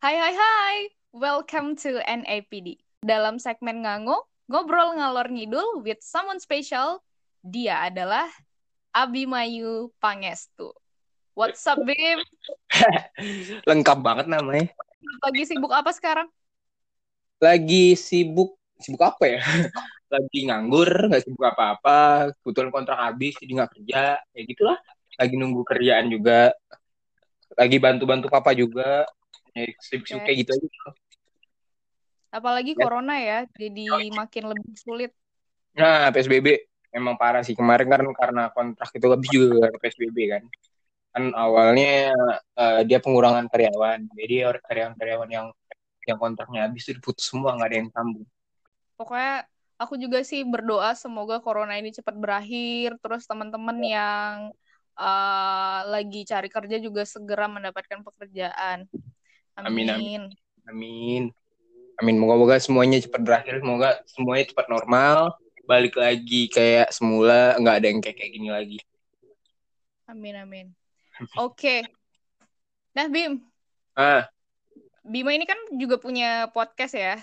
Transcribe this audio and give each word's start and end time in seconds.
Hai 0.00 0.16
hai 0.16 0.32
hai, 0.32 0.76
welcome 1.12 1.76
to 1.76 2.00
NAPD. 2.00 2.80
Dalam 3.04 3.36
segmen 3.36 3.84
Ngango, 3.84 4.24
ngobrol 4.48 4.96
ngalor 4.96 5.28
ngidul 5.28 5.84
with 5.84 6.00
someone 6.00 6.40
special, 6.40 7.04
dia 7.44 7.84
adalah 7.84 8.24
Abimayu 8.96 9.92
Pangestu. 10.00 10.72
What's 11.36 11.60
up, 11.68 11.84
Bim? 11.84 12.16
Lengkap 13.68 14.00
banget 14.00 14.24
namanya. 14.32 14.72
Lagi 15.20 15.44
sibuk 15.44 15.68
apa 15.68 15.92
sekarang? 15.92 16.32
Lagi 17.36 17.92
sibuk, 17.92 18.56
sibuk 18.80 19.04
apa 19.04 19.36
ya? 19.36 19.44
Lagi 20.16 20.48
nganggur, 20.48 21.12
nggak 21.12 21.28
sibuk 21.28 21.44
apa-apa. 21.44 22.32
Kebetulan 22.40 22.72
kontrak 22.72 22.96
habis, 22.96 23.36
jadi 23.36 23.52
nggak 23.52 23.70
kerja. 23.76 24.16
Ya 24.16 24.42
gitulah. 24.48 24.80
Lagi 25.20 25.36
nunggu 25.36 25.60
kerjaan 25.60 26.08
juga. 26.08 26.56
Lagi 27.52 27.76
bantu-bantu 27.76 28.32
papa 28.32 28.56
juga. 28.56 29.04
Ya, 29.54 29.66
Oke. 29.66 30.14
kayak 30.24 30.36
gitu 30.46 30.50
aja. 30.56 30.68
Apalagi 32.30 32.78
Ya. 32.78 32.86
corona 32.86 33.14
ya, 33.18 33.38
jadi 33.58 34.14
makin 34.14 34.44
lebih 34.54 34.74
sulit. 34.78 35.10
Nah, 35.74 36.14
PSBB 36.14 36.46
emang 36.94 37.18
parah 37.18 37.42
sih. 37.42 37.58
Kemarin 37.58 37.86
kan 37.90 38.02
karena 38.14 38.42
kontrak 38.54 38.90
itu 38.94 39.06
habis 39.10 39.28
juga 39.30 39.70
PSBB 39.82 40.18
kan. 40.30 40.42
Kan 41.10 41.24
awalnya 41.34 42.14
eh, 42.54 42.80
dia 42.86 43.02
pengurangan 43.02 43.50
karyawan. 43.50 44.06
Jadi 44.14 44.34
karyawan-karyawan 44.62 45.30
yang 45.30 45.46
yang 46.08 46.18
kontraknya 46.18 46.66
habis 46.66 46.86
itu 46.86 46.96
diputus 46.98 47.28
semua, 47.28 47.54
nggak 47.58 47.68
ada 47.70 47.76
yang 47.76 47.90
sambung. 47.92 48.26
Pokoknya 48.96 49.44
aku 49.80 49.94
juga 49.96 50.20
sih 50.24 50.44
berdoa 50.44 50.92
semoga 50.96 51.40
corona 51.40 51.76
ini 51.76 51.92
cepat 51.92 52.14
berakhir, 52.16 52.96
terus 53.00 53.24
teman-teman 53.26 53.78
yang 53.80 54.34
uh, 54.96 55.80
lagi 55.88 56.24
cari 56.28 56.48
kerja 56.52 56.76
juga 56.80 57.02
segera 57.08 57.48
mendapatkan 57.48 58.00
pekerjaan. 58.04 58.84
Amin, 59.66 59.86
Amin. 59.90 60.22
Amin. 60.70 61.22
Amin. 62.00 62.16
Moga-moga 62.16 62.56
semuanya 62.62 63.00
cepat 63.02 63.20
berakhir. 63.20 63.60
Semoga 63.60 64.00
semuanya 64.08 64.44
cepat 64.48 64.66
normal. 64.72 65.36
Balik 65.68 65.98
lagi 66.00 66.48
kayak 66.48 66.94
semula. 66.94 67.56
Nggak 67.60 67.76
ada 67.76 67.86
yang 67.86 68.00
kayak 68.00 68.16
kayak 68.16 68.32
gini 68.32 68.48
lagi. 68.48 68.78
Amin, 70.08 70.34
amin. 70.34 70.66
Oke. 71.38 71.86
Nah, 72.96 73.06
Bim, 73.06 73.38
Ah, 73.94 74.26
Bima 75.04 75.34
ini 75.34 75.44
kan 75.44 75.58
juga 75.76 76.00
punya 76.00 76.48
podcast 76.50 76.94
ya. 76.96 77.14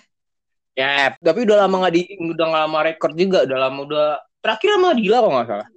ya. 0.78 1.16
Tapi 1.18 1.40
udah 1.48 1.66
lama 1.66 1.86
nggak 1.86 1.94
di, 1.96 2.02
udah 2.22 2.46
nggak 2.48 2.64
lama 2.70 2.80
record 2.86 3.14
juga. 3.18 3.40
Udah 3.50 3.58
lama 3.68 3.80
udah 3.82 4.08
terakhir 4.44 4.70
sama 4.78 4.90
Dila 4.94 5.18
kok 5.24 5.32
nggak 5.34 5.48
salah. 5.50 5.68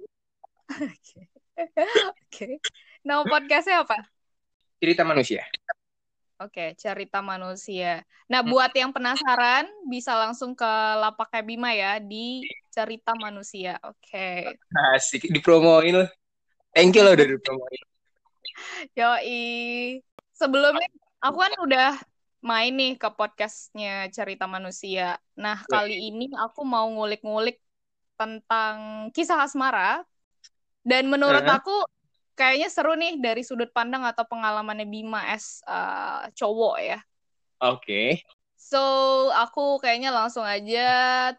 Oke. 2.29 2.47
Nama 3.01 3.21
podcastnya 3.25 3.81
apa? 3.81 3.97
Cerita 4.77 5.01
manusia. 5.01 5.41
Oke, 6.41 6.73
cerita 6.73 7.21
manusia. 7.21 8.01
Nah, 8.25 8.41
Hmm. 8.41 8.49
buat 8.49 8.73
yang 8.73 8.89
penasaran, 8.89 9.69
bisa 9.85 10.17
langsung 10.17 10.57
ke 10.57 10.71
lapaknya 10.97 11.41
Bima 11.45 11.69
ya 11.77 12.01
di 12.01 12.41
cerita 12.73 13.13
manusia. 13.13 13.77
Oke. 13.85 14.57
Asik 14.97 15.29
dipromoin 15.29 16.01
loh. 16.01 16.09
Thank 16.73 16.97
you 16.97 17.05
loh 17.05 17.13
udah 17.13 17.27
dipromoin. 17.29 17.81
Yoi. 18.97 20.01
Sebelumnya 20.33 20.89
aku 21.21 21.37
kan 21.37 21.53
udah 21.61 21.89
main 22.41 22.73
nih 22.73 22.97
ke 22.97 23.09
podcastnya 23.13 24.09
Cerita 24.09 24.49
Manusia. 24.49 25.21
Nah, 25.37 25.61
kali 25.69 26.09
ini 26.09 26.33
aku 26.33 26.65
mau 26.65 26.89
ngulik-ngulik 26.89 27.61
tentang 28.17 29.07
kisah 29.13 29.45
asmara. 29.45 30.01
Dan 30.81 31.13
menurut 31.13 31.45
Heeh. 31.45 31.57
aku 31.61 31.75
kayaknya 32.35 32.69
seru 32.71 32.93
nih 32.95 33.19
dari 33.19 33.43
sudut 33.45 33.69
pandang 33.71 34.03
atau 34.07 34.25
pengalamannya 34.25 34.87
Bima 34.87 35.31
as 35.31 35.61
uh, 35.67 36.27
cowok 36.33 36.75
ya. 36.81 36.99
Oke. 37.61 38.25
So, 38.57 38.81
aku 39.33 39.81
kayaknya 39.81 40.13
langsung 40.13 40.45
aja 40.45 40.89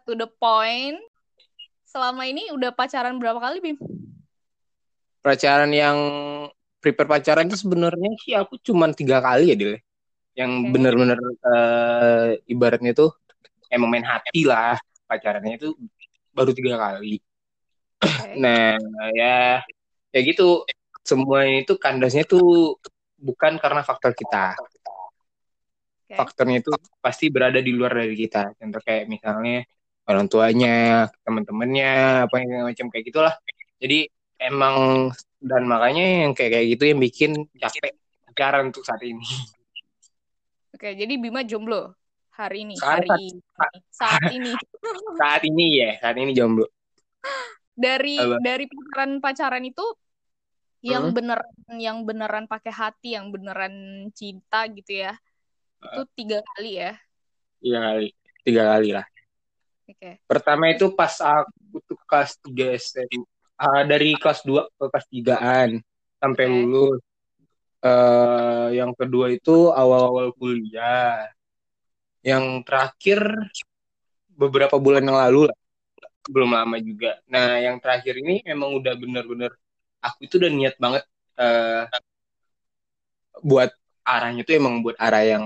to 0.03 0.13
the 0.13 0.27
point. 0.27 0.99
Selama 1.87 2.25
ini 2.25 2.49
udah 2.51 2.73
pacaran 2.73 3.15
berapa 3.21 3.37
kali, 3.37 3.63
Bim? 3.63 3.77
Pacaran 5.23 5.71
yang 5.71 5.97
prepare 6.83 7.07
pacaran 7.07 7.47
itu 7.47 7.55
sebenarnya 7.63 8.11
sih 8.27 8.35
aku 8.35 8.59
cuman 8.59 8.91
tiga 8.91 9.23
kali 9.23 9.53
ya 9.53 9.55
Dil. 9.55 9.79
Yang 10.35 10.51
Oke. 10.51 10.69
bener-bener 10.75 11.19
eh, 11.23 12.29
ibaratnya 12.51 12.91
tuh 12.91 13.15
emang 13.71 13.87
main 13.87 14.03
hati 14.03 14.43
lah 14.43 14.75
pacarannya 15.07 15.55
itu 15.55 15.71
baru 16.35 16.51
tiga 16.51 16.75
kali. 16.75 17.23
Oke. 18.03 18.35
Nah, 18.35 18.75
ya 19.15 19.63
ya 20.11 20.19
gitu. 20.27 20.67
Semua 21.03 21.43
itu 21.45 21.75
kandasnya 21.75 22.23
tuh 22.23 22.79
bukan 23.19 23.59
karena 23.59 23.83
faktor 23.83 24.15
kita. 24.15 24.55
Oke. 24.55 26.15
Faktornya 26.15 26.63
itu 26.63 26.71
pasti 27.03 27.27
berada 27.27 27.59
di 27.59 27.71
luar 27.75 27.99
dari 27.99 28.15
kita. 28.15 28.55
Contoh 28.55 28.81
kayak 28.83 29.11
misalnya 29.11 29.67
orang 30.07 30.27
tuanya, 30.27 31.07
teman-temannya, 31.23 31.91
apa 32.27 32.35
yang 32.39 32.67
macam 32.67 32.87
kayak 32.91 33.05
gitulah. 33.07 33.35
Jadi 33.79 34.07
emang 34.39 35.07
dan 35.43 35.63
makanya 35.67 36.27
yang 36.27 36.31
kayak 36.31 36.51
kayak 36.59 36.67
gitu 36.75 36.83
yang 36.87 36.99
bikin 36.99 37.31
capek 37.59 37.95
pacaran 38.27 38.71
untuk 38.71 38.83
saat 38.87 39.03
ini. 39.03 39.27
Oke, 40.73 40.95
jadi 40.95 41.13
Bima 41.19 41.43
jomblo 41.43 41.95
hari 42.33 42.65
ini, 42.65 42.75
Sekarang 42.75 43.05
hari 43.07 43.23
ini, 43.29 43.39
saat 43.93 44.23
ini. 44.31 44.51
Saat 45.19 45.41
ini 45.45 45.65
ya, 45.77 45.91
saat 46.01 46.15
ini 46.17 46.31
jomblo. 46.33 46.67
Dari 47.73 48.17
Apa? 48.19 48.37
dari 48.41 48.65
pacaran-pacaran 48.69 49.63
itu 49.65 49.85
yang 50.83 51.09
Hmm. 51.09 51.15
beneran 51.15 51.51
yang 51.79 51.97
beneran 52.03 52.45
pakai 52.45 52.75
hati, 52.75 53.15
yang 53.15 53.31
beneran 53.31 53.71
cinta 54.11 54.67
gitu 54.67 55.07
ya. 55.07 55.15
Itu 55.79 56.03
tiga 56.13 56.43
kali 56.53 56.83
ya. 56.83 56.99
Tiga 57.63 57.79
kali, 57.79 58.07
tiga 58.43 58.63
kali 58.75 58.89
lah. 58.91 59.07
Oke. 59.87 60.11
Pertama 60.27 60.67
itu 60.67 60.91
pas 60.91 61.15
aku 61.23 61.79
tuh 61.87 61.99
kelas 62.03 62.35
3 62.43 62.75
SMA. 62.75 63.23
Ah, 63.55 63.87
dari 63.87 64.19
kelas 64.19 64.43
2 64.43 64.67
ke 64.75 64.85
kelas 64.91 65.07
3-an 65.07 65.69
sampai 66.19 66.45
Oke. 66.47 66.51
lulus. 66.51 66.99
Eh, 67.83 68.67
yang 68.79 68.91
kedua 68.95 69.31
itu 69.31 69.71
awal-awal 69.71 70.35
kuliah. 70.35 71.31
Yang 72.23 72.63
terakhir 72.67 73.19
beberapa 74.31 74.75
bulan 74.79 75.03
yang 75.03 75.19
lalu 75.19 75.51
lah. 75.51 75.57
Belum 76.27 76.55
lama 76.55 76.79
juga. 76.79 77.19
Nah, 77.27 77.59
yang 77.59 77.79
terakhir 77.83 78.15
ini 78.19 78.39
memang 78.47 78.79
udah 78.79 78.95
bener-bener 78.95 79.51
aku 80.03 80.27
itu 80.27 80.35
udah 80.37 80.51
niat 80.51 80.75
banget 80.77 81.03
eh, 81.39 81.83
buat 83.41 83.71
arahnya 84.03 84.43
tuh 84.43 84.55
emang 84.59 84.83
buat 84.83 84.99
arah 84.99 85.23
yang 85.23 85.45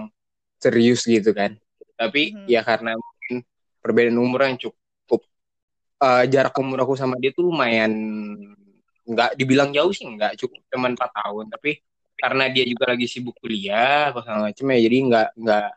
serius 0.57 1.05
gitu 1.05 1.31
kan. 1.31 1.55
Tapi 1.97 2.33
Mhm. 2.33 2.45
ya 2.49 2.61
karena 2.65 2.97
mungkin 2.97 3.45
perbedaan 3.81 4.17
umur 4.17 4.49
yang 4.49 4.57
cukup 4.59 5.21
eh, 5.97 6.23
jarak 6.29 6.53
umur 6.61 6.85
aku 6.85 6.93
sama 6.93 7.17
dia 7.17 7.33
tuh 7.33 7.49
lumayan 7.49 7.89
nggak 9.07 9.39
dibilang 9.39 9.71
jauh 9.71 9.89
sih 9.95 10.03
nggak 10.03 10.35
cukup 10.35 10.61
cuma 10.67 10.91
4 10.91 11.09
tahun 11.15 11.47
tapi 11.47 11.79
karena 12.19 12.51
dia 12.51 12.67
juga 12.67 12.91
lagi 12.91 13.07
sibuk 13.07 13.39
kuliah 13.39 14.11
apa 14.11 14.19
segala 14.19 14.51
macam 14.51 14.65
ya 14.67 14.79
jadi 14.83 14.97
nggak 15.07 15.27
nggak 15.41 15.69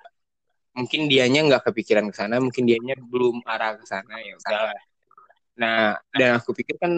mungkin 0.75 1.01
dianya 1.07 1.41
nggak 1.47 1.63
kepikiran 1.71 2.05
ke 2.11 2.15
sana 2.17 2.43
mungkin 2.43 2.67
dianya 2.67 2.99
belum 2.99 3.45
arah 3.47 3.79
ke 3.79 3.87
sana 3.87 4.19
ya 4.19 4.35
udahlah 4.35 4.81
nah 5.55 5.95
dan 6.11 6.43
aku 6.43 6.59
pikir 6.59 6.75
kan 6.81 6.91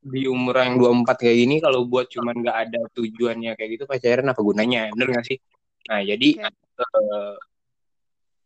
di 0.00 0.24
umur 0.24 0.56
yang 0.56 0.80
24 0.80 1.20
kayak 1.20 1.36
gini 1.44 1.56
kalau 1.60 1.84
buat 1.84 2.08
cuman 2.08 2.40
nggak 2.40 2.58
ada 2.68 2.80
tujuannya 2.96 3.52
kayak 3.52 3.70
gitu 3.76 3.84
pacaran 3.84 4.32
apa 4.32 4.40
gunanya? 4.40 4.88
Bener 4.96 5.08
nggak 5.12 5.26
sih? 5.28 5.38
Nah 5.92 6.00
jadi 6.00 6.28
Oke. 6.40 6.48
eh, 6.80 7.34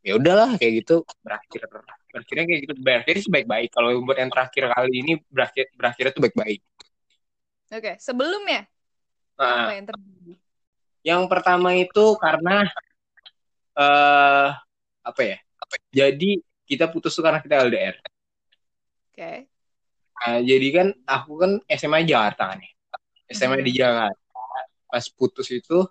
ya 0.03 0.13
udahlah 0.19 0.51
kayak 0.59 0.73
gitu. 0.83 1.07
Berakhir 1.23 1.61
berakhirnya 2.11 2.45
kayak 2.51 2.61
gitu. 2.67 2.75
Berakhir 2.83 3.15
sih 3.23 3.31
baik-baik. 3.31 3.71
Kalau 3.71 3.91
buat 4.03 4.19
yang 4.19 4.31
terakhir 4.35 4.63
kali 4.75 4.93
ini 4.99 5.13
berakhir 5.31 5.65
berakhirnya 5.79 6.13
tuh 6.13 6.23
baik-baik. 6.27 6.61
Oke, 7.71 7.93
sebelumnya? 8.03 8.67
Nah 9.39 9.71
apa 9.71 9.73
yang 9.75 9.87
terjadi? 9.87 10.35
yang 11.05 11.29
pertama 11.29 11.77
itu 11.77 12.17
karena 12.17 12.65
eh 13.77 14.49
apa 15.05 15.21
ya? 15.23 15.39
Jadi 15.93 16.41
kita 16.65 16.89
putus 16.89 17.13
tuh 17.13 17.21
karena 17.21 17.45
kita 17.45 17.61
LDR 17.61 17.97
Oke. 19.13 19.54
Nah, 20.25 20.41
jadi 20.41 20.69
kan 20.73 20.87
aku 21.05 21.33
kan 21.37 21.53
SMA 21.69 22.09
Jakarta 22.09 22.57
kan 22.57 22.59
ya. 22.65 22.73
SMA 23.29 23.61
Mhm. 23.61 23.67
di 23.69 23.73
Jakarta. 23.77 24.41
Pas 24.89 25.05
putus 25.13 25.53
itu 25.53 25.85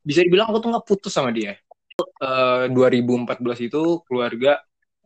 bisa 0.00 0.24
dibilang 0.24 0.48
aku 0.48 0.64
tuh 0.64 0.72
nggak 0.72 0.86
putus 0.88 1.12
sama 1.12 1.28
dia. 1.28 1.60
Eh, 2.00 2.64
2014 2.72 3.60
itu 3.60 4.00
keluarga 4.08 4.56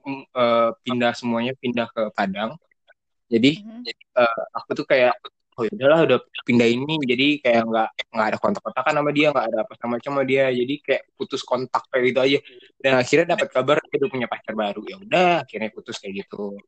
mm, 0.06 0.22
eh, 0.30 0.70
pindah 0.86 1.12
semuanya 1.18 1.52
pindah 1.58 1.90
ke 1.90 2.14
Padang. 2.14 2.54
Jadi 3.26 3.64
Mhm. 3.64 3.82
eh, 3.90 4.42
aku 4.54 4.70
tuh 4.78 4.86
kayak 4.86 5.18
oh 5.54 5.62
ya 5.66 5.70
udahlah 5.74 6.00
udah 6.06 6.18
pindah 6.46 6.68
ini. 6.68 6.94
Jadi 7.02 7.26
kayak 7.42 7.62
nggak 7.66 7.88
nggak 8.14 8.26
ada 8.30 8.38
kontak-kontakan 8.38 8.94
sama 9.02 9.10
dia 9.10 9.26
nggak 9.34 9.46
ada 9.50 9.58
apa 9.66 9.72
sama 9.80 9.94
sama 10.02 10.20
dia. 10.22 10.50
Jadi 10.54 10.74
kayak 10.82 11.02
putus 11.18 11.42
kontak 11.42 11.82
kayak 11.90 12.02
gitu 12.14 12.20
aja. 12.22 12.38
Dan 12.78 12.92
akhirnya 13.00 13.26
dapat 13.34 13.48
kabar 13.50 13.76
dia 13.82 13.96
udah 13.98 14.10
punya 14.10 14.26
pacar 14.30 14.54
baru. 14.54 14.82
Ya 14.86 14.96
udah 15.00 15.30
akhirnya 15.42 15.70
putus 15.74 15.98
kayak 15.98 16.26
gitu 16.26 16.58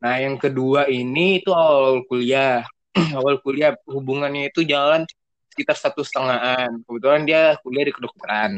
nah 0.00 0.16
yang 0.16 0.40
kedua 0.40 0.88
ini 0.88 1.44
itu 1.44 1.52
awal 1.52 2.02
kuliah. 2.08 2.64
Awal 3.18 3.38
kuliah 3.38 3.78
hubungannya 3.86 4.50
itu 4.50 4.66
jalan 4.66 5.06
sekitar 5.52 5.78
satu 5.78 6.02
setengahan. 6.02 6.82
Kebetulan 6.82 7.22
dia 7.22 7.54
kuliah 7.62 7.86
di 7.86 7.94
kedokteran. 7.94 8.52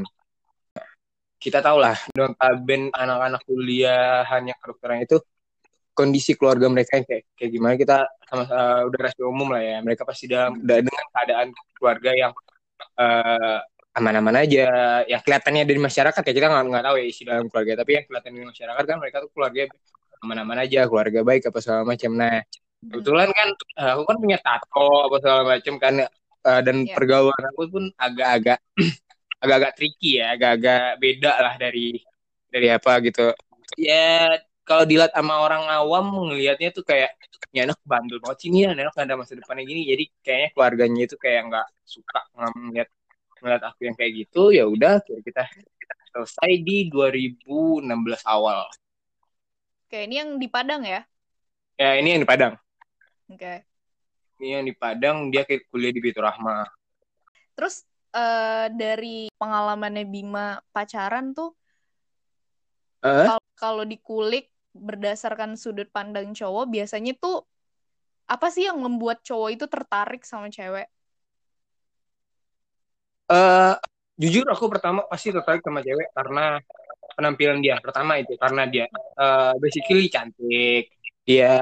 Kita 1.37 1.59
tahu 1.61 1.77
lah 1.83 1.99
notaben 2.17 2.89
anak-anak 2.95 3.43
kuliah 3.45 4.25
hanya 4.31 4.55
kedokteran 4.57 5.05
itu 5.05 5.21
kondisi 5.93 6.33
keluarga 6.33 6.73
mereka 6.73 6.97
yang 6.97 7.05
kayak 7.05 7.25
kayak 7.37 7.51
gimana 7.53 7.75
kita 7.77 7.97
sama 8.25 8.45
uh, 8.49 8.81
udah 8.89 8.99
rahasia 9.05 9.25
umum 9.29 9.49
lah 9.53 9.61
ya. 9.61 9.77
Mereka 9.85 10.03
pasti 10.09 10.25
dalam 10.31 10.63
dengan 10.65 11.05
keadaan 11.13 11.49
keluarga 11.77 12.11
yang 12.17 12.33
uh, 12.97 13.59
aman-aman 13.99 14.49
aja. 14.49 14.65
Yang 15.05 15.21
kelihatannya 15.29 15.63
dari 15.69 15.81
masyarakat 15.83 16.23
ya 16.25 16.33
kita 16.33 16.47
nggak 16.49 16.65
nggak 16.73 16.85
tahu 16.89 16.97
ya 16.97 17.05
isi 17.05 17.23
dalam 17.29 17.53
keluarga 17.53 17.73
tapi 17.85 17.91
yang 18.01 18.05
kelihatan 18.09 18.31
dari 18.33 18.47
masyarakat 18.49 18.85
kan 18.89 18.97
mereka 18.97 19.17
tuh 19.27 19.31
keluarga 19.35 19.61
aman-aman 20.23 20.63
aja 20.63 20.87
keluarga 20.87 21.21
baik 21.27 21.51
apa 21.51 21.59
segala 21.59 21.83
macam 21.83 22.15
nah 22.15 22.41
kebetulan 22.83 23.31
kan 23.31 23.49
uh, 23.79 23.91
aku 23.99 24.03
kan 24.11 24.17
punya 24.19 24.39
tato 24.43 24.91
apa 25.07 25.17
segala 25.23 25.43
macam 25.47 25.75
kan 25.79 25.95
uh, 26.47 26.61
dan 26.63 26.77
yeah. 26.83 26.95
pergaulan 26.95 27.43
aku 27.55 27.63
pun 27.71 27.85
agak-agak 27.95 28.59
agak-agak 29.43 29.73
tricky 29.79 30.23
ya 30.23 30.35
agak-agak 30.35 30.99
beda 30.99 31.33
lah 31.39 31.55
dari 31.59 31.99
dari 32.53 32.69
apa 32.69 32.99
gitu. 33.03 33.33
Ya 33.79 34.39
kalau 34.63 34.85
dilihat 34.87 35.11
sama 35.17 35.43
orang 35.43 35.65
awam 35.67 36.31
ngelihatnya 36.31 36.71
tuh 36.71 36.85
kayak 36.87 37.17
ya 37.51 37.67
anak 37.67 37.81
bandel 37.83 38.23
banget 38.23 38.39
sih 38.47 38.49
nih 38.53 38.71
anak 38.71 38.95
gak 38.95 39.07
ada 39.09 39.17
masa 39.19 39.35
depannya 39.35 39.65
gini. 39.67 39.83
Jadi 39.89 40.05
kayaknya 40.23 40.49
keluarganya 40.55 41.03
itu 41.07 41.17
kayak 41.19 41.41
nggak 41.51 41.67
suka 41.83 42.21
ngeliat 42.37 42.89
ngeliat 43.43 43.63
aku 43.67 43.81
yang 43.91 43.97
kayak 43.99 44.13
gitu 44.23 44.55
ya 44.55 44.65
udah 44.71 45.03
kita 45.03 45.43
kita 45.51 45.95
selesai 46.15 46.53
di 46.63 46.87
2016 46.87 47.83
awal 48.23 48.71
oke 49.93 50.09
ini 50.09 50.25
yang 50.25 50.41
di 50.41 50.49
Padang 50.49 50.89
ya 50.89 51.05
ya 51.77 52.01
ini 52.01 52.17
yang 52.17 52.25
di 52.25 52.29
Padang 52.33 52.57
oke 53.29 53.55
ini 54.41 54.49
yang 54.57 54.65
di 54.65 54.73
Padang 54.73 55.29
dia 55.29 55.45
kuliah 55.45 55.93
di 55.93 56.01
Bitu 56.01 56.25
Rahma 56.25 56.65
terus 57.53 57.85
uh, 58.17 58.73
dari 58.73 59.29
pengalamannya 59.37 60.09
Bima 60.09 60.65
pacaran 60.73 61.37
tuh 61.37 61.53
uh? 63.05 63.37
kalau 63.53 63.85
dikulik 63.85 64.49
berdasarkan 64.73 65.61
sudut 65.61 65.93
pandang 65.93 66.33
cowok 66.33 66.73
biasanya 66.73 67.13
tuh 67.21 67.45
apa 68.25 68.49
sih 68.49 68.65
yang 68.65 68.81
membuat 68.81 69.21
cowok 69.21 69.51
itu 69.53 69.69
tertarik 69.69 70.25
sama 70.25 70.49
cewek? 70.49 70.89
Uh, 73.29 73.77
jujur 74.17 74.49
aku 74.49 74.73
pertama 74.73 75.05
pasti 75.05 75.29
tertarik 75.29 75.61
sama 75.61 75.85
cewek 75.85 76.09
karena 76.17 76.57
penampilan 77.17 77.59
dia. 77.61 77.77
Pertama 77.79 78.19
itu 78.19 78.35
karena 78.37 78.63
dia 78.69 78.87
uh, 79.19 79.53
basically 79.59 80.09
cantik, 80.09 80.93
dia 81.25 81.61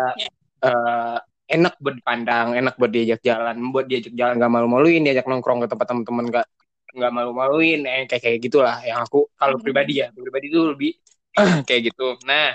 uh, 0.65 1.19
enak 1.51 1.75
buat 1.83 1.95
dipandang, 1.99 2.55
enak 2.55 2.75
buat 2.79 2.91
diajak 2.95 3.21
jalan, 3.27 3.57
buat 3.75 3.87
diajak 3.91 4.15
jalan 4.15 4.39
gak 4.39 4.53
malu-maluin, 4.53 5.03
diajak 5.03 5.27
nongkrong 5.27 5.67
ke 5.67 5.69
tempat 5.69 5.87
teman-teman 5.91 6.27
gak 6.31 6.47
nggak 6.91 7.13
malu-maluin, 7.15 7.87
eh, 7.87 8.07
kayak 8.11 8.23
kayak 8.23 8.39
gitulah. 8.43 8.83
Yang 8.83 8.99
aku 9.07 9.21
kalau 9.39 9.57
hmm. 9.59 9.63
pribadi 9.63 10.03
ya, 10.03 10.11
pribadi 10.11 10.47
itu 10.51 10.61
lebih 10.75 10.93
kayak 11.69 11.81
gitu. 11.95 12.19
Nah, 12.27 12.51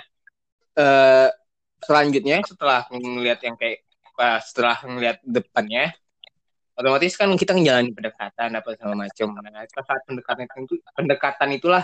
uh, 0.75 1.29
selanjutnya 1.83 2.43
setelah 2.43 2.83
ngelihat 2.91 3.39
yang 3.47 3.55
kayak 3.55 3.85
uh, 4.19 4.39
setelah 4.43 4.79
ngelihat 4.83 5.17
depannya 5.23 5.95
otomatis 6.75 7.15
kan 7.15 7.31
kita 7.39 7.55
ngejalanin 7.55 7.95
pendekatan 7.95 8.49
apa 8.51 8.69
segala 8.75 9.07
macam 9.07 9.27
nah 9.39 9.63
saat 9.63 10.01
pendekatan 10.03 10.45
itu 10.67 10.75
pendekatan 10.91 11.49
itulah 11.55 11.83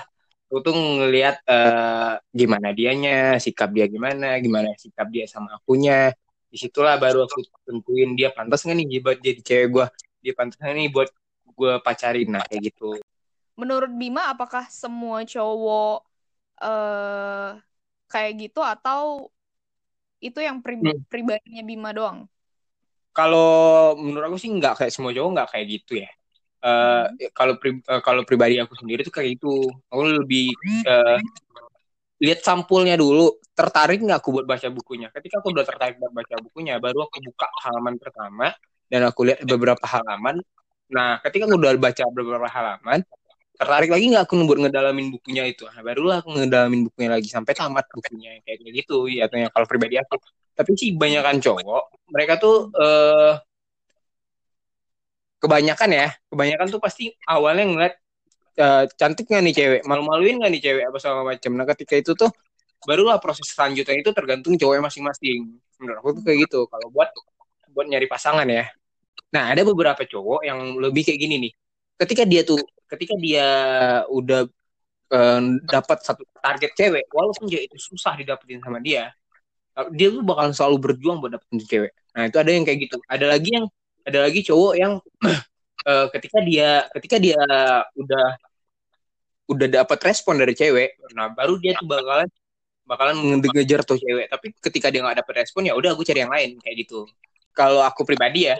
aku 0.52 0.60
tuh 0.60 0.76
ngelihat 0.76 1.40
uh, 1.48 2.20
gimana 2.36 2.76
dianya 2.76 3.40
sikap 3.40 3.72
dia 3.72 3.88
gimana 3.88 4.36
gimana 4.44 4.76
sikap 4.76 5.08
dia 5.08 5.24
sama 5.24 5.56
akunya 5.56 6.12
di 6.52 6.60
situlah 6.60 7.00
baru 7.00 7.24
aku 7.24 7.40
tentuin 7.64 8.12
dia 8.20 8.36
pantas 8.36 8.68
nggak 8.68 8.76
nih 8.84 9.00
buat 9.00 9.18
jadi 9.24 9.40
cewek 9.40 9.68
gue 9.72 9.86
dia 10.20 10.34
pantas 10.36 10.60
nggak 10.60 10.76
nih 10.76 10.88
buat 10.92 11.08
gue 11.56 11.74
pacarin 11.80 12.36
nah 12.36 12.44
kayak 12.44 12.76
gitu 12.76 13.00
menurut 13.56 13.96
Bima 13.96 14.28
apakah 14.28 14.68
semua 14.68 15.24
cowok 15.24 16.04
uh, 16.60 17.56
kayak 18.12 18.52
gitu 18.52 18.60
atau 18.60 19.32
itu 20.22 20.38
yang 20.38 20.62
pri 20.62 20.78
hmm. 20.78 21.10
pribadinya 21.10 21.64
Bima 21.66 21.90
doang? 21.92 22.30
Kalau 23.12 23.98
menurut 24.00 24.32
aku 24.32 24.38
sih 24.40 24.54
nggak 24.54 24.84
kayak 24.86 24.94
semua 24.94 25.12
cowok 25.12 25.30
nggak 25.36 25.50
kayak 25.52 25.68
gitu 25.68 25.94
ya. 26.00 26.10
Uh, 26.62 27.10
hmm. 27.10 27.34
Kalau 27.34 27.54
pri 27.58 27.82
uh, 27.90 28.02
kalau 28.06 28.22
pribadi 28.22 28.62
aku 28.62 28.78
sendiri 28.78 29.02
tuh 29.02 29.14
kayak 29.14 29.42
itu. 29.42 29.54
Aku 29.90 30.02
lebih 30.06 30.54
uh, 30.86 31.20
lihat 32.22 32.46
sampulnya 32.46 32.96
dulu. 32.96 33.38
Tertarik 33.52 34.00
nggak 34.02 34.22
aku 34.22 34.30
buat 34.42 34.48
baca 34.48 34.68
bukunya? 34.70 35.10
Ketika 35.10 35.42
aku 35.42 35.54
udah 35.54 35.66
tertarik 35.68 35.98
buat 35.98 36.14
baca 36.14 36.36
bukunya, 36.40 36.78
baru 36.78 37.06
aku 37.06 37.18
buka 37.22 37.50
halaman 37.68 37.98
pertama 37.98 38.48
dan 38.88 39.02
aku 39.10 39.28
lihat 39.28 39.44
beberapa 39.44 39.86
halaman. 39.86 40.40
Nah, 40.92 41.20
ketika 41.24 41.48
aku 41.48 41.56
udah 41.60 41.72
baca 41.80 42.04
beberapa 42.12 42.48
halaman, 42.52 43.00
tertarik 43.62 43.94
lagi 43.94 44.06
nggak 44.10 44.26
aku 44.26 44.34
buat 44.50 44.60
ngedalamin 44.66 45.14
bukunya 45.14 45.46
itu 45.46 45.70
nah, 45.70 45.86
barulah 45.86 46.18
aku 46.26 46.34
ngedalamin 46.34 46.90
bukunya 46.90 47.10
lagi 47.14 47.30
sampai 47.30 47.54
tamat 47.54 47.86
bukunya 47.94 48.42
kayak 48.42 48.58
gitu 48.74 49.06
ya 49.06 49.30
kalau 49.30 49.70
pribadi 49.70 50.02
aku 50.02 50.18
tapi 50.58 50.74
sih 50.74 50.98
kebanyakan 50.98 51.38
cowok 51.38 51.84
mereka 52.10 52.42
tuh 52.42 52.74
uh, 52.74 53.38
kebanyakan 55.42 55.90
ya 55.90 56.08
kebanyakan 56.30 56.68
tuh 56.70 56.82
pasti 56.82 57.10
awalnya 57.26 57.66
ngeliat 57.66 57.94
uh, 58.62 58.84
cantik 58.94 59.26
nggak 59.28 59.44
nih 59.50 59.56
cewek? 59.58 59.82
Malu-maluin 59.90 60.38
nggak 60.40 60.52
nih 60.54 60.62
cewek 60.62 60.84
apa 60.88 60.98
segala 61.02 61.24
macam 61.26 61.52
nah 61.58 61.66
ketika 61.74 61.94
itu 61.98 62.12
tuh 62.14 62.30
barulah 62.86 63.18
proses 63.18 63.50
selanjutnya 63.50 63.98
itu 63.98 64.12
tergantung 64.14 64.54
cowok 64.58 64.86
masing-masing. 64.86 65.58
Menurut 65.82 65.98
aku 66.02 66.10
tuh 66.22 66.24
kayak 66.26 66.38
gitu. 66.46 66.60
Kalau 66.70 66.88
buat 66.94 67.10
buat 67.74 67.88
nyari 67.90 68.06
pasangan 68.06 68.46
ya. 68.46 68.70
Nah 69.34 69.50
ada 69.50 69.62
beberapa 69.66 70.06
cowok 70.06 70.46
yang 70.46 70.60
lebih 70.78 71.02
kayak 71.08 71.20
gini 71.20 71.36
nih. 71.50 71.54
Ketika 71.98 72.24
dia 72.26 72.42
tuh 72.46 72.62
ketika 72.86 73.18
dia 73.18 73.48
udah 74.10 74.46
uh, 75.14 75.42
dapat 75.66 75.98
satu 76.06 76.22
target 76.38 76.72
cewek 76.78 77.06
walaupun 77.10 77.50
dia 77.50 77.66
itu 77.66 77.78
susah 77.82 78.14
didapetin 78.20 78.62
sama 78.62 78.78
dia 78.78 79.10
dia 79.96 80.12
tuh 80.12 80.24
bakal 80.24 80.52
selalu 80.52 80.78
berjuang 80.92 81.24
buat 81.24 81.32
dapetin 81.40 81.64
cewek. 81.64 81.92
Nah 82.12 82.28
itu 82.28 82.38
ada 82.38 82.52
yang 82.52 82.68
kayak 82.68 82.80
gitu. 82.92 82.98
Ada 83.08 83.26
lagi 83.32 83.50
yang 83.56 83.66
ada 84.06 84.20
lagi 84.28 84.42
cowok 84.46 84.74
yang 84.78 84.94
uh, 85.86 86.08
ketika 86.18 86.40
dia 86.42 86.86
ketika 86.94 87.18
dia 87.22 87.42
udah 87.98 88.28
udah 89.52 89.68
dapat 89.68 90.00
respon 90.08 90.40
dari 90.40 90.56
cewek 90.56 90.98
nah 91.12 91.28
baru 91.32 91.60
dia 91.60 91.76
tuh 91.76 91.88
bakalan 91.88 92.30
bakalan 92.88 93.16
ngejar 93.40 93.84
tuh 93.84 94.00
cewek 94.00 94.28
tapi 94.32 94.56
ketika 94.58 94.88
dia 94.92 95.04
nggak 95.04 95.24
dapet 95.24 95.34
respon 95.46 95.68
ya 95.68 95.74
udah 95.76 95.96
aku 95.96 96.04
cari 96.08 96.24
yang 96.24 96.34
lain 96.34 96.58
kayak 96.60 96.88
gitu 96.88 97.08
kalau 97.52 97.84
aku 97.84 98.08
pribadi 98.08 98.48
ya 98.48 98.56
yeah. 98.56 98.60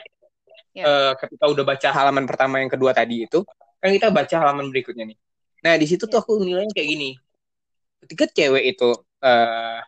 Ya. 0.72 0.84
uh, 0.88 1.14
ketika 1.20 1.46
udah 1.52 1.64
baca 1.68 1.90
halaman 1.92 2.24
pertama 2.24 2.64
yang 2.64 2.72
kedua 2.72 2.96
tadi 2.96 3.28
itu 3.28 3.44
kan 3.82 3.92
kita 3.92 4.08
baca 4.08 4.36
halaman 4.40 4.72
berikutnya 4.72 5.04
nih 5.10 5.18
nah 5.62 5.74
di 5.76 5.86
situ 5.88 6.08
tuh 6.08 6.20
aku 6.24 6.40
nilainya 6.40 6.72
kayak 6.72 6.90
gini 6.90 7.10
ketika 8.08 8.26
cewek 8.32 8.76
itu 8.76 8.92
uh, 9.22 9.80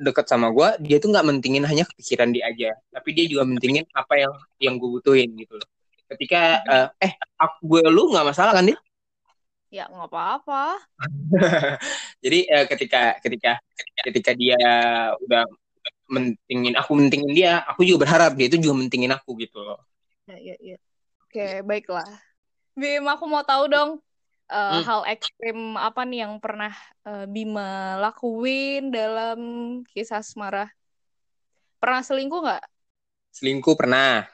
deket 0.00 0.26
sama 0.26 0.48
gue 0.48 0.68
dia 0.80 0.96
tuh 0.96 1.12
nggak 1.12 1.26
mentingin 1.28 1.64
hanya 1.68 1.84
kepikiran 1.84 2.32
dia 2.32 2.48
aja. 2.48 2.70
Tapi 2.88 3.08
dia 3.12 3.24
juga 3.28 3.44
mentingin 3.44 3.84
apa 3.92 4.14
yang 4.16 4.32
yang 4.56 4.74
gue 4.80 4.88
butuhin 4.88 5.28
gitu 5.36 5.60
loh. 5.60 5.68
Ketika 6.10 6.64
uh, 6.66 6.88
eh 6.98 7.12
aku 7.38 7.56
gue 7.68 7.82
lu 7.92 8.10
nggak 8.10 8.26
masalah 8.32 8.56
kan 8.56 8.64
dia 8.66 8.78
ya 9.70 9.86
nggak 9.86 10.10
apa-apa. 10.10 10.82
Jadi 12.24 12.38
uh, 12.50 12.66
ketika 12.66 13.22
ketika 13.22 13.52
ketika 14.02 14.30
dia 14.34 14.58
udah 15.22 15.46
mentingin 16.10 16.74
aku 16.74 16.98
mentingin 16.98 17.30
dia 17.30 17.62
aku 17.62 17.86
juga 17.86 18.02
berharap 18.02 18.34
dia 18.34 18.50
itu 18.50 18.58
juga 18.58 18.82
mentingin 18.82 19.14
aku 19.14 19.38
gitu 19.38 19.62
loh. 19.62 19.78
Ya 20.26 20.36
ya 20.36 20.54
ya. 20.58 20.76
Oke 21.24 21.62
baiklah. 21.62 22.10
Bima, 22.74 23.14
aku 23.14 23.30
mau 23.30 23.46
tahu 23.46 23.70
dong 23.70 23.90
uh, 24.50 24.82
hmm. 24.82 24.82
hal 24.84 25.00
ekstrim 25.06 25.78
apa 25.78 26.02
nih 26.02 26.26
yang 26.26 26.42
pernah 26.42 26.74
uh, 27.06 27.24
Bima 27.30 27.96
lakuin 28.02 28.90
dalam 28.90 29.40
kisah 29.94 30.20
asmara? 30.20 30.68
Pernah 31.78 32.02
selingkuh 32.04 32.40
nggak? 32.44 32.64
Selingkuh 33.30 33.74
pernah. 33.78 34.26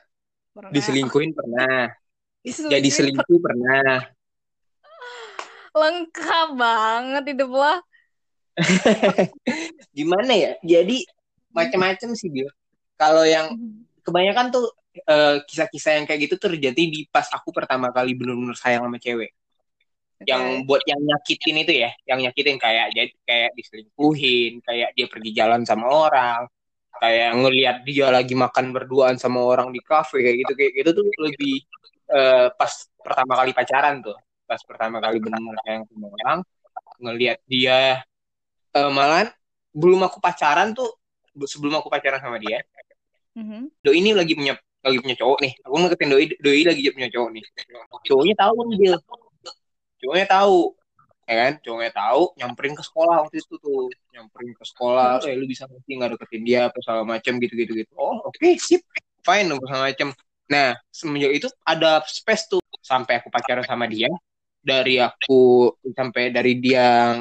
pernah. 0.56 0.72
Diselingkuhin 0.72 1.36
pernah. 1.36 1.92
Diselingkuhin 2.40 2.74
Jadi 2.74 2.88
selingkuh 2.90 3.38
pernah. 3.38 4.08
Lengkap 5.76 6.48
banget 6.56 7.24
hidup 7.36 7.50
lo. 7.52 7.74
Gimana 9.96 10.32
ya? 10.32 10.52
Jadi 10.64 11.04
macam-macam 11.52 12.16
sih 12.16 12.32
dia. 12.32 12.48
Kalau 12.96 13.22
yang 13.28 13.52
kebanyakan 14.06 14.48
tuh 14.48 14.66
kisah 14.96 15.44
kisah-kisah 15.44 15.92
yang 16.00 16.06
kayak 16.08 16.24
gitu 16.24 16.40
terjadi 16.40 16.82
di 16.88 17.04
pas 17.12 17.28
aku 17.28 17.52
pertama 17.52 17.92
kali 17.92 18.16
benar-benar 18.16 18.56
sayang 18.56 18.88
sama 18.88 18.96
cewek. 18.96 19.36
Okay. 20.16 20.32
Yang 20.32 20.42
buat 20.64 20.82
yang 20.88 21.00
nyakitin 21.04 21.56
itu 21.60 21.72
ya, 21.84 21.90
yang 22.08 22.24
nyakitin 22.24 22.56
kayak 22.56 22.88
jadi 22.96 23.12
kayak 23.28 23.50
diselingkuhin, 23.52 24.52
kayak 24.64 24.88
dia 24.96 25.06
pergi 25.12 25.30
jalan 25.36 25.60
sama 25.68 25.92
orang, 25.92 26.48
kayak 26.96 27.36
ngelihat 27.36 27.76
dia 27.84 28.08
lagi 28.08 28.32
makan 28.32 28.72
berduaan 28.72 29.20
sama 29.20 29.44
orang 29.44 29.68
di 29.76 29.80
kafe 29.84 30.24
kayak 30.24 30.36
gitu 30.40 30.52
kayak 30.56 30.72
gitu 30.72 30.90
tuh 30.96 31.04
lebih 31.20 31.56
uh, 32.08 32.48
pas 32.56 32.72
pertama 33.04 33.32
kali 33.44 33.52
pacaran 33.52 34.00
tuh, 34.00 34.16
pas 34.48 34.60
pertama 34.64 35.04
kali 35.04 35.20
benar-benar 35.20 35.60
sayang 35.68 35.84
sama 35.84 36.06
orang, 36.08 36.38
ngelihat 36.96 37.38
dia 37.44 38.00
uh, 38.72 38.88
malah 38.88 39.28
belum 39.76 40.00
aku 40.08 40.16
pacaran 40.16 40.72
tuh 40.72 40.96
sebelum 41.44 41.76
aku 41.76 41.92
pacaran 41.92 42.24
sama 42.24 42.40
dia, 42.40 42.64
mm-hmm. 43.36 43.68
do 43.84 43.92
ini 43.92 44.16
lagi 44.16 44.32
punya 44.32 44.56
lagi 44.86 45.02
punya 45.02 45.16
cowok 45.18 45.38
nih 45.42 45.52
aku 45.66 45.74
ngeketin 45.82 46.08
doi 46.14 46.24
doi 46.38 46.62
lagi 46.62 46.80
punya 46.94 47.08
cowok 47.10 47.30
nih 47.34 47.44
cowoknya 48.06 48.34
tahu 48.38 48.56
nih 48.70 48.76
dia 48.78 48.94
cowoknya 50.00 50.26
tahu 50.28 50.76
ya 51.26 51.34
kan? 51.42 51.52
Cowoknya 51.60 51.92
tahu 51.92 52.22
nyamperin 52.38 52.74
ke 52.78 52.82
sekolah 52.86 53.14
waktu 53.26 53.36
itu 53.42 53.54
tuh. 53.58 53.90
Nyamperin 54.14 54.52
ke 54.54 54.64
sekolah 54.64 55.20
eh 55.26 55.34
lu 55.34 55.44
bisa 55.50 55.66
ngerti 55.66 55.90
nggak 55.98 56.10
deketin 56.16 56.42
dia? 56.46 56.60
apa 56.70 56.78
segala 56.80 57.02
macam 57.04 57.32
gitu 57.42 57.54
gitu. 57.58 57.72
Gitu 57.74 57.92
oh 57.98 58.22
oke 58.24 58.38
okay, 58.38 58.56
sip 58.56 58.82
fine 59.26 59.50
apa 59.50 59.64
segala 59.66 59.84
macam 59.90 60.08
nah 60.46 60.78
semenjak 60.94 61.32
itu 61.34 61.48
ada 61.66 62.00
space 62.06 62.46
tuh. 62.50 62.62
Sampai 62.80 63.18
aku 63.18 63.28
pacaran 63.34 63.66
sama 63.66 63.90
dia 63.90 64.06
dari 64.62 65.02
aku 65.02 65.74
sampai 65.94 66.30
dari 66.30 66.58
dia 66.62 67.18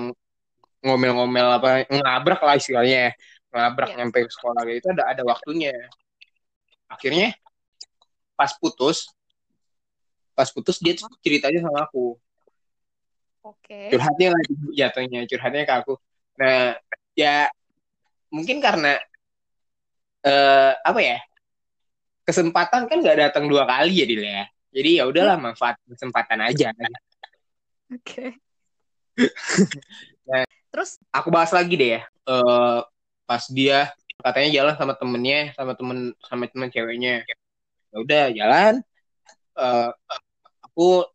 ngomel-ngomel 0.85 1.47
apa 1.57 1.69
ngabrak 1.89 2.41
lah 2.45 2.55
istilahnya 2.57 3.09
ya. 3.09 3.13
ngabrak 3.55 3.89
yeah. 3.95 3.97
nyampe 4.03 4.19
ke 4.27 4.31
sekolah 4.33 4.61
gitu 4.69 4.87
ada 4.93 5.03
ada 5.09 5.23
waktunya. 5.25 5.73
Akhirnya 6.85 7.33
pas 8.37 8.51
putus 8.59 9.09
pas 10.35 10.51
putus 10.51 10.77
dia 10.83 10.93
ceritanya 11.23 11.63
sama 11.63 11.87
aku 11.87 12.19
Oke. 13.45 13.61
Okay. 13.61 13.93
Curhatnya 13.93 14.27
lah 14.33 14.41
jatuhnya, 14.73 15.19
curhatnya 15.29 15.63
ke 15.69 15.73
aku. 15.77 15.93
Nah, 16.41 16.73
ya 17.13 17.45
mungkin 18.33 18.57
karena 18.57 18.97
uh, 20.25 20.73
apa 20.81 20.99
ya? 20.99 21.17
Kesempatan 22.25 22.89
kan 22.89 22.97
gak 23.05 23.21
datang 23.21 23.45
dua 23.45 23.69
kali 23.69 24.01
ya, 24.01 24.05
Dil 24.09 24.25
ya. 24.25 24.49
Jadi 24.73 24.89
ya 24.97 25.05
udahlah 25.05 25.37
manfaat 25.37 25.77
kesempatan 25.85 26.41
aja. 26.41 26.73
Oke. 27.93 28.01
Okay. 28.01 28.29
nah, 30.27 30.43
terus 30.73 30.97
aku 31.13 31.29
bahas 31.29 31.53
lagi 31.53 31.77
deh 31.77 32.01
ya. 32.01 32.01
Uh, 32.25 32.81
pas 33.29 33.45
dia 33.53 33.93
katanya 34.25 34.49
jalan 34.49 34.73
sama 34.73 34.93
temennya, 34.97 35.53
sama 35.53 35.77
temen 35.77 36.17
sama 36.25 36.49
temen 36.49 36.67
ceweknya. 36.73 37.21
Ya 37.93 37.97
udah 38.01 38.25
jalan. 38.33 38.73
Uh, 39.53 39.93
aku 40.65 41.05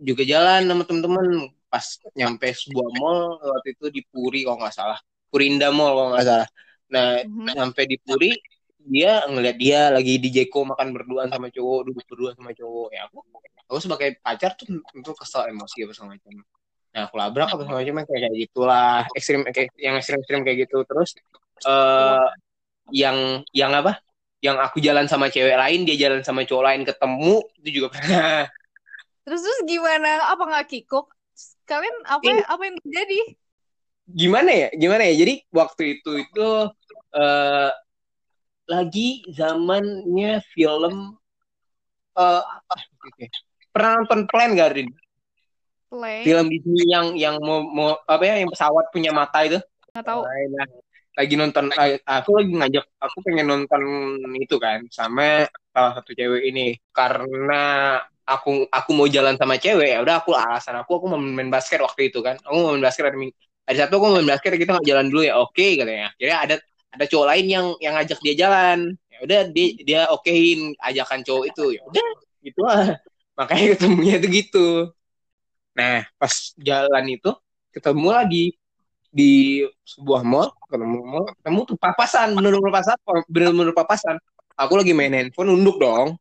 juga 0.00 0.22
jalan 0.24 0.64
sama 0.64 0.82
temen-temen 0.88 1.52
pas 1.70 1.86
nyampe 2.18 2.50
sebuah 2.50 2.88
mall 2.98 3.38
waktu 3.38 3.78
itu 3.78 3.86
di 3.94 4.02
Puri 4.02 4.42
kalau 4.42 4.58
nggak 4.58 4.74
salah. 4.74 4.98
Purinda 5.30 5.70
Mall 5.70 5.94
kalau 5.94 6.08
nggak 6.12 6.26
salah. 6.26 6.48
Nah 6.90 7.22
mm-hmm. 7.22 7.54
nyampe 7.54 7.82
di 7.86 7.96
Puri 8.02 8.34
dia 8.80 9.22
ngeliat 9.30 9.56
dia 9.56 9.80
lagi 9.94 10.18
di 10.18 10.28
Jeko 10.34 10.66
makan 10.66 10.90
berduaan 10.90 11.30
sama 11.30 11.46
cowok 11.52 11.80
duduk 11.86 12.04
berdua 12.10 12.30
sama 12.34 12.50
cowok. 12.50 12.88
Ya 12.90 13.06
aku 13.06 13.22
aku 13.70 13.78
sebagai 13.78 14.18
pacar 14.18 14.58
tuh 14.58 14.66
tentu 14.90 15.14
kesel 15.14 15.54
emosi 15.54 15.86
apa 15.86 15.92
segala 15.94 16.18
macam. 16.18 16.32
Nah 16.90 17.00
aku 17.06 17.14
labrak 17.14 17.48
apa 17.54 17.62
segala 17.62 17.78
macam 17.86 17.96
kayak 18.02 18.20
kayak 18.26 18.36
gitulah. 18.50 18.98
Ekstrim 19.14 19.40
kayak 19.46 19.70
yang 19.78 19.94
ekstrim 19.94 20.18
ekstrim 20.18 20.42
kayak 20.42 20.66
gitu. 20.66 20.82
Terus 20.82 21.14
uh, 21.70 22.26
yang 22.90 23.46
yang 23.54 23.70
apa? 23.70 24.02
Yang 24.42 24.56
aku 24.66 24.76
jalan 24.82 25.06
sama 25.06 25.30
cewek 25.30 25.54
lain 25.54 25.86
dia 25.86 26.10
jalan 26.10 26.26
sama 26.26 26.42
cowok 26.42 26.64
lain 26.66 26.82
ketemu 26.82 27.34
itu 27.62 27.68
juga 27.78 27.88
pernah. 27.94 28.50
Terus 29.22 29.40
terus 29.46 29.60
gimana? 29.68 30.32
Apa 30.32 30.42
nggak 30.48 30.66
kikuk 30.66 31.06
kalian 31.68 31.96
apa 32.06 32.22
eh, 32.26 32.44
apa 32.46 32.62
yang 32.66 32.76
terjadi 32.82 33.18
gimana 34.10 34.50
ya 34.50 34.68
gimana 34.74 35.02
ya 35.06 35.14
jadi 35.22 35.34
waktu 35.54 35.82
itu 35.98 36.10
itu 36.18 36.48
uh, 37.14 37.70
lagi 38.66 39.22
zamannya 39.30 40.42
film 40.54 41.14
uh, 42.18 42.42
apa 42.42 42.74
gitu 43.18 43.38
pernah 43.70 44.02
nonton 44.02 44.26
Plan 44.26 44.52
gak 44.58 44.70
Rin? 44.76 44.88
Plan. 45.90 46.22
Film 46.22 46.46
Disney 46.46 46.86
yang 46.86 47.06
yang 47.18 47.36
mau, 47.42 47.62
mau 47.66 47.88
apa 48.06 48.22
ya 48.22 48.38
yang 48.38 48.50
pesawat 48.50 48.94
punya 48.94 49.10
mata 49.10 49.42
itu? 49.42 49.58
Nggak 49.90 50.06
tahu. 50.06 50.22
Nah, 50.22 50.68
lagi 51.18 51.34
nonton 51.34 51.66
aku 52.06 52.30
lagi 52.38 52.52
ngajak 52.54 52.84
aku 53.02 53.18
pengen 53.26 53.50
nonton 53.50 53.82
itu 54.38 54.56
kan 54.62 54.86
sama 54.94 55.50
salah 55.74 55.92
satu 55.98 56.14
cewek 56.14 56.46
ini 56.46 56.78
karena 56.94 57.98
aku 58.30 58.70
aku 58.70 58.90
mau 58.94 59.10
jalan 59.10 59.34
sama 59.34 59.58
cewek 59.58 59.90
ya 59.90 59.98
udah 60.06 60.22
aku 60.22 60.30
alasan 60.38 60.78
aku 60.78 61.02
aku 61.02 61.06
mau 61.10 61.18
main 61.18 61.50
basket 61.50 61.82
waktu 61.82 62.14
itu 62.14 62.22
kan. 62.22 62.38
Aku 62.46 62.54
mau 62.62 62.70
main 62.78 62.84
basket 62.84 63.10
hari, 63.10 63.34
hari 63.66 63.76
satu 63.76 63.98
aku 63.98 64.04
mau 64.06 64.14
main 64.22 64.30
basket 64.30 64.54
kita 64.54 64.78
nggak 64.78 64.86
jalan 64.86 65.06
dulu 65.10 65.22
ya 65.26 65.34
oke 65.42 65.50
okay, 65.50 65.74
katanya. 65.74 66.08
Jadi 66.16 66.32
ada 66.32 66.54
ada 66.90 67.04
cowok 67.10 67.26
lain 67.34 67.46
yang 67.50 67.66
yang 67.82 67.92
ngajak 67.98 68.18
dia 68.22 68.34
jalan. 68.38 68.78
Ya 69.10 69.18
udah 69.26 69.40
dia 69.50 69.66
dia 69.82 70.00
okein 70.14 70.78
ajakan 70.78 71.20
cowok 71.26 71.44
itu 71.50 71.64
ya 71.74 71.82
udah 71.90 72.08
gitu 72.46 72.60
lah. 72.62 72.86
Makanya 73.38 73.66
ketemunya 73.74 74.14
itu 74.22 74.28
gitu. 74.30 74.68
Nah 75.74 76.06
pas 76.14 76.32
jalan 76.54 77.04
itu 77.10 77.30
ketemu 77.74 78.08
lah 78.14 78.24
di 78.26 79.66
sebuah 79.82 80.22
mall 80.22 80.54
ketemu 80.70 80.98
mall 81.02 81.26
ketemu 81.42 81.60
tuh 81.66 81.76
papasan 81.78 82.30
bener-bener 82.38 82.70
papasan 82.70 82.98
bener-bener 83.26 83.74
papasan. 83.74 84.16
Aku 84.54 84.76
lagi 84.76 84.92
main 84.92 85.10
handphone 85.10 85.50
nunduk 85.50 85.80
dong 85.80 86.20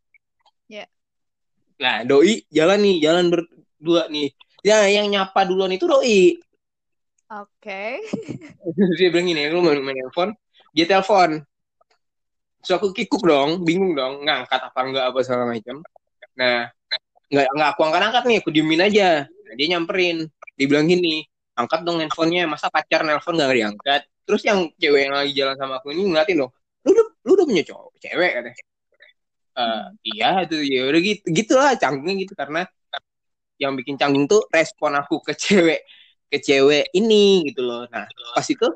Nah, 1.80 2.04
doi 2.04 2.44
jalan 2.52 2.80
nih, 2.84 2.96
jalan 3.00 3.26
berdua 3.32 4.12
nih. 4.12 4.36
Ya, 4.60 4.84
yang 4.92 5.08
nyapa 5.08 5.48
duluan 5.48 5.72
itu 5.72 5.88
doi. 5.88 6.36
Oke. 7.32 8.04
Okay. 8.04 8.76
dia 9.00 9.08
bilang 9.08 9.32
gini, 9.32 9.48
lu 9.48 9.64
main 9.64 9.80
handphone, 9.96 10.36
dia 10.76 10.84
telepon. 10.84 11.40
So 12.60 12.76
aku 12.76 12.92
kikuk 12.92 13.24
dong, 13.24 13.64
bingung 13.64 13.96
dong, 13.96 14.28
ngangkat 14.28 14.60
apa 14.60 14.80
enggak 14.84 15.06
apa 15.08 15.20
segala 15.24 15.48
macam. 15.48 15.80
Nah, 16.36 16.68
nggak 17.32 17.48
nggak 17.56 17.70
aku 17.72 17.82
angkat 17.88 18.02
angkat 18.12 18.24
nih, 18.28 18.38
aku 18.44 18.50
diemin 18.52 18.84
aja. 18.84 19.10
Nah, 19.24 19.54
dia 19.56 19.68
nyamperin, 19.72 20.28
dia 20.60 20.66
bilang 20.68 20.92
gini, 20.92 21.24
angkat 21.56 21.88
dong 21.88 22.04
handphonenya, 22.04 22.44
masa 22.52 22.68
pacar 22.68 23.08
nelpon 23.08 23.40
nggak 23.40 23.56
diangkat. 23.56 24.02
Terus 24.28 24.44
yang 24.44 24.68
cewek 24.76 25.08
yang 25.08 25.16
lagi 25.16 25.32
jalan 25.32 25.56
sama 25.56 25.80
aku 25.80 25.96
ini 25.96 26.12
ngeliatin 26.12 26.44
loh, 26.44 26.52
lu 26.84 26.92
udah, 26.92 27.06
lu 27.24 27.32
udah 27.40 27.46
punya 27.48 27.64
cowok, 27.64 27.96
cewek 28.04 28.32
katanya 28.36 28.69
uh, 29.60 29.84
iya 30.08 30.48
itu 30.48 30.58
ya 30.64 30.88
udah 30.88 31.02
gitu 31.04 31.24
gitulah 31.28 31.72
canggungnya 31.76 32.16
gitu 32.24 32.34
karena 32.40 32.64
yang 33.60 33.76
bikin 33.76 34.00
canggung 34.00 34.26
tuh 34.26 34.48
respon 34.48 34.96
aku 34.96 35.20
ke 35.20 35.36
cewek 35.36 35.84
ke 36.32 36.38
cewek 36.40 36.88
ini 36.96 37.44
gitu 37.52 37.66
loh. 37.68 37.84
Nah 37.92 38.08
pas 38.08 38.48
itu 38.48 38.68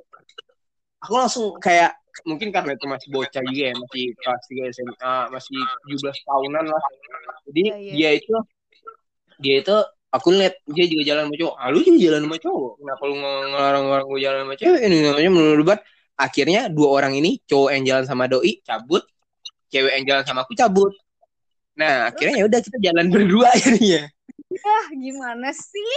aku 0.99 1.13
langsung 1.15 1.45
kayak 1.63 1.95
mungkin 2.27 2.53
karena 2.53 2.75
itu 2.77 2.85
masih 2.85 3.07
bocah 3.09 3.41
juga 3.41 3.63
ya 3.71 3.73
masih 3.73 4.03
kelas 4.19 4.43
3 4.51 4.75
SMA 4.75 5.15
masih 5.31 5.59
17 5.87 6.27
tahunan 6.27 6.65
lah. 6.67 6.83
Jadi 7.47 7.63
ya, 7.63 7.75
ya. 7.79 7.93
dia 7.95 8.09
itu 8.19 8.35
dia 9.39 9.55
itu 9.63 9.75
aku 10.13 10.27
lihat 10.35 10.55
dia 10.67 10.85
juga 10.91 11.03
jalan 11.09 11.23
sama 11.31 11.35
cowok. 11.39 11.55
Ah, 11.57 11.67
lu 11.71 11.79
juga 11.81 11.99
jalan 12.03 12.21
sama 12.27 12.37
cowok? 12.37 12.73
Kenapa 12.83 13.03
lu 13.07 13.15
ngelarang 13.17 13.85
orang 13.87 14.05
gue 14.11 14.19
jalan 14.19 14.39
sama 14.45 14.55
cewek? 14.59 14.79
Ini 14.83 14.97
namanya 15.07 15.31
menurut 15.31 15.79
akhirnya 16.13 16.61
dua 16.69 16.89
orang 17.01 17.13
ini 17.17 17.41
cowok 17.49 17.69
yang 17.73 17.83
jalan 17.89 18.05
sama 18.05 18.29
doi 18.29 18.61
cabut 18.61 19.03
cewek 19.73 19.93
yang 19.97 20.05
jalan 20.05 20.23
sama 20.29 20.45
aku 20.45 20.53
cabut. 20.53 20.93
Nah 21.73 22.13
akhirnya 22.13 22.35
ya 22.39 22.45
udah 22.45 22.59
kita 22.61 22.77
jalan 22.77 23.09
berdua 23.09 23.49
akhirnya. 23.57 24.05
Ya 24.53 24.77
gimana 24.93 25.49
sih? 25.49 25.93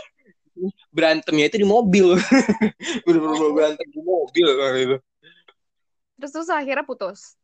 Berantemnya 0.89 1.53
itu 1.53 1.61
di 1.61 1.69
mobil. 1.69 2.17
Bener-bener 3.05 3.53
berantem 3.53 3.87
di 3.93 4.01
mobil 4.01 4.47
gitu 4.81 4.97
terus 6.17 6.33
terus 6.33 6.49
akhirnya 6.49 6.81
putus? 6.81 7.37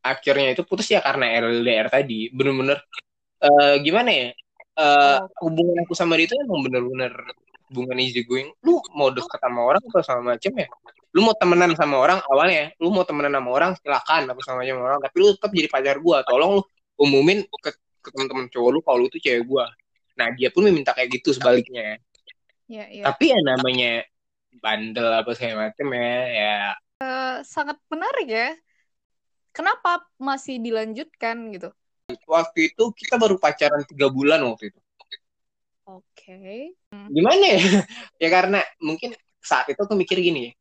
Akhirnya 0.00 0.54
itu 0.54 0.62
putus 0.62 0.86
ya 0.86 1.02
karena 1.02 1.26
LDR 1.42 1.90
tadi. 1.90 2.30
Bener-bener 2.30 2.78
uh, 3.42 3.74
gimana 3.82 4.10
ya? 4.14 4.28
Uh, 4.78 5.18
oh. 5.42 5.50
hubungan 5.50 5.82
aku 5.82 5.98
sama 5.98 6.14
dia 6.14 6.30
itu 6.30 6.38
emang 6.46 6.62
bener-bener 6.62 7.10
hubungan 7.68 7.98
easy 7.98 8.22
going. 8.22 8.54
Lu 8.62 8.78
mau 8.94 9.10
deket 9.10 9.42
sama 9.42 9.60
orang 9.66 9.82
atau 9.82 10.00
sama 10.06 10.38
macam 10.38 10.54
ya 10.54 10.70
lu 11.10 11.26
mau 11.26 11.34
temenan 11.34 11.74
sama 11.74 11.98
orang 11.98 12.22
awalnya 12.30 12.70
lu 12.78 12.94
mau 12.94 13.02
temenan 13.02 13.34
sama 13.34 13.50
orang 13.50 13.70
silakan 13.82 14.30
apa 14.30 14.40
sama 14.46 14.62
orang. 14.62 15.00
Tapi 15.02 15.16
lu 15.18 15.34
tetap 15.34 15.50
jadi 15.50 15.68
pacar 15.70 15.96
gua. 15.98 16.22
Tolong 16.22 16.60
lu 16.60 16.62
umumin 17.02 17.42
ke, 17.42 17.70
ke 18.02 18.08
teman-teman 18.14 18.46
cowok 18.46 18.70
lu 18.70 18.80
kalau 18.86 18.98
lu 19.02 19.08
tuh 19.10 19.18
cewek 19.18 19.42
gua. 19.46 19.66
Nah 20.14 20.30
dia 20.38 20.54
pun 20.54 20.62
meminta 20.66 20.94
kayak 20.94 21.10
gitu 21.20 21.34
sebaliknya. 21.34 21.98
Ya, 22.70 22.86
ya. 22.86 23.02
tapi 23.02 23.34
ya 23.34 23.38
namanya 23.42 24.06
bandel 24.62 25.10
apa 25.10 25.34
segala 25.34 25.70
macam 25.70 25.86
ya 25.90 26.14
ya. 26.30 26.56
Uh, 27.02 27.36
sangat 27.42 27.74
menarik 27.90 28.28
ya. 28.30 28.48
Kenapa 29.50 30.06
masih 30.14 30.62
dilanjutkan 30.62 31.50
gitu? 31.50 31.74
Waktu 32.30 32.70
itu 32.70 32.84
kita 32.94 33.18
baru 33.18 33.34
pacaran 33.42 33.82
tiga 33.82 34.06
bulan 34.06 34.38
waktu 34.46 34.70
itu. 34.70 34.80
Oke. 35.90 36.06
Okay. 36.14 37.10
gimana 37.10 37.58
ya? 37.58 37.58
Ya 38.22 38.28
karena 38.30 38.62
mungkin 38.78 39.10
saat 39.42 39.66
itu 39.66 39.80
aku 39.82 39.98
mikir 39.98 40.22
gini 40.22 40.54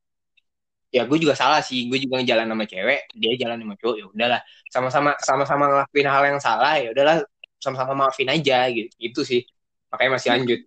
ya 0.89 1.05
gue 1.05 1.17
juga 1.22 1.38
salah 1.38 1.62
sih. 1.62 1.86
Gue 1.89 2.01
juga 2.01 2.22
jalan 2.25 2.50
sama 2.50 2.65
cewek 2.65 3.01
dia 3.13 3.34
jalan 3.38 3.58
sama 3.62 3.75
cowok 3.77 3.96
ya 3.96 4.05
udahlah. 4.10 4.41
Sama-sama 4.69 5.12
sama-sama 5.22 5.63
ngelakuin 5.69 6.08
hal 6.10 6.24
yang 6.25 6.39
salah 6.41 6.74
ya 6.81 6.89
udahlah. 6.93 7.17
Sama-sama 7.62 7.93
maafin 8.05 8.29
aja 8.29 8.67
gitu. 8.69 8.89
Itu 8.98 9.22
sih. 9.25 9.46
Makanya 9.93 10.12
masih 10.17 10.29
lanjut. 10.34 10.60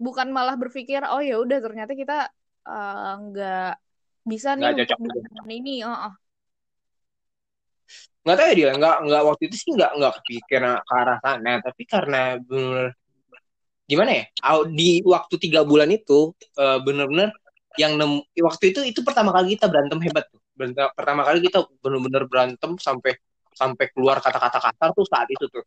Bukan 0.00 0.28
malah 0.32 0.56
berpikir 0.58 1.04
oh 1.06 1.22
ya 1.22 1.38
udah 1.40 1.58
ternyata 1.60 1.92
kita 1.94 2.28
eh, 2.66 3.12
nggak 3.30 3.72
uh, 3.76 3.82
bisa 4.24 4.56
nih 4.56 4.72
gak 4.72 4.96
dengan 4.96 5.48
ini 5.52 5.84
uh 5.84 6.08
-uh. 6.08 6.14
nggak 8.24 8.36
tahu 8.40 8.48
ya 8.48 8.54
dia 8.56 8.70
nggak 8.72 8.96
nggak 9.04 9.22
waktu 9.28 9.42
itu 9.52 9.56
sih 9.60 9.70
nggak 9.76 9.92
nggak 10.00 10.12
kepikiran 10.20 10.80
ke 10.80 10.92
arah 10.96 11.18
sana. 11.20 11.52
Tapi 11.60 11.82
karena 11.84 12.40
bener 12.40 12.96
gimana 13.84 14.10
ya 14.16 14.24
di 14.72 15.04
waktu 15.04 15.34
tiga 15.36 15.60
bulan 15.60 15.92
itu 15.92 16.32
uh, 16.56 16.80
bener-bener 16.80 17.28
yang 17.80 17.98
nem 17.98 18.22
waktu 18.38 18.70
itu 18.70 18.80
itu 18.86 19.00
pertama 19.02 19.34
kali 19.34 19.58
kita 19.58 19.66
berantem 19.66 19.98
hebat 20.02 20.26
tuh. 20.30 20.40
Pertama 20.94 21.26
kali 21.26 21.42
kita 21.42 21.66
benar-benar 21.82 22.24
berantem 22.30 22.78
sampai 22.78 23.18
sampai 23.54 23.86
keluar 23.94 24.18
kata-kata 24.18 24.58
kasar 24.58 24.88
tuh 24.94 25.06
saat 25.06 25.28
itu 25.30 25.46
tuh. 25.50 25.62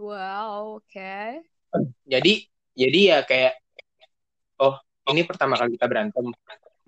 Wow, 0.00 0.80
oke. 0.80 0.88
Okay. 0.88 1.40
Jadi 2.04 2.44
jadi 2.72 3.00
ya 3.00 3.18
kayak 3.24 3.54
oh 4.60 4.76
ini 5.12 5.22
pertama 5.28 5.56
kali 5.56 5.76
kita 5.76 5.86
berantem 5.88 6.24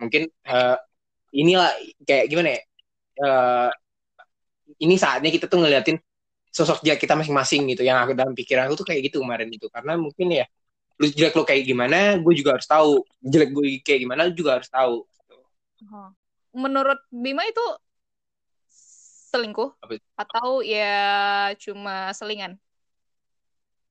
mungkin 0.01 0.23
uh, 0.49 0.77
inilah 1.35 1.71
kayak 2.07 2.27
gimana 2.31 2.49
ya 2.55 2.61
uh, 3.23 3.71
ini 4.81 4.95
saatnya 4.99 5.31
kita 5.31 5.47
tuh 5.47 5.63
ngeliatin 5.63 5.99
sosok 6.55 6.87
dia 6.87 6.95
kita 6.95 7.19
masing-masing 7.19 7.67
gitu 7.75 7.83
yang 7.83 7.99
aku 7.99 8.15
dalam 8.15 8.33
pikiran 8.33 8.71
aku 8.71 8.79
tuh 8.79 8.87
kayak 8.87 9.11
gitu 9.11 9.23
kemarin 9.23 9.51
itu 9.51 9.67
karena 9.71 9.99
mungkin 9.99 10.31
ya 10.31 10.47
lu 10.95 11.07
jelek 11.11 11.35
lu 11.35 11.43
kayak 11.43 11.67
gimana 11.67 12.19
gue 12.19 12.35
juga 12.35 12.55
harus 12.59 12.69
tahu. 12.69 13.03
Jelek 13.23 13.51
gue 13.51 13.67
kayak 13.83 14.01
gimana 14.07 14.27
lu 14.29 14.33
juga 14.35 14.61
harus 14.61 14.71
tahu. 14.71 15.03
Menurut 16.55 17.01
Bima 17.11 17.43
itu 17.47 17.65
selingkuh 19.35 19.75
Apa? 19.83 19.99
atau 20.15 20.63
ya 20.63 21.51
cuma 21.59 22.15
selingan? 22.15 22.55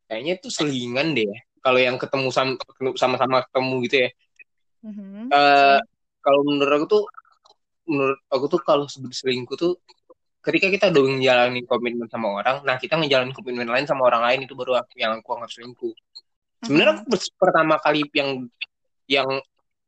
Kayaknya 0.07 0.33
itu 0.39 0.47
selingan 0.47 1.11
deh. 1.11 1.27
Kalau 1.59 1.79
yang 1.79 1.99
ketemu 1.99 2.31
sama 2.31 2.55
sama-sama 2.95 3.43
ketemu 3.47 3.75
gitu 3.87 3.97
ya. 4.07 4.09
Mm-hmm. 4.83 5.31
uh, 5.31 5.79
kalau 6.19 6.43
menurut 6.43 6.73
aku 6.75 6.87
tuh 6.91 7.03
menurut 7.87 8.19
aku 8.27 8.45
tuh 8.51 8.61
kalau 8.63 8.83
selingkuh 8.91 9.55
tuh 9.55 9.79
ketika 10.43 10.67
kita 10.67 10.85
udah 10.91 11.03
ngejalanin 11.07 11.63
komitmen 11.63 12.07
sama 12.11 12.43
orang, 12.43 12.67
nah 12.67 12.75
kita 12.75 12.99
ngejalanin 12.99 13.31
komitmen 13.31 13.63
lain 13.63 13.87
sama 13.87 14.11
orang 14.11 14.27
lain 14.27 14.39
itu 14.43 14.51
baru 14.59 14.75
yang 14.99 15.23
aku 15.23 15.39
anggap 15.39 15.51
selingkuh. 15.55 15.95
Sebenarnya 16.63 17.03
aku 17.03 17.03
pertama 17.35 17.75
kali 17.79 18.07
yang 18.15 18.47
yang 19.07 19.27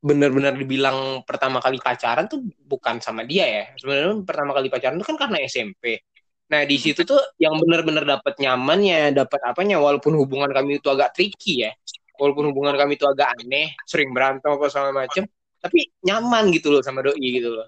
benar-benar 0.06 0.54
dibilang 0.54 1.26
pertama 1.26 1.58
kali 1.58 1.82
pacaran 1.82 2.30
tuh 2.30 2.44
bukan 2.68 3.02
sama 3.02 3.26
dia 3.26 3.48
ya. 3.48 3.64
Sebenarnya 3.80 4.22
pertama 4.22 4.52
kali 4.54 4.68
pacaran 4.70 5.00
tuh 5.02 5.08
kan 5.08 5.18
karena 5.18 5.42
SMP. 5.48 6.04
Nah 6.46 6.62
di 6.62 6.78
situ 6.78 7.02
tuh 7.02 7.18
yang 7.42 7.58
benar-benar 7.58 8.06
dapat 8.06 8.38
nyamannya, 8.38 9.18
dapat 9.18 9.42
apanya, 9.42 9.82
walaupun 9.82 10.14
hubungan 10.14 10.52
kami 10.54 10.78
itu 10.78 10.94
agak 10.94 11.18
tricky 11.18 11.66
ya, 11.66 11.74
walaupun 12.22 12.54
hubungan 12.54 12.78
kami 12.78 13.02
itu 13.02 13.06
agak 13.10 13.34
aneh, 13.34 13.74
sering 13.90 14.14
berantem 14.14 14.54
apa 14.54 14.70
sama 14.70 14.94
macem, 14.94 15.26
tapi 15.58 15.90
nyaman 16.06 16.54
gitu 16.54 16.70
loh 16.70 16.86
sama 16.86 17.02
doi 17.02 17.18
gitu 17.18 17.50
loh. 17.50 17.66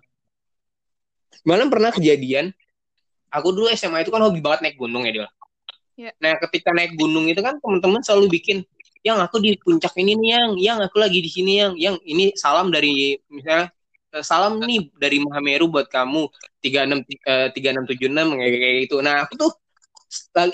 Malam 1.41 1.73
pernah 1.73 1.89
kejadian 1.89 2.53
aku 3.33 3.49
dulu 3.49 3.67
SMA 3.73 4.05
itu 4.05 4.13
kan 4.13 4.21
hobi 4.21 4.45
banget 4.45 4.59
naik 4.61 4.77
gunung 4.77 5.09
ya 5.09 5.11
dia. 5.11 5.29
Yeah. 5.97 6.13
Nah 6.21 6.37
ketika 6.45 6.69
naik 6.69 6.93
gunung 6.93 7.25
itu 7.25 7.41
kan 7.41 7.57
teman-teman 7.57 8.05
selalu 8.05 8.37
bikin 8.37 8.61
yang 9.03 9.17
aku 9.21 9.41
di 9.41 9.57
puncak 9.57 9.93
ini 9.99 10.17
nih 10.17 10.29
yang 10.33 10.51
yang 10.57 10.77
aku 10.81 10.97
lagi 11.01 11.19
di 11.21 11.29
sini 11.29 11.61
yang 11.61 11.73
yang 11.77 11.95
ini 12.05 12.33
salam 12.37 12.73
dari 12.73 13.17
misalnya 13.29 13.69
eh, 14.13 14.23
salam 14.25 14.61
nih 14.61 14.89
dari 14.97 15.17
Mahameru 15.21 15.69
buat 15.69 15.87
kamu 15.89 16.29
tiga 16.61 16.85
enam 16.85 17.03
eh, 17.05 17.49
tiga 17.53 17.73
enam 17.73 17.85
tujuh 17.85 18.09
enam 18.09 18.37
kayak 18.37 18.89
gitu. 18.89 19.01
Nah 19.01 19.25
aku 19.27 19.37
tuh 19.37 19.51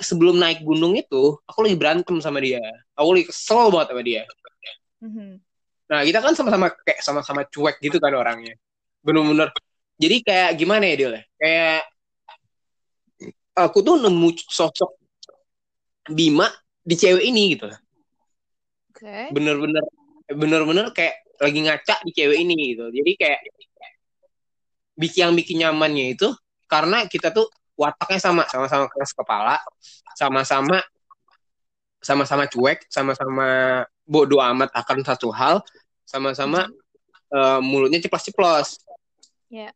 sebelum 0.02 0.42
naik 0.42 0.66
gunung 0.66 0.98
itu 0.98 1.38
aku 1.46 1.60
lagi 1.66 1.78
berantem 1.78 2.18
sama 2.20 2.42
dia. 2.42 2.62
Aku 2.98 3.14
lagi 3.14 3.30
kesel 3.30 3.70
banget 3.70 3.88
sama 3.94 4.02
dia. 4.02 4.24
Mm-hmm. 5.04 5.32
Nah 5.92 6.00
kita 6.02 6.20
kan 6.24 6.34
sama-sama 6.34 6.68
kayak 6.82 7.00
sama-sama 7.04 7.42
cuek 7.48 7.78
gitu 7.84 7.98
kan 8.02 8.14
orangnya. 8.16 8.56
Bener-bener. 9.04 9.52
Jadi 10.00 10.16
kayak 10.26 10.52
gimana 10.58 10.84
ya 10.90 10.96
dia? 10.98 11.22
Kayak 11.38 11.82
aku 13.54 13.86
tuh 13.86 13.96
nemu 14.02 14.30
sosok 14.50 14.98
Bima 16.10 16.52
di 16.84 16.96
cewek 17.00 17.24
ini 17.24 17.56
gitu. 17.56 17.72
Oke. 17.72 17.83
Okay. 19.04 19.36
Bener-bener 19.36 19.84
bener-bener 20.32 20.86
kayak 20.96 21.28
lagi 21.44 21.60
ngaca 21.60 21.96
di 22.08 22.12
cewek 22.16 22.40
ini 22.40 22.56
gitu. 22.72 22.88
Jadi 22.88 23.12
kayak 23.20 23.40
bikin 24.96 25.20
yang 25.28 25.34
bikin 25.36 25.58
nyamannya 25.60 26.16
itu 26.16 26.32
karena 26.72 27.04
kita 27.12 27.36
tuh 27.36 27.52
wataknya 27.76 28.20
sama, 28.24 28.48
sama-sama 28.48 28.88
keras 28.88 29.12
kepala, 29.12 29.60
sama-sama 30.16 30.80
sama-sama 32.00 32.48
cuek, 32.48 32.88
sama-sama 32.88 33.48
bodoh 34.08 34.40
amat 34.40 34.72
akan 34.72 35.04
satu 35.04 35.32
hal, 35.36 35.60
sama-sama 36.08 36.68
uh, 37.32 37.60
mulutnya 37.60 38.00
ceplos-ceplos. 38.00 38.80
Yeah. 39.52 39.76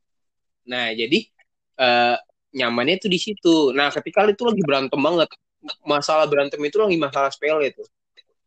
Nah, 0.67 0.91
jadi 0.91 1.27
uh, 1.79 2.15
nyamannya 2.55 2.99
itu 2.99 3.07
di 3.07 3.19
situ. 3.19 3.71
Nah, 3.71 3.91
ketika 3.91 4.27
itu 4.27 4.43
lagi 4.43 4.59
berantem 4.63 4.99
banget, 4.99 5.31
masalah 5.87 6.27
berantem 6.27 6.59
itu 6.63 6.79
lagi 6.79 6.95
masalah 6.95 7.31
sepele 7.31 7.71
itu. 7.71 7.83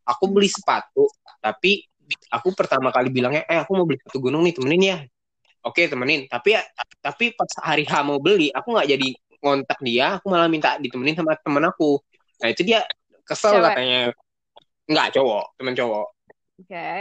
Aku 0.07 0.31
beli 0.31 0.49
sepatu, 0.49 1.07
tapi 1.41 1.85
aku 2.31 2.51
pertama 2.57 2.91
kali 2.91 3.09
bilangnya, 3.13 3.47
eh 3.47 3.59
aku 3.61 3.77
mau 3.77 3.87
beli 3.87 4.01
sepatu 4.01 4.19
gunung 4.19 4.43
nih, 4.43 4.55
temenin 4.57 4.83
ya. 4.83 4.99
Oke, 5.61 5.87
temenin. 5.87 6.25
Tapi 6.27 6.57
ya, 6.57 6.63
tapi 7.05 7.37
pas 7.37 7.51
hari 7.61 7.85
H 7.85 7.93
mau 8.01 8.17
beli, 8.17 8.49
aku 8.51 8.73
nggak 8.73 8.89
jadi 8.89 9.09
ngontak 9.41 9.79
dia, 9.85 10.21
aku 10.21 10.27
malah 10.33 10.49
minta 10.49 10.77
ditemenin 10.81 11.17
sama 11.17 11.37
temen 11.41 11.65
aku. 11.69 12.01
Nah, 12.41 12.49
itu 12.49 12.63
dia 12.65 12.85
kesel 13.25 13.61
Cewek. 13.61 13.67
katanya. 13.73 14.01
Nggak, 14.91 15.07
cowok, 15.21 15.45
temen 15.61 15.75
cowok. 15.77 16.07
Oke. 16.61 16.73
Okay. 16.73 17.01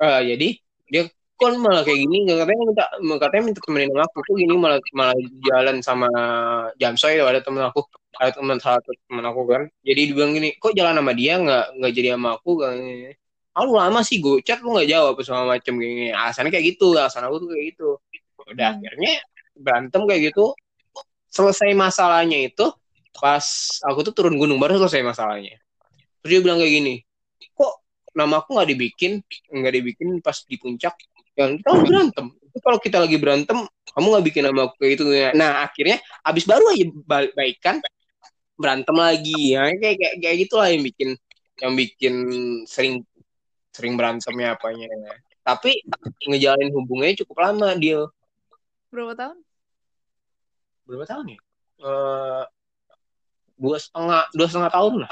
Uh, 0.00 0.20
jadi 0.24 0.48
dia 0.90 1.02
kok 1.42 1.58
malah 1.58 1.82
kayak 1.82 1.98
gini 2.06 2.16
katanya 2.30 2.62
minta 2.62 2.84
katanya 3.18 3.42
minta 3.50 3.60
temenin 3.66 3.90
sama 3.90 4.04
aku. 4.06 4.18
Tuh 4.22 4.34
gini 4.38 4.54
malah 4.54 4.78
malah 4.94 5.18
jalan 5.42 5.76
sama 5.82 6.08
Jamsoy 6.78 7.18
ada 7.18 7.42
temen 7.42 7.62
aku 7.66 7.82
ada 8.22 8.30
teman 8.30 8.58
satu 8.62 8.94
temen 9.10 9.24
aku 9.26 9.42
kan. 9.50 9.62
Jadi 9.82 10.00
dia 10.06 10.14
bilang 10.14 10.32
gini 10.38 10.54
kok 10.62 10.72
jalan 10.78 10.94
sama 10.94 11.12
dia? 11.18 11.42
Nggak 11.42 11.64
nggak 11.82 11.92
jadi 11.98 12.08
sama 12.14 12.28
aku? 12.38 12.50
Kan 12.62 12.76
ah 13.52 13.62
lu 13.68 13.76
lama 13.76 14.00
sih 14.00 14.16
gue 14.16 14.40
chat 14.40 14.64
lu 14.64 14.72
nggak 14.72 14.88
jawab 14.88 15.18
sama 15.26 15.58
macam 15.58 15.74
gini. 15.82 16.14
Alasannya 16.14 16.50
kayak 16.54 16.66
gitu 16.78 16.94
alasan 16.94 17.26
aku 17.26 17.36
tuh 17.42 17.48
kayak 17.50 17.64
gitu. 17.74 17.88
Udah 18.46 18.66
hmm. 18.70 18.76
akhirnya 18.78 19.12
berantem 19.58 20.02
kayak 20.06 20.22
gitu. 20.30 20.54
Selesai 21.32 21.74
masalahnya 21.74 22.38
itu 22.46 22.70
pas 23.12 23.44
aku 23.84 24.06
tuh 24.06 24.14
turun 24.14 24.38
gunung 24.38 24.62
baru 24.62 24.78
selesai 24.86 25.02
masalahnya. 25.02 25.58
Terus 26.22 26.30
dia 26.38 26.40
bilang 26.40 26.62
kayak 26.62 26.74
gini 26.78 26.94
kok 27.50 27.82
nama 28.14 28.40
aku 28.40 28.56
nggak 28.56 28.68
dibikin? 28.72 29.12
Nggak 29.50 29.72
dibikin 29.80 30.08
pas 30.22 30.36
di 30.46 30.56
puncak 30.60 30.94
yang 31.38 31.56
kita 31.58 31.68
lagi 31.72 31.88
berantem. 31.88 32.26
Itu 32.52 32.58
kalau 32.60 32.78
kita 32.78 32.96
lagi 33.00 33.16
berantem 33.16 33.58
kamu 33.92 34.06
nggak 34.08 34.24
bikin 34.24 34.42
nama 34.48 34.60
aku 34.68 34.74
kayak 34.80 34.92
gitu 34.96 35.04
nah 35.36 35.68
akhirnya 35.68 36.00
abis 36.24 36.44
baru 36.48 36.64
aja 36.72 36.84
baikan 37.36 37.76
berantem 38.56 38.96
lagi. 38.96 39.56
Ya 39.56 39.68
kayak 39.72 39.96
kayak, 40.00 40.14
kayak 40.20 40.36
gitulah 40.46 40.68
yang 40.68 40.82
bikin 40.84 41.10
yang 41.60 41.72
bikin 41.76 42.14
sering 42.68 42.94
sering 43.72 43.96
berantemnya 43.96 44.56
apanya. 44.56 44.88
Tapi 45.42 45.82
ngejalin 46.28 46.70
hubungannya 46.70 47.18
cukup 47.24 47.36
lama 47.50 47.74
dia 47.74 48.06
berapa 48.92 49.16
tahun? 49.16 49.38
Berapa 50.84 51.04
tahun 51.08 51.24
ya? 51.32 51.38
Uh, 51.82 52.44
dua 53.56 53.80
setengah 53.80 54.28
dua 54.36 54.46
setengah 54.46 54.70
tahun 54.70 54.92
lah. 55.02 55.10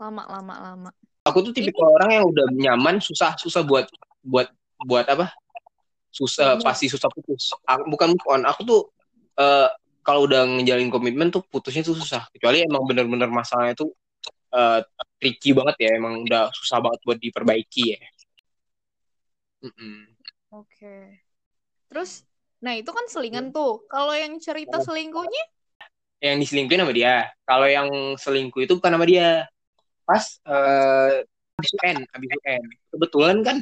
Lama 0.00 0.22
lama 0.24 0.54
lama. 0.56 0.90
Aku 1.28 1.44
tuh 1.44 1.52
tipe 1.52 1.74
orang 1.76 2.10
yang 2.10 2.24
udah 2.24 2.46
nyaman 2.54 2.96
susah 3.02 3.36
susah 3.36 3.60
buat 3.62 3.86
buat 4.24 4.48
buat 4.84 5.06
apa? 5.08 5.32
Susah 6.12 6.56
hmm. 6.56 6.64
pasti 6.64 6.88
susah 6.88 7.08
putus. 7.12 7.52
Bukan 7.64 8.12
move 8.12 8.26
on. 8.28 8.42
Aku 8.44 8.60
tuh 8.64 8.80
uh, 9.40 9.68
kalau 10.04 10.28
udah 10.28 10.44
ngejalin 10.60 10.92
komitmen 10.92 11.32
tuh 11.32 11.44
putusnya 11.48 11.84
tuh 11.84 11.96
susah. 11.96 12.28
Kecuali 12.32 12.64
emang 12.64 12.84
bener-bener 12.84 13.28
masalahnya 13.32 13.76
tuh 13.76 13.92
uh, 14.52 14.80
tricky 15.20 15.56
banget 15.56 15.88
ya. 15.88 15.90
Emang 15.96 16.24
udah 16.24 16.52
susah 16.52 16.80
banget 16.80 17.00
buat 17.04 17.18
diperbaiki 17.20 17.84
ya. 17.96 18.00
Mm 19.64 19.72
-mm. 19.72 19.98
oke. 20.52 20.68
Okay. 20.68 21.24
terus 21.86 22.26
nah 22.60 22.74
itu 22.76 22.90
kan 22.92 23.06
selingan 23.08 23.54
tuh. 23.54 23.84
Kalau 23.88 24.12
yang 24.12 24.36
cerita 24.42 24.82
selingkuhnya? 24.82 25.44
Yang 26.20 26.36
diselingkuhin 26.48 26.82
sama 26.82 26.94
dia. 26.96 27.30
Kalau 27.44 27.66
yang 27.68 27.88
selingkuh 28.20 28.64
itu 28.64 28.76
bukan 28.76 28.92
sama 28.96 29.06
dia. 29.08 29.48
Pas 30.06 30.24
uh, 30.46 31.24
habis 31.56 31.72
UN 31.80 31.98
habis 32.12 32.28
UN 32.44 32.62
kebetulan 32.92 33.36
kan 33.40 33.56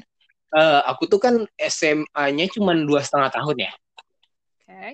uh, 0.55 0.81
aku 0.87 1.11
tuh 1.11 1.19
kan 1.19 1.35
SMA-nya 1.59 2.47
cuma 2.55 2.73
dua 2.79 3.03
setengah 3.03 3.31
tahun 3.35 3.57
ya. 3.69 3.73
Oke. 3.75 4.71
Okay. 4.71 4.93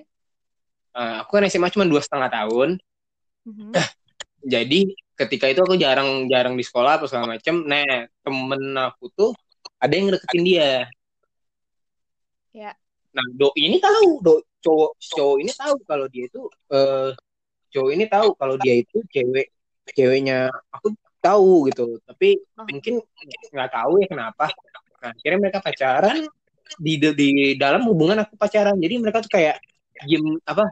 Uh, 0.91 1.23
aku 1.23 1.31
kan 1.39 1.43
SMA 1.47 1.71
cuma 1.71 1.85
dua 1.87 2.01
setengah 2.03 2.27
tahun. 2.27 2.69
Mm-hmm. 3.47 3.71
Jadi 4.41 4.79
ketika 5.15 5.45
itu 5.47 5.61
aku 5.61 5.77
jarang-jarang 5.77 6.57
di 6.57 6.65
sekolah 6.65 6.99
apa 6.99 7.05
segala 7.05 7.37
macem. 7.37 7.63
Nah 7.63 8.09
temen 8.25 8.61
aku 8.75 9.07
tuh 9.13 9.31
ada 9.77 9.93
yang 9.93 10.09
deketin 10.11 10.43
dia. 10.43 10.59
Ya. 12.51 12.73
Yeah. 12.73 12.73
Nah 13.15 13.25
do 13.37 13.53
ini 13.55 13.77
tahu, 13.79 14.19
do 14.19 14.41
cowok 14.61 14.91
cowok 15.01 15.37
ini 15.41 15.51
tahu 15.57 15.75
kalau 15.89 16.05
dia 16.07 16.23
itu 16.29 16.41
uh, 16.71 17.09
cowok 17.73 17.91
ini 17.97 18.05
tahu 18.05 18.29
kalau 18.37 18.55
dia 18.61 18.75
itu 18.77 19.01
cewek 19.09 19.49
ceweknya 19.97 20.53
aku 20.69 20.93
tahu 21.21 21.69
gitu 21.69 21.97
tapi 22.05 22.37
oh. 22.57 22.65
mungkin 22.69 23.01
nggak 23.53 23.71
tahu 23.73 24.01
ya 24.01 24.07
kenapa 24.09 24.53
Nah, 25.01 25.09
akhirnya 25.17 25.39
mereka 25.41 25.59
pacaran 25.65 26.17
di 26.77 26.93
di 27.01 27.29
dalam 27.57 27.81
hubungan 27.89 28.21
aku 28.23 28.37
pacaran. 28.37 28.77
Jadi 28.77 28.95
mereka 29.01 29.25
tuh 29.25 29.31
kayak 29.33 29.57
diem 30.05 30.37
apa 30.45 30.69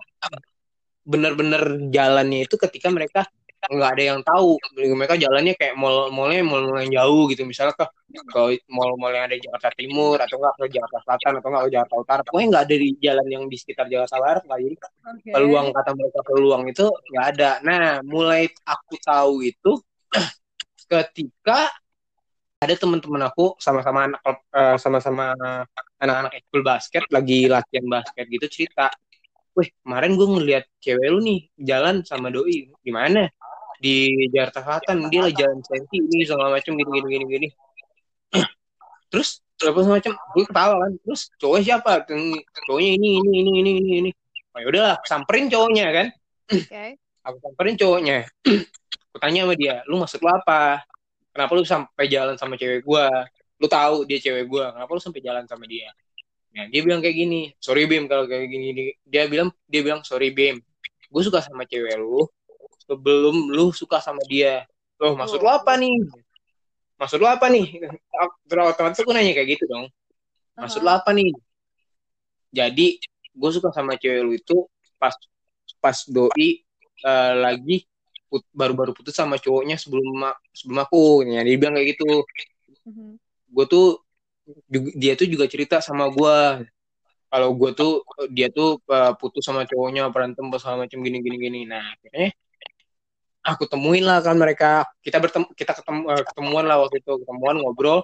bener-bener 1.05 1.89
jalannya 1.89 2.45
itu 2.45 2.55
ketika 2.57 2.93
mereka 2.93 3.25
nggak 3.59 3.91
ada 3.91 4.03
yang 4.15 4.19
tahu. 4.23 4.55
Mereka 4.77 5.19
jalannya 5.19 5.53
kayak 5.59 5.75
mall 5.75 6.07
mallnya 6.15 6.45
mall 6.47 6.63
mall 6.63 6.79
yang 6.79 6.93
jauh 7.03 7.27
gitu. 7.27 7.43
Misalnya 7.43 7.75
ke 7.75 7.85
ke 8.23 8.63
mall 8.71 8.95
mall 8.95 9.11
yang 9.11 9.27
ada 9.27 9.35
di 9.35 9.43
Jakarta 9.43 9.69
Timur 9.75 10.15
atau 10.15 10.39
enggak 10.39 10.55
ke 10.55 10.65
Jakarta 10.79 10.97
Selatan 11.03 11.31
atau 11.41 11.47
enggak 11.51 11.63
ke 11.67 11.71
Jakarta 11.75 11.95
Utara. 11.99 12.21
Pokoknya 12.23 12.47
nggak 12.55 12.63
ada 12.69 12.75
di 12.79 12.89
jalan 13.03 13.27
yang 13.27 13.43
di 13.51 13.57
sekitar 13.59 13.85
Jakarta 13.91 14.15
Barat 14.21 14.43
lah. 14.47 14.57
Jadi 14.61 14.75
okay. 14.79 15.31
peluang 15.35 15.67
kata 15.75 15.91
mereka 15.97 16.19
peluang 16.23 16.63
itu 16.71 16.85
nggak 16.87 17.25
ada. 17.35 17.51
Nah 17.65 17.85
mulai 18.07 18.47
aku 18.63 18.95
tahu 19.03 19.33
itu 19.43 19.71
ketika 20.91 21.67
ada 22.59 22.75
teman-teman 22.75 23.23
aku 23.23 23.55
sama-sama 23.55 24.11
anak 24.11 24.21
uh, 24.27 24.75
sama-sama 24.75 25.31
anak-anak 25.95 26.43
ekskul 26.43 26.59
basket 26.59 27.07
lagi 27.07 27.47
latihan 27.47 27.87
basket 27.87 28.27
gitu 28.27 28.45
cerita 28.51 28.91
weh 29.55 29.71
kemarin 29.79 30.19
gue 30.19 30.27
ngeliat 30.27 30.65
cewek 30.83 31.07
lu 31.07 31.23
nih 31.23 31.47
jalan 31.55 32.03
sama 32.03 32.27
doi 32.27 32.67
gimana 32.83 33.31
di 33.79 34.11
Jakarta 34.35 34.59
Selatan 34.59 35.07
dia 35.07 35.23
lagi 35.23 35.39
jalan 35.39 35.63
senti 35.63 36.03
ini 36.03 36.27
segala 36.27 36.51
macam 36.51 36.75
gini 36.75 36.89
gini 36.91 37.07
gini 37.07 37.25
gini. 37.31 37.47
Terus 39.11 39.39
apa 39.63 39.79
semacam 39.79 40.11
gue 40.15 40.43
ketawa 40.47 40.75
kan 40.79 40.91
terus 41.03 41.21
cowoknya 41.35 41.63
siapa? 41.67 42.07
Cowoknya 42.63 42.91
ini 42.95 43.09
ini 43.19 43.31
ini 43.43 43.51
ini 43.59 43.71
ini 43.75 43.91
ini. 44.03 44.11
Oh, 44.55 44.63
udahlah 44.63 44.95
samperin 45.03 45.51
cowoknya 45.51 45.85
kan. 45.91 46.07
Okay. 46.47 46.95
aku 47.27 47.37
samperin 47.43 47.75
cowoknya. 47.75 48.27
Aku 49.09 49.17
tanya 49.17 49.41
sama 49.41 49.57
dia 49.57 49.81
lu 49.89 49.97
maksud 49.97 50.21
lu 50.21 50.29
apa 50.29 50.85
kenapa 51.39 51.55
lu 51.55 51.63
sampai 51.63 52.05
jalan 52.11 52.35
sama 52.35 52.59
cewek 52.59 52.83
gue 52.83 53.05
lu 53.63 53.67
tahu 53.71 54.03
dia 54.03 54.19
cewek 54.19 54.43
gue 54.43 54.65
kenapa 54.75 54.91
lu 54.91 54.99
sampai 54.99 55.23
jalan 55.23 55.47
sama 55.47 55.63
dia 55.63 55.87
Nah, 56.49 56.65
dia 56.65 56.81
bilang 56.81 56.97
kayak 56.97 57.13
gini, 57.13 57.53
sorry 57.61 57.85
Bim 57.85 58.09
kalau 58.09 58.25
kayak 58.25 58.49
gini. 58.49 58.93
Dia 59.05 59.29
bilang 59.29 59.53
dia 59.69 59.81
bilang 59.85 60.01
sorry 60.01 60.33
Bim, 60.33 60.57
gue 61.09 61.21
suka 61.21 61.45
sama 61.45 61.65
cewek 61.65 61.93
lu 62.01 62.25
sebelum 62.89 63.53
lu 63.53 63.69
suka 63.69 64.01
sama 64.01 64.21
dia. 64.25 64.65
Loh, 64.97 65.13
maksud 65.13 65.39
lu 65.39 65.49
apa 65.49 65.77
nih? 65.77 65.93
Maksud 66.97 67.17
lu 67.21 67.27
apa 67.29 67.47
nih? 67.53 67.85
Otomatis 68.49 68.99
aku 68.99 69.13
nanya 69.13 69.31
kayak 69.37 69.55
gitu 69.57 69.69
dong. 69.69 69.85
Maksud 70.57 70.81
lu 70.81 70.89
apa 70.89 71.13
nih? 71.13 71.29
Jadi 72.49 72.97
gue 73.29 73.51
suka 73.53 73.69
sama 73.69 73.93
cewek 73.95 74.21
lu 74.25 74.33
itu 74.33 74.65
pas 74.97 75.13
pas 75.79 75.95
doi 76.09 76.65
uh, 77.05 77.33
lagi 77.45 77.85
baru-baru 78.53 78.91
put, 78.93 79.05
putus 79.05 79.15
sama 79.17 79.35
cowoknya 79.41 79.75
sebelum 79.81 80.29
sebelum 80.53 80.79
aku. 80.85 81.25
Ya, 81.25 81.41
dia 81.41 81.55
bilang 81.57 81.75
kayak 81.77 81.97
gitu. 81.97 82.23
-huh. 82.85 83.13
Gue 83.49 83.65
tuh 83.65 83.87
dia 84.97 85.13
tuh 85.13 85.27
juga 85.29 85.45
cerita 85.45 85.77
sama 85.81 86.09
gue 86.09 86.65
kalau 87.29 87.49
gue 87.53 87.71
tuh 87.77 88.01
dia 88.33 88.49
tuh 88.49 88.81
uh, 88.89 89.13
putus 89.13 89.45
sama 89.45 89.61
cowoknya 89.69 90.09
berantem 90.09 90.49
sama 90.57 90.85
macam 90.89 90.97
gini 91.05 91.21
gini 91.21 91.37
gini. 91.37 91.59
Nah 91.69 91.93
akhirnya 91.93 92.33
aku 93.45 93.63
temuin 93.69 94.01
lah 94.01 94.19
kan 94.25 94.35
mereka. 94.35 94.89
Kita 95.05 95.21
bertemu 95.21 95.45
kita 95.53 95.77
ketemu 95.77 96.01
uh, 96.09 96.23
ketemuan 96.25 96.65
lah 96.65 96.81
waktu 96.81 97.05
itu. 97.05 97.21
Ketemuan 97.21 97.61
ngobrol. 97.61 98.01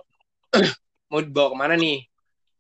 Mau 1.09 1.21
dibawa 1.25 1.53
ke 1.53 1.57
mana 1.57 1.73
nih? 1.73 2.05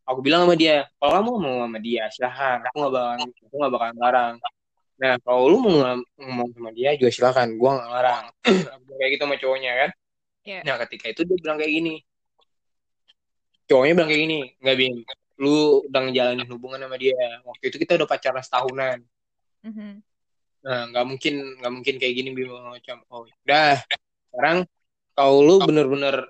Aku 0.05 0.21
bilang 0.21 0.45
sama 0.45 0.53
dia 0.53 0.85
kalau 1.01 1.17
kamu 1.17 1.31
mau 1.41 1.55
sama 1.65 1.81
dia 1.81 2.05
silahkan 2.13 2.61
aku 2.69 2.77
nggak 2.77 2.93
bakal 2.93 3.25
aku 3.25 3.55
nggak 3.57 3.73
bakal 3.73 3.89
larang 3.97 4.33
nah 4.95 5.19
kalau 5.19 5.51
lu 5.51 5.57
mau 5.59 5.99
ngomong 6.15 6.55
sama 6.55 6.71
dia 6.71 6.95
juga 6.95 7.11
silahkan 7.11 7.51
gue 7.51 7.69
nggak 7.69 7.89
larang 7.91 8.25
kayak 8.99 9.09
gitu 9.15 9.23
sama 9.27 9.35
cowoknya 9.35 9.71
kan? 9.75 9.89
Yeah. 10.45 10.61
nah 10.61 10.77
ketika 10.85 11.05
itu 11.11 11.21
dia 11.25 11.37
bilang 11.41 11.57
kayak 11.57 11.73
gini. 11.73 11.95
Cowoknya 13.65 13.93
bilang 13.97 14.09
kayak 14.13 14.21
gini 14.29 14.39
nggak 14.61 14.77
bing 14.77 14.95
lu 15.35 15.83
udah 15.91 15.99
ngejalanin 16.07 16.47
hubungan 16.47 16.79
sama 16.79 16.95
dia. 16.95 17.19
Waktu 17.43 17.63
itu 17.73 17.77
kita 17.83 17.99
udah 17.99 18.07
pacaran 18.07 18.43
setahunan. 18.43 18.99
Mm-hmm. 19.65 19.93
nah 20.65 20.81
nggak 20.89 21.05
mungkin 21.05 21.61
nggak 21.61 21.73
mungkin 21.73 21.95
kayak 22.01 22.13
gini 22.17 22.29
bim 22.33 22.49
macam 22.53 23.01
oh 23.11 23.25
udah. 23.45 23.81
Sekarang 24.31 24.57
kalau 25.17 25.37
lu 25.41 25.55
bener-bener 25.61 26.29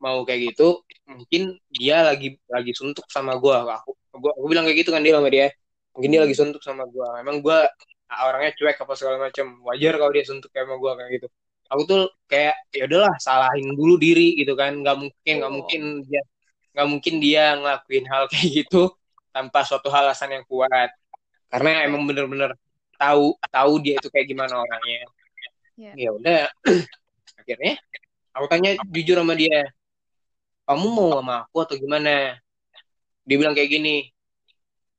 mau 0.00 0.24
kayak 0.24 0.52
gitu 0.52 0.80
mungkin 1.04 1.60
dia 1.68 2.00
lagi 2.04 2.40
lagi 2.48 2.72
suntuk 2.72 3.06
sama 3.12 3.36
gua. 3.36 3.68
Aku 3.80 3.96
gua 4.16 4.32
aku 4.32 4.46
bilang 4.48 4.64
kayak 4.64 4.84
gitu 4.84 4.90
kan 4.92 5.04
dia 5.04 5.14
sama 5.16 5.28
dia. 5.28 5.52
Mungkin 5.92 6.08
dia 6.12 6.20
lagi 6.24 6.36
suntuk 6.36 6.62
sama 6.64 6.88
gua. 6.88 7.20
Memang 7.20 7.44
gua 7.44 7.68
orangnya 8.10 8.52
cuek 8.58 8.76
apa 8.82 8.92
segala 8.98 9.16
macam 9.30 9.46
wajar 9.66 9.94
kalau 9.98 10.12
dia 10.12 10.24
suntuk 10.26 10.50
sama 10.50 10.74
gua 10.76 10.98
kayak 10.98 11.10
gitu. 11.20 11.28
Aku 11.70 11.82
tuh 11.86 12.02
kayak 12.26 12.56
ya 12.74 12.90
udahlah 12.90 13.14
salahin 13.22 13.70
dulu 13.78 13.94
diri 13.96 14.34
gitu 14.40 14.58
kan. 14.58 14.74
Nggak 14.82 14.96
mungkin 14.98 15.34
nggak 15.38 15.52
oh. 15.52 15.56
mungkin 15.56 15.82
dia 16.06 16.22
nggak 16.74 16.88
mungkin 16.90 17.14
dia 17.22 17.44
ngelakuin 17.58 18.04
hal 18.10 18.22
kayak 18.32 18.48
gitu 18.64 18.82
tanpa 19.30 19.62
suatu 19.62 19.88
alasan 19.90 20.34
yang 20.34 20.44
kuat. 20.50 20.90
Karena 21.50 21.86
emang 21.86 22.02
bener-bener 22.06 22.54
tahu 22.98 23.34
tahu 23.48 23.72
dia 23.82 23.96
itu 23.98 24.08
kayak 24.10 24.26
gimana 24.28 24.58
orangnya. 24.58 25.06
Yeah. 25.80 25.94
ya 25.96 26.10
udah 26.12 26.44
akhirnya 27.40 27.80
aku 28.36 28.46
tanya 28.52 28.76
jujur 28.92 29.16
sama 29.16 29.32
dia 29.32 29.64
kamu 30.70 30.86
mau 30.86 31.18
sama 31.18 31.34
aku 31.50 31.56
atau 31.66 31.74
gimana? 31.82 32.38
Dia 33.26 33.36
bilang 33.42 33.58
kayak 33.58 33.70
gini. 33.74 34.06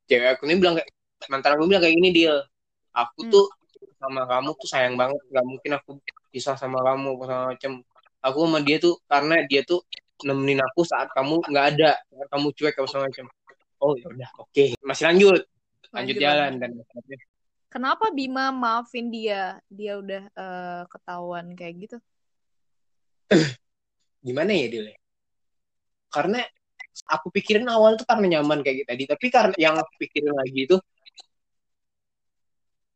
Cewek 0.04 0.36
aku 0.36 0.44
ini 0.52 0.60
bilang 0.60 0.76
kayak 0.76 0.92
mantan 1.32 1.56
aku 1.56 1.64
bilang 1.72 1.80
kayak 1.80 1.96
gini 1.96 2.10
dia 2.12 2.44
aku 2.92 3.20
hmm. 3.28 3.32
tuh 3.32 3.46
sama 3.98 4.24
kamu 4.28 4.50
tuh 4.58 4.70
sayang 4.70 4.96
banget. 5.00 5.22
Nggak 5.32 5.46
mungkin 5.48 5.72
aku 5.80 5.92
pisah 6.32 6.56
sama 6.56 6.80
kamu 6.84 7.18
sama 7.26 7.44
macam 7.56 7.72
aku 8.22 8.38
sama 8.46 8.60
dia 8.62 8.78
tuh 8.78 8.96
karena 9.10 9.36
dia 9.50 9.62
tuh 9.66 9.82
nemenin 10.22 10.62
aku 10.62 10.86
saat 10.86 11.10
kamu 11.12 11.42
nggak 11.50 11.66
ada 11.76 11.98
kamu 12.30 12.54
cuek 12.54 12.78
atau 12.78 12.86
segala 12.86 13.10
macam 13.10 13.26
oh 13.82 13.94
ya 13.98 14.08
udah 14.08 14.30
oke. 14.38 14.52
Okay. 14.54 14.68
masih 14.86 15.06
lanjut. 15.10 15.42
Lanjut, 15.92 16.16
lanjut 16.16 16.16
jalan 16.24 16.52
dan 16.62 16.72
kenapa 17.68 18.16
Bima 18.16 18.54
maafin 18.54 19.12
dia? 19.12 19.60
Dia 19.68 20.00
udah 20.00 20.24
uh, 20.36 20.84
ketahuan 20.88 21.52
kayak 21.58 21.76
gitu? 21.90 21.98
Gimana 24.26 24.56
ya 24.56 24.68
dia 24.72 24.96
karena 26.12 26.44
aku 27.08 27.32
pikirin 27.32 27.66
awal 27.72 27.96
tuh 27.96 28.04
karena 28.04 28.38
nyaman 28.38 28.60
kayak 28.62 28.84
gitu 28.84 28.90
tadi. 28.92 29.04
Tapi 29.08 29.26
karena 29.32 29.56
yang 29.56 29.76
aku 29.80 29.96
pikirin 29.98 30.36
lagi 30.36 30.60
itu 30.68 30.78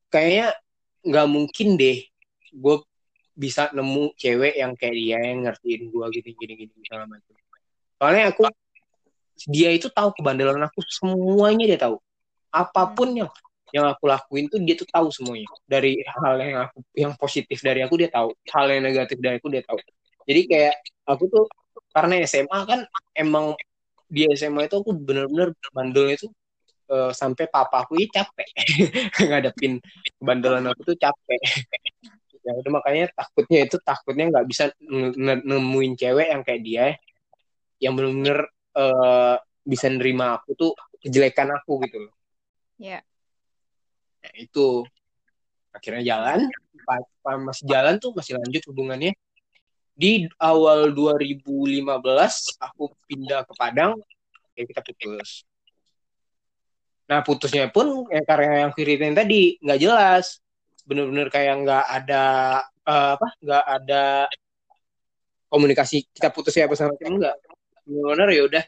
kayaknya 0.10 0.56
nggak 1.06 1.28
mungkin 1.30 1.68
deh 1.78 2.02
gue 2.56 2.76
bisa 3.36 3.68
nemu 3.76 4.16
cewek 4.16 4.56
yang 4.56 4.74
kayak 4.80 4.96
dia 4.96 5.20
yang 5.20 5.44
ngertiin 5.44 5.92
gue 5.92 6.06
gini 6.16 6.32
gini 6.40 6.54
gini 6.56 6.74
segala 6.88 7.04
macam. 7.06 7.36
Soalnya 8.00 8.32
aku 8.32 8.48
dia 9.52 9.70
itu 9.76 9.92
tahu 9.92 10.16
kebandelan 10.16 10.64
aku 10.64 10.80
semuanya 10.88 11.66
dia 11.68 11.80
tahu. 11.80 12.00
Apa 12.50 12.96
pun 12.96 13.12
yang 13.12 13.30
yang 13.76 13.92
aku 13.92 14.08
lakuin 14.08 14.48
tuh 14.48 14.64
dia 14.64 14.80
tuh 14.80 14.88
tahu 14.88 15.12
semuanya. 15.12 15.52
Dari 15.68 16.00
hal 16.00 16.40
yang 16.40 16.60
aku 16.72 16.78
yang 16.96 17.14
positif 17.20 17.60
dari 17.60 17.84
aku 17.84 18.00
dia 18.00 18.08
tahu. 18.08 18.32
Hal 18.48 18.72
yang 18.72 18.88
negatif 18.88 19.20
dari 19.20 19.36
aku 19.36 19.52
dia 19.52 19.64
tahu. 19.68 19.80
Jadi 20.26 20.42
kayak 20.48 20.76
aku 21.04 21.28
tuh 21.28 21.46
karena 21.92 22.24
SMA 22.24 22.60
kan 22.64 22.80
emang 23.12 23.52
di 24.08 24.24
SMA 24.32 24.72
itu 24.72 24.80
aku 24.80 24.96
bener-bener 24.96 25.52
bandelnya 25.76 26.16
itu 26.16 26.28
uh, 26.90 27.12
sampai 27.12 27.46
papa 27.50 27.86
aku 27.86 27.98
ini 27.98 28.08
capek. 28.10 28.50
Ngadepin 29.30 29.82
kebandelan 30.20 30.66
aku 30.70 30.94
tuh 30.94 30.98
capek. 30.98 31.42
Ya 32.46 32.54
udah 32.54 32.72
makanya 32.78 33.10
takutnya 33.18 33.66
itu 33.66 33.78
takutnya 33.82 34.26
nggak 34.30 34.46
bisa 34.46 34.70
nemuin 35.42 35.94
cewek 35.98 36.28
yang 36.30 36.42
kayak 36.46 36.62
dia 36.62 36.86
yang 37.82 37.98
benar-benar 37.98 38.46
uh, 38.78 39.36
bisa 39.66 39.90
nerima 39.90 40.38
aku 40.38 40.54
tuh 40.54 40.72
kejelekan 41.02 41.50
aku 41.58 41.82
gitu 41.90 42.06
loh. 42.06 42.14
Ya. 42.78 43.00
Yeah. 43.00 43.02
nah, 44.22 44.34
itu. 44.38 44.68
Akhirnya 45.76 46.08
jalan 46.08 46.48
pas 46.88 47.04
masih 47.36 47.68
jalan 47.68 48.00
tuh 48.00 48.16
masih 48.16 48.38
lanjut 48.40 48.64
hubungannya. 48.72 49.12
Di 49.96 50.28
awal 50.40 50.92
2015 50.92 51.88
aku 52.60 52.84
pindah 53.08 53.48
ke 53.48 53.54
Padang 53.56 53.96
ya 54.56 54.64
kita 54.64 54.82
putus 54.84 55.44
nah 57.06 57.22
putusnya 57.22 57.70
pun 57.70 58.10
yang 58.10 58.26
karya 58.26 58.66
yang 58.66 58.72
ceritain 58.74 59.16
tadi 59.16 59.62
nggak 59.62 59.80
jelas. 59.82 60.42
Bener-bener 60.86 61.28
kayak 61.34 61.66
nggak 61.66 61.86
ada 61.86 62.24
uh, 62.86 63.10
apa 63.18 63.28
nggak 63.42 63.66
ada 63.82 64.04
komunikasi 65.50 66.10
kita 66.12 66.30
putus 66.34 66.54
ya 66.58 66.66
apa 66.66 66.76
sama 66.78 66.98
enggak 67.02 67.36
bener 67.86 68.30
ya 68.34 68.44
udah. 68.50 68.66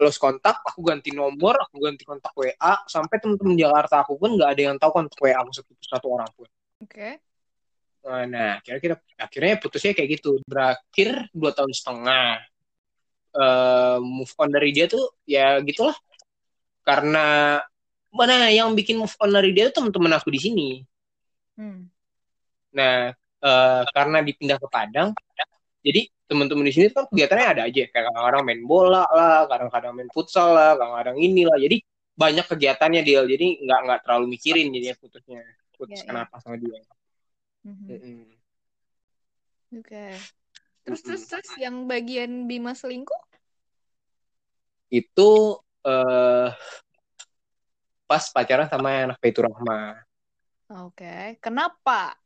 Close 0.00 0.16
kontak 0.16 0.64
aku 0.64 0.80
ganti 0.80 1.12
nomor 1.12 1.60
aku 1.60 1.76
ganti 1.76 2.08
kontak 2.08 2.32
WA 2.32 2.72
sampai 2.88 3.20
temen-temen 3.20 3.52
Jakarta 3.52 4.00
aku 4.00 4.16
pun 4.16 4.32
nggak 4.32 4.50
ada 4.56 4.62
yang 4.72 4.76
tahu 4.80 4.96
kontak 4.96 5.18
WA 5.20 5.36
aku 5.36 5.50
satu 5.52 5.72
satu 5.84 6.06
orang 6.08 6.30
pun. 6.32 6.48
Oke. 6.80 7.20
Okay. 8.00 8.24
nah 8.32 8.56
kira-kira 8.64 8.96
akhirnya 9.20 9.60
putusnya 9.60 9.92
kayak 9.92 10.08
gitu. 10.16 10.40
Berakhir 10.48 11.28
dua 11.36 11.52
tahun 11.52 11.72
setengah. 11.76 12.40
Uh, 13.30 14.02
move 14.02 14.32
on 14.40 14.50
dari 14.50 14.72
dia 14.72 14.88
tuh 14.88 15.04
ya 15.28 15.60
gitulah. 15.60 15.94
Karena 16.80 17.60
mana 18.10 18.50
yang 18.50 18.74
bikin 18.74 18.98
move 18.98 19.14
on 19.22 19.30
dari 19.30 19.54
dia 19.54 19.70
tuh 19.70 19.82
teman-teman 19.82 20.18
aku 20.18 20.30
di 20.34 20.40
sini 20.42 20.68
Hmm. 21.60 21.92
Nah, 22.72 23.12
uh, 23.44 23.82
karena 23.92 24.24
dipindah 24.24 24.56
ke 24.56 24.64
Padang, 24.72 25.12
jadi 25.84 26.08
teman-teman 26.24 26.64
di 26.64 26.72
sini 26.72 26.86
kan 26.88 27.04
kegiatannya 27.12 27.46
ada 27.52 27.62
aja. 27.68 27.84
Kayak 27.92 28.04
kadang-kadang 28.08 28.42
main 28.48 28.62
bola 28.64 29.04
lah, 29.04 29.44
kadang-kadang 29.44 29.92
main 29.92 30.08
futsal 30.08 30.56
lah, 30.56 30.80
kadang-kadang 30.80 31.20
inilah. 31.20 31.60
Jadi 31.60 31.84
banyak 32.16 32.46
kegiatannya 32.48 33.02
dia. 33.04 33.20
Jadi 33.28 33.60
nggak 33.60 33.80
nggak 33.84 34.00
terlalu 34.08 34.26
mikirin 34.40 34.72
jadinya 34.72 34.96
putusnya 34.96 35.40
putus 35.76 36.00
yeah, 36.00 36.04
iya. 36.04 36.08
kenapa 36.08 36.34
yeah. 36.36 36.42
sama 36.44 36.56
dia. 36.56 36.78
Mm-hmm. 37.60 37.88
Mm-hmm. 37.88 38.20
Oke. 39.80 39.84
Okay. 39.84 40.12
Terus 40.80 41.00
terus 41.04 41.22
terus 41.28 41.50
yang 41.60 41.84
bagian 41.84 42.48
Bima 42.48 42.72
selingkuh? 42.72 43.20
Itu 44.88 45.60
uh, 45.84 46.48
pas 48.10 48.26
pacaran 48.34 48.66
sama 48.66 49.06
anak 49.06 49.22
Petur 49.22 49.46
Rahma. 49.46 50.02
Oke, 50.82 51.06
okay. 51.06 51.24
kenapa 51.38 52.18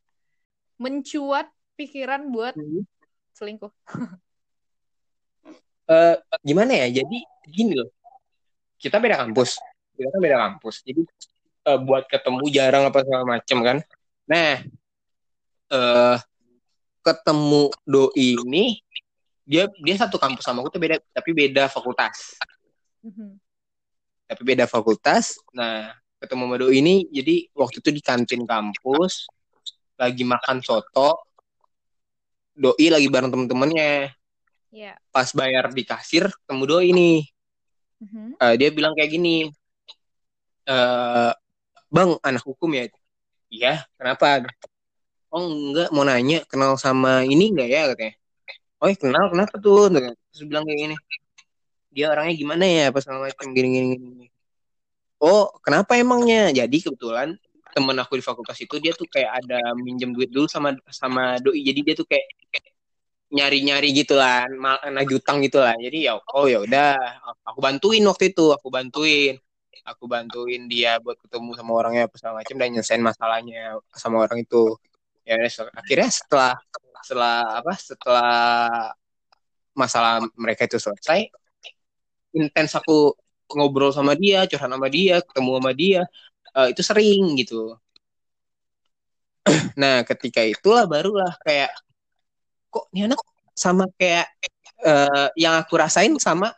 mencuat 0.80 1.52
pikiran 1.76 2.32
buat 2.32 2.56
hmm. 2.56 2.88
selingkuh? 3.36 3.68
uh, 5.88 6.16
gimana 6.48 6.72
ya 6.86 7.02
jadi 7.02 7.18
gini 7.48 7.72
loh 7.76 7.90
kita 8.80 9.00
beda 9.00 9.20
kampus 9.24 9.56
kita 9.96 10.08
kan 10.10 10.20
beda 10.20 10.38
kampus 10.48 10.74
jadi 10.84 11.02
uh, 11.68 11.78
buat 11.80 12.04
ketemu 12.08 12.44
jarang 12.52 12.84
apa 12.88 13.04
segala 13.04 13.24
macem 13.24 13.58
kan 13.60 13.78
nah 14.24 14.64
uh, 15.72 16.16
ketemu 17.04 17.68
doi 17.84 18.28
ini 18.40 18.80
dia 19.44 19.68
dia 19.84 19.94
satu 20.00 20.16
kampus 20.16 20.44
sama 20.44 20.64
aku 20.64 20.72
tuh 20.72 20.80
beda 20.80 20.96
tapi 21.12 21.36
beda 21.36 21.68
fakultas 21.68 22.40
mm-hmm. 23.04 23.43
Tapi 24.24 24.42
beda 24.42 24.64
fakultas. 24.64 25.36
Nah 25.52 25.92
ketemu 26.18 26.42
sama 26.48 26.56
doi 26.56 26.76
ini 26.80 26.94
jadi 27.12 27.52
waktu 27.52 27.84
itu 27.84 27.90
di 27.92 28.00
kantin 28.00 28.42
kampus 28.48 29.28
lagi 30.00 30.24
makan 30.24 30.64
soto 30.64 31.28
doi 32.56 32.86
lagi 32.88 33.08
bareng 33.12 33.30
temen-temennya. 33.30 34.14
Yeah. 34.74 34.98
pas 35.14 35.30
bayar 35.30 35.70
di 35.70 35.86
kasir 35.86 36.26
ketemu 36.26 36.62
doi 36.66 36.90
ini 36.90 37.22
mm-hmm. 38.02 38.42
uh, 38.42 38.54
dia 38.58 38.74
bilang 38.74 38.90
kayak 38.98 39.06
gini 39.06 39.46
uh, 40.66 41.30
bang 41.94 42.10
anak 42.26 42.42
hukum 42.42 42.74
ya? 42.74 42.90
Iya 43.54 43.86
kenapa? 43.94 44.50
Oh 45.30 45.46
enggak 45.46 45.94
mau 45.94 46.02
nanya 46.02 46.42
kenal 46.50 46.74
sama 46.74 47.22
ini 47.22 47.54
enggak 47.54 47.70
ya? 47.70 47.82
katanya. 47.94 48.14
Oh 48.82 48.90
iya, 48.90 48.96
kenal 48.98 49.24
kenapa 49.30 49.54
tuh? 49.62 49.86
Terus 50.34 50.42
bilang 50.50 50.66
kayak 50.66 50.78
gini 50.90 50.96
dia 51.94 52.10
orangnya 52.10 52.34
gimana 52.34 52.64
ya 52.66 52.86
pas 52.90 53.06
sama 53.06 53.30
macam 53.30 53.46
gini 53.54 53.68
gini 53.70 53.86
gini 53.94 54.26
oh 55.22 55.54
kenapa 55.62 55.94
emangnya 55.94 56.50
jadi 56.50 56.76
kebetulan 56.90 57.38
temen 57.74 57.96
aku 58.02 58.18
di 58.18 58.24
fakultas 58.26 58.58
itu 58.58 58.76
dia 58.82 58.92
tuh 58.94 59.06
kayak 59.06 59.30
ada 59.46 59.74
minjem 59.78 60.10
duit 60.14 60.30
dulu 60.30 60.46
sama 60.50 60.74
sama 60.90 61.38
doi 61.38 61.62
jadi 61.62 61.80
dia 61.86 61.94
tuh 61.94 62.06
kayak, 62.06 62.26
kayak 62.50 62.74
nyari-nyari 63.34 63.90
gitu 63.90 64.14
lah, 64.14 64.46
nagih 64.94 65.18
utang 65.18 65.42
gitu 65.42 65.58
lah. 65.58 65.74
Jadi 65.74 66.06
ya 66.06 66.14
oh 66.14 66.46
ya 66.46 66.62
udah, 66.62 66.94
aku 67.42 67.58
bantuin 67.58 68.04
waktu 68.06 68.30
itu, 68.30 68.54
aku 68.54 68.70
bantuin. 68.70 69.34
Aku 69.84 70.08
bantuin 70.08 70.64
dia 70.64 70.96
buat 71.02 71.18
ketemu 71.20 71.52
sama 71.60 71.76
orangnya 71.76 72.08
apa 72.08 72.16
segala 72.16 72.40
macam 72.40 72.56
dan 72.56 72.68
nyelesain 72.72 73.02
masalahnya 73.04 73.76
sama 73.92 74.24
orang 74.24 74.40
itu. 74.40 74.78
Ya 75.28 75.36
akhirnya 75.76 76.08
setelah 76.08 76.54
setelah 77.04 77.36
apa? 77.60 77.72
Setelah 77.76 78.32
masalah 79.76 80.24
mereka 80.38 80.64
itu 80.64 80.78
selesai, 80.80 81.28
intens 82.34 82.74
aku 82.74 83.14
ngobrol 83.54 83.94
sama 83.94 84.18
dia, 84.18 84.44
curhat 84.50 84.68
sama 84.68 84.88
dia, 84.90 85.22
ketemu 85.22 85.50
sama 85.60 85.72
dia, 85.72 86.02
uh, 86.56 86.66
itu 86.70 86.82
sering 86.82 87.22
gitu. 87.38 87.76
nah, 89.80 90.02
ketika 90.02 90.40
itulah 90.42 90.88
barulah 90.88 91.32
kayak 91.44 91.70
kok 92.72 92.90
ini 92.90 93.06
anak 93.06 93.20
sama 93.54 93.86
kayak 93.94 94.26
uh, 94.82 95.30
yang 95.38 95.54
aku 95.62 95.78
rasain 95.78 96.18
sama 96.18 96.50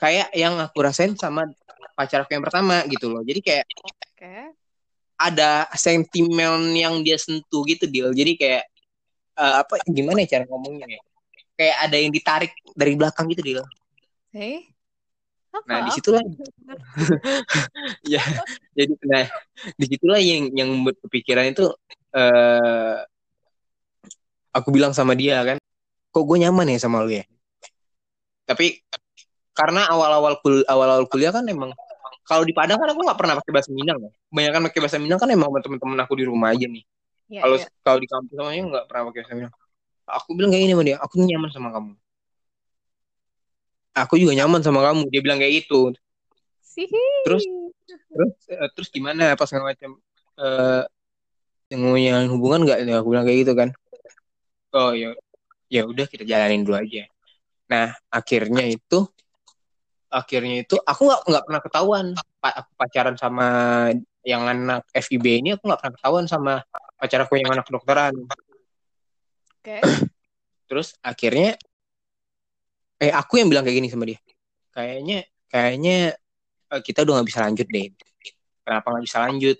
kayak 0.00 0.32
yang 0.32 0.56
aku 0.56 0.80
rasain 0.80 1.12
sama 1.20 1.44
pacar 1.92 2.24
aku 2.24 2.32
yang 2.32 2.44
pertama 2.44 2.80
gitu 2.88 3.12
loh. 3.12 3.20
Jadi 3.20 3.40
kayak 3.44 3.66
okay. 4.16 4.48
ada 5.20 5.68
sentimen 5.76 6.72
yang 6.72 7.04
dia 7.04 7.20
sentuh 7.20 7.60
gitu 7.68 7.84
deal. 7.84 8.08
Jadi 8.16 8.40
kayak 8.40 8.64
uh, 9.36 9.60
apa 9.60 9.84
gimana 9.84 10.24
ya 10.24 10.40
cara 10.40 10.44
ngomongnya 10.48 10.88
ya? 10.88 11.02
Kayak 11.60 11.76
ada 11.84 11.96
yang 12.00 12.08
ditarik 12.08 12.52
dari 12.72 12.96
belakang 12.96 13.28
gitu 13.28 13.42
deal. 13.44 13.62
Hey? 14.32 14.72
Apa? 15.50 15.66
Nah 15.66 15.78
di 15.86 15.90
situlah 15.92 16.22
ya 18.14 18.22
jadi 18.74 18.92
nah 19.06 19.24
di 19.74 19.86
situlah 19.90 20.20
yang 20.22 20.50
yang 20.54 20.70
berpikiran 20.86 21.50
itu 21.50 21.66
uh, 22.14 22.96
aku 24.54 24.68
bilang 24.70 24.94
sama 24.94 25.18
dia 25.18 25.42
kan 25.42 25.58
kok 26.10 26.24
gue 26.26 26.38
nyaman 26.38 26.70
ya 26.70 26.78
sama 26.78 27.02
lu 27.02 27.14
ya 27.14 27.26
tapi 28.46 28.82
karena 29.54 29.86
awal-awal 29.90 30.38
kul 30.42 30.62
awal-awal 30.66 31.06
kuliah 31.06 31.30
kan 31.34 31.46
emang 31.46 31.70
kalau 32.30 32.46
di 32.46 32.54
Padang 32.54 32.78
kan 32.78 32.86
aku 32.94 33.02
nggak 33.02 33.18
pernah 33.18 33.34
pakai 33.42 33.50
bahasa 33.50 33.70
Minang 33.74 33.98
ya. 34.06 34.10
Banyak 34.30 34.50
kan 34.54 34.62
pakai 34.70 34.80
bahasa 34.86 34.98
Minang 35.02 35.18
kan 35.18 35.26
emang 35.34 35.50
teman-teman 35.58 35.98
aku 35.98 36.14
di 36.14 36.24
rumah 36.30 36.54
aja 36.54 36.62
nih. 36.70 36.86
Yeah, 37.26 37.42
kalau 37.42 37.56
yeah. 37.58 37.70
kalau 37.82 37.98
di 37.98 38.06
kampus 38.06 38.34
semuanya 38.38 38.62
nggak 38.70 38.84
pernah 38.86 39.02
pakai 39.10 39.20
bahasa 39.26 39.34
Minang. 39.34 39.54
Aku 40.10 40.30
bilang 40.38 40.50
kayak 40.54 40.62
gini 40.62 40.74
sama 40.74 40.84
dia, 40.86 40.96
aku 41.02 41.14
nyaman 41.18 41.50
sama 41.50 41.68
kamu. 41.74 41.92
Aku 43.96 44.14
juga 44.16 44.32
nyaman 44.36 44.62
sama 44.62 44.80
kamu. 44.86 45.10
Dia 45.10 45.20
bilang 45.22 45.38
kayak 45.42 45.66
gitu. 45.66 45.94
Sihi. 46.62 47.26
Terus 47.26 47.42
terus 47.90 48.32
uh, 48.54 48.70
terus 48.74 48.88
gimana 48.90 49.34
pas 49.34 49.46
segala 49.50 49.74
macam 49.74 49.98
uh, 50.38 50.82
yang 51.70 52.30
hubungan 52.30 52.62
nggak? 52.66 52.86
Aku 53.02 53.10
bilang 53.10 53.26
kayak 53.26 53.46
gitu 53.46 53.54
kan 53.58 53.70
oh 54.74 54.92
ya 54.94 55.14
ya 55.70 55.82
udah 55.86 56.06
kita 56.06 56.26
jalanin 56.26 56.62
dulu 56.62 56.78
aja 56.78 57.06
nah 57.70 57.94
akhirnya 58.10 58.66
itu 58.66 59.06
akhirnya 60.10 60.66
itu 60.66 60.74
aku 60.82 61.06
nggak 61.06 61.22
nggak 61.26 61.44
pernah 61.46 61.62
ketahuan 61.62 62.06
aku 62.42 62.70
pacaran 62.74 63.14
sama 63.14 63.46
yang 64.26 64.42
anak 64.42 64.82
FIB 64.90 65.38
ini 65.38 65.54
aku 65.54 65.70
nggak 65.70 65.80
pernah 65.80 65.94
ketahuan 65.94 66.26
sama 66.26 66.66
pacar 66.98 67.22
aku 67.22 67.38
yang 67.38 67.54
anak 67.54 67.66
kedokteran 67.66 68.14
oke 68.18 68.34
okay. 69.62 69.80
terus 70.66 70.98
akhirnya 70.98 71.54
eh 73.00 73.10
aku 73.10 73.40
yang 73.40 73.48
bilang 73.48 73.64
kayak 73.64 73.76
gini 73.80 73.88
sama 73.88 74.04
dia. 74.04 74.20
Kayaknya 74.76 75.18
kayaknya 75.48 75.96
eh, 76.70 76.80
kita 76.84 77.02
udah 77.02 77.12
nggak 77.20 77.28
bisa 77.28 77.40
lanjut 77.48 77.66
deh. 77.66 77.86
Kenapa 78.64 78.86
nggak 78.92 79.04
bisa 79.08 79.18
lanjut? 79.24 79.56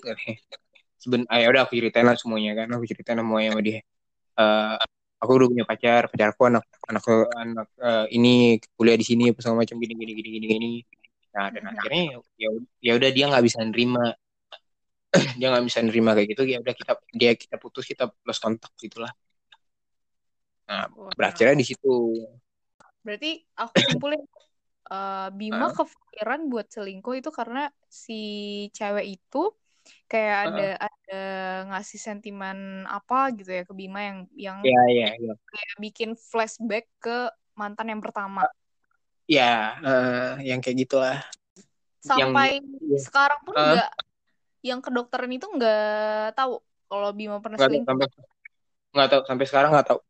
Seben 1.00 1.22
ah, 1.32 1.38
ya 1.40 1.48
udah 1.48 1.62
aku 1.64 1.72
ceritain 1.80 2.04
lah 2.04 2.16
semuanya 2.20 2.52
kan. 2.54 2.68
Aku 2.76 2.84
ceritain 2.84 3.18
semuanya 3.18 3.48
sama 3.56 3.62
dia. 3.64 3.80
Uh, 4.36 4.76
aku 5.20 5.30
udah 5.36 5.48
punya 5.52 5.64
pacar 5.68 6.08
pacarku 6.08 6.42
anak 6.48 6.64
anak 6.88 7.04
anak 7.36 7.68
uh, 7.80 8.06
ini 8.08 8.56
kuliah 8.78 8.96
di 8.96 9.04
sini 9.04 9.28
apa 9.32 9.40
segala 9.44 9.64
macam 9.64 9.76
gini 9.80 9.92
gini 9.96 10.12
gini 10.16 10.28
gini 10.36 10.46
gini. 10.46 10.70
Nah 11.36 11.46
dan 11.52 11.64
akhirnya 11.72 12.20
ya 12.36 12.48
ya 12.84 12.92
udah 13.00 13.10
dia 13.12 13.24
nggak 13.32 13.44
bisa 13.44 13.58
nerima. 13.64 14.12
Dia 15.42 15.50
nggak 15.50 15.66
bisa 15.66 15.82
nerima 15.82 16.14
kayak 16.14 16.38
gitu. 16.38 16.42
Ya 16.46 16.62
udah 16.62 16.70
kita 16.70 16.94
dia 17.10 17.34
kita 17.34 17.58
putus 17.58 17.82
kita 17.82 18.14
lost 18.22 18.38
kontak 18.38 18.70
gitulah 18.78 19.10
nah 20.70 20.86
wow. 20.94 21.10
berakhirnya 21.18 21.58
di 21.58 21.66
situ 21.66 22.22
berarti 23.00 23.40
aku 23.56 23.74
simpulin 23.88 24.22
uh, 24.92 25.28
Bima 25.32 25.70
huh? 25.70 25.72
kepikiran 25.72 26.50
buat 26.52 26.68
selingkuh 26.68 27.14
itu 27.20 27.30
karena 27.32 27.70
si 27.88 28.22
cewek 28.76 29.20
itu 29.20 29.52
kayak 30.06 30.36
uh. 30.36 30.44
ada 30.50 30.68
ada 30.90 31.22
ngasih 31.72 32.00
sentimen 32.00 32.84
apa 32.86 33.32
gitu 33.34 33.50
ya 33.50 33.62
ke 33.64 33.72
Bima 33.72 34.00
yang 34.04 34.18
yang 34.36 34.58
yeah, 34.62 34.86
yeah, 34.90 35.12
yeah. 35.16 35.36
kayak 35.48 35.74
bikin 35.80 36.10
flashback 36.18 36.86
ke 37.00 37.30
mantan 37.54 37.92
yang 37.92 38.02
pertama. 38.02 38.46
Ya, 39.30 39.78
uh, 39.84 40.32
yang 40.42 40.58
kayak 40.58 40.88
gitulah. 40.88 41.18
Sampai 42.02 42.58
yang, 42.58 42.98
sekarang 42.98 43.40
pun 43.46 43.54
uh, 43.54 43.62
enggak 43.62 43.90
yang 44.60 44.80
kedokteran 44.84 45.30
itu 45.32 45.46
nggak 45.48 46.36
tahu 46.36 46.60
kalau 46.90 47.10
Bima 47.14 47.38
pernah 47.38 47.56
nggak 47.56 47.70
selingkuh. 47.70 47.88
Sampai, 47.88 48.06
nggak 48.90 49.08
tahu 49.08 49.22
sampai 49.28 49.46
sekarang 49.46 49.70
nggak 49.72 49.86
tahu. 49.94 50.00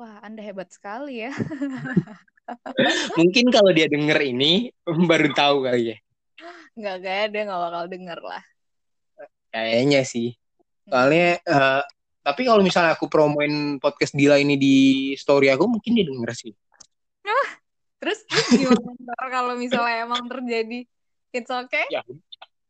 Wah, 0.00 0.16
Anda 0.24 0.40
hebat 0.40 0.72
sekali 0.72 1.28
ya. 1.28 1.32
Mungkin 3.20 3.52
kalau 3.52 3.68
dia 3.68 3.84
denger 3.84 4.16
ini 4.32 4.72
baru 5.12 5.28
tahu 5.36 5.68
kali 5.68 5.92
ya. 5.92 5.96
Nggak, 6.72 6.96
kayak 7.04 7.26
dia 7.36 7.42
nggak 7.44 7.60
bakal 7.68 7.84
denger 7.92 8.18
lah. 8.24 8.42
Kayaknya 9.52 10.00
sih. 10.08 10.40
Soalnya 10.88 11.36
uh, 11.44 11.84
tapi 12.24 12.48
kalau 12.48 12.64
misalnya 12.64 12.96
aku 12.96 13.12
promoin 13.12 13.76
podcast 13.76 14.16
Dila 14.16 14.40
ini 14.40 14.56
di 14.56 14.76
story 15.20 15.52
aku 15.52 15.68
mungkin 15.68 15.92
dia 15.92 16.08
denger 16.08 16.32
sih. 16.32 16.56
Ah, 17.20 17.48
terus, 18.00 18.24
gimana 18.56 18.96
kalau 19.28 19.52
misalnya 19.60 20.08
emang 20.08 20.24
terjadi? 20.32 20.88
It's 21.28 21.52
okay? 21.52 21.84
Ya, 21.92 22.00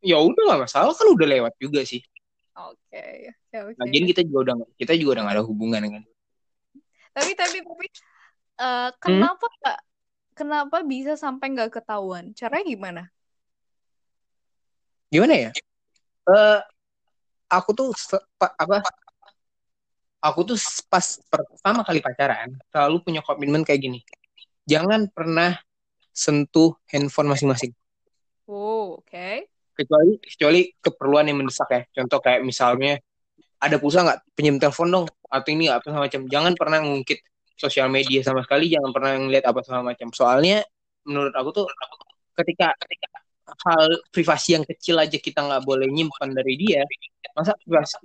ya 0.02 0.18
udah 0.18 0.44
lah 0.50 0.58
masalah 0.66 0.90
kan 0.98 1.06
udah 1.06 1.26
lewat 1.30 1.54
juga 1.62 1.86
sih. 1.86 2.02
Oke, 2.58 2.90
okay. 2.90 3.30
ya, 3.54 3.70
okay. 3.70 3.78
Lagian 3.78 4.04
kita 4.10 4.20
juga 4.26 4.50
udah 4.50 4.54
kita 4.74 4.98
juga 4.98 5.10
udah 5.14 5.22
gak 5.30 5.36
ada 5.38 5.44
hubungan 5.46 5.86
kan. 5.86 6.04
Tapi 7.10 7.32
tapi 7.34 7.58
tapi 7.62 7.86
uh, 8.60 8.90
kenapa 9.02 9.46
hmm? 9.46 9.80
kenapa 10.34 10.76
bisa 10.86 11.18
sampai 11.18 11.52
nggak 11.52 11.80
ketahuan? 11.80 12.30
Caranya 12.32 12.64
gimana? 12.66 13.02
Gimana 15.10 15.34
ya? 15.34 15.50
uh, 16.30 16.60
aku 17.50 17.70
tuh 17.74 17.88
apa 18.38 18.78
aku 20.20 20.40
tuh 20.52 20.58
pas 20.86 21.18
pertama 21.26 21.80
kali 21.82 22.00
pacaran 22.04 22.54
selalu 22.70 22.96
punya 23.02 23.20
komitmen 23.24 23.64
kayak 23.64 23.80
gini 23.82 24.00
jangan 24.68 25.08
pernah 25.10 25.56
sentuh 26.12 26.76
handphone 26.90 27.30
masing-masing 27.32 27.72
oh 28.46 29.00
oke 29.00 29.08
okay. 29.08 29.48
kecuali 29.74 30.20
kecuali 30.20 30.60
keperluan 30.78 31.26
yang 31.26 31.38
mendesak 31.40 31.68
ya 31.72 31.82
contoh 32.02 32.20
kayak 32.20 32.44
misalnya 32.44 33.00
ada 33.60 33.76
pulsa 33.76 34.00
nggak? 34.02 34.18
Pinjam 34.32 34.56
telepon 34.56 34.88
dong 34.88 35.06
atau 35.30 35.50
ini 35.52 35.68
apa 35.68 35.84
sama 35.86 36.08
macam. 36.08 36.26
Jangan 36.26 36.52
pernah 36.56 36.78
ngungkit 36.82 37.20
sosial 37.60 37.92
media 37.92 38.24
sama 38.24 38.40
sekali 38.40 38.72
jangan 38.72 38.90
pernah 38.90 39.12
ngeliat 39.20 39.44
apa 39.44 39.60
sama 39.60 39.92
macam. 39.92 40.08
Soalnya 40.16 40.64
menurut 41.04 41.32
aku 41.36 41.50
tuh 41.52 41.66
ketika 42.40 42.72
ketika 42.80 43.08
hal 43.66 43.86
privasi 44.14 44.56
yang 44.56 44.64
kecil 44.64 44.96
aja 44.96 45.18
kita 45.18 45.42
nggak 45.42 45.62
boleh 45.66 45.90
nyimpan 45.90 46.30
dari 46.32 46.54
dia 46.56 46.86
masa 47.34 47.54
privasi 47.62 47.98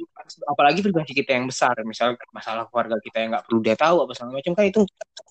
apalagi 0.46 0.80
privasi 0.86 1.12
kita 1.13 1.34
yang 1.34 1.50
besar 1.50 1.74
misal 1.82 2.13
masalah 2.30 2.70
keluarga 2.70 2.98
kita 3.02 3.18
yang 3.26 3.30
nggak 3.34 3.46
perlu 3.50 3.60
dia 3.62 3.76
tahu 3.78 4.06
apa 4.06 4.12
segala 4.13 4.38
macam 4.38 4.54
kan 4.54 4.65
itu 4.70 4.82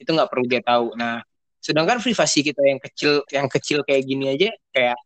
itu 0.03 0.11
nggak 0.11 0.31
perlu 0.31 0.45
dia 0.49 0.63
tahu. 0.65 0.87
Nah 0.99 1.23
sedangkan 1.65 1.99
privasi 2.03 2.45
kita 2.45 2.63
yang 2.65 2.81
kecil 2.83 3.25
yang 3.33 3.49
kecil 3.49 3.79
kayak 3.87 4.03
gini 4.05 4.35
aja 4.35 4.49
kayak 4.75 4.99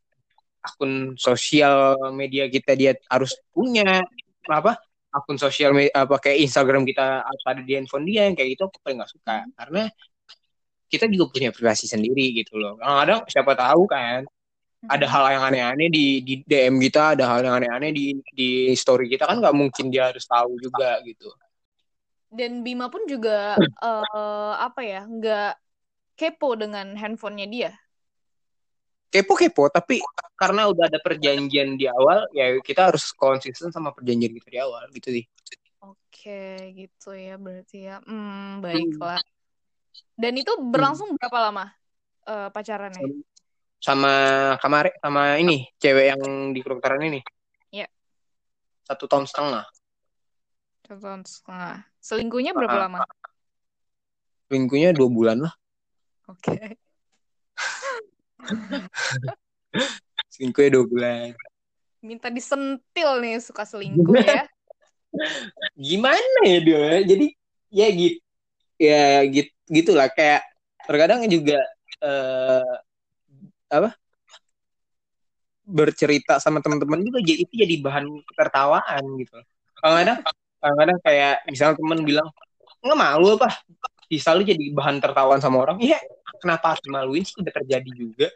akun 0.65 1.15
sosial 1.15 1.95
media 2.13 2.51
kita 2.51 2.75
dia 2.75 2.93
harus 3.07 3.37
punya 3.55 4.03
apa 4.49 4.81
akun 5.09 5.41
sosial 5.41 5.73
media 5.73 6.05
apa 6.05 6.21
kayak 6.21 6.45
Instagram 6.45 6.85
kita 6.85 7.25
ada 7.25 7.63
di 7.65 7.73
handphone 7.77 8.05
dia 8.05 8.29
yang 8.29 8.37
kayak 8.37 8.57
gitu 8.57 8.69
aku 8.69 8.79
paling 8.85 9.01
nggak 9.01 9.13
suka. 9.13 9.37
Karena 9.57 9.83
kita 10.89 11.05
juga 11.09 11.25
punya 11.33 11.51
privasi 11.53 11.85
sendiri 11.89 12.33
gitu 12.37 12.57
loh. 12.57 12.81
Kadang 12.81 13.25
siapa 13.29 13.53
tahu 13.57 13.85
kan 13.89 14.25
ada 14.87 15.07
hmm. 15.11 15.13
hal 15.13 15.25
yang 15.35 15.45
aneh-aneh 15.51 15.89
di, 15.91 16.07
di 16.23 16.35
DM 16.47 16.79
kita 16.79 17.19
ada 17.19 17.25
hal 17.35 17.43
yang 17.43 17.59
aneh-aneh 17.59 17.91
di 17.91 18.07
di 18.31 18.51
story 18.79 19.11
kita 19.11 19.27
kan 19.27 19.43
nggak 19.43 19.57
mungkin 19.57 19.91
dia 19.91 20.15
harus 20.15 20.25
tahu 20.25 20.55
juga 20.61 21.03
gitu. 21.03 21.29
Dan 22.29 22.61
Bima 22.63 22.93
pun 22.93 23.09
juga 23.09 23.57
uh, 23.83 24.55
apa 24.67 24.81
ya 24.85 25.03
nggak 25.09 25.53
kepo 26.15 26.55
dengan 26.55 26.95
handphonenya 26.95 27.47
dia 27.49 27.71
kepo 29.09 29.33
kepo 29.41 29.73
tapi 29.73 30.05
karena 30.37 30.69
udah 30.69 30.85
ada 30.87 31.01
perjanjian 31.01 31.81
di 31.81 31.89
awal 31.89 32.29
ya 32.37 32.53
kita 32.61 32.93
harus 32.93 33.11
konsisten 33.17 33.73
sama 33.73 33.97
perjanjian 33.97 34.37
kita 34.37 34.49
di 34.53 34.59
awal 34.61 34.85
gitu 34.93 35.09
sih. 35.17 35.25
Oke 35.81 36.75
gitu 36.77 37.17
ya 37.17 37.41
berarti 37.41 37.89
ya. 37.89 38.05
Hmm 38.05 38.61
baiklah. 38.61 39.21
Dan 40.19 40.37
itu 40.37 40.53
berlangsung 40.61 41.15
hmm. 41.15 41.19
berapa 41.19 41.39
lama 41.49 41.65
uh, 42.29 42.49
pacarannya? 42.53 43.25
Sama 43.79 44.13
kemarin 44.59 44.95
sama 44.99 45.39
ini 45.39 45.71
cewek 45.79 46.13
yang 46.13 46.23
di 46.53 46.61
kedokteran 46.61 47.01
ini? 47.07 47.21
Ya. 47.73 47.89
Satu 48.85 49.09
tahun 49.09 49.25
setengah. 49.25 49.65
Satu 50.85 51.01
tahun 51.01 51.23
setengah. 51.25 51.75
Selingkuhnya 52.03 52.53
berapa 52.53 52.77
uh, 52.77 52.83
lama? 52.85 52.99
Selingkuhnya 54.51 54.93
dua 54.93 55.09
bulan 55.09 55.39
lah. 55.49 55.55
Oke. 56.29 56.53
Okay. 56.53 56.75
selingkuhnya 60.33 60.71
dua 60.79 60.85
bulan. 60.87 61.29
Minta 61.99 62.31
disentil 62.31 63.11
nih 63.23 63.43
suka 63.43 63.67
selingkuh 63.67 64.15
ya. 64.19 64.47
Gimana 65.89 66.41
ya 66.47 66.59
dia? 66.63 67.03
Jadi 67.03 67.27
ya 67.69 67.87
gitu 67.93 68.19
ya 68.79 69.27
gitu 69.27 69.51
gitulah 69.69 70.09
kayak 70.09 70.47
terkadang 70.87 71.27
juga 71.29 71.61
uh, 72.01 72.75
apa 73.69 73.93
bercerita 75.69 76.41
sama 76.41 76.65
teman-teman 76.65 77.05
juga 77.05 77.21
jadi 77.21 77.45
itu 77.45 77.53
jadi 77.53 77.75
bahan 77.85 78.07
tertawaan 78.33 79.05
gitu. 79.21 79.37
Kadang-kadang 79.77 80.19
kadang-kadang 80.59 80.99
kayak 81.05 81.35
misalnya 81.45 81.77
teman 81.77 82.01
bilang 82.09 82.29
nggak 82.81 82.97
malu 82.97 83.37
apa 83.37 83.53
selalu 84.09 84.49
jadi 84.49 84.65
bahan 84.73 84.97
tertawan 85.05 85.37
sama 85.45 85.69
orang. 85.69 85.77
Iya, 85.77 86.01
kenapa 86.39 86.75
harus 86.75 86.83
dimaluin 86.87 87.23
sih 87.27 87.37
udah 87.39 87.53
terjadi 87.53 87.91
juga. 87.93 88.29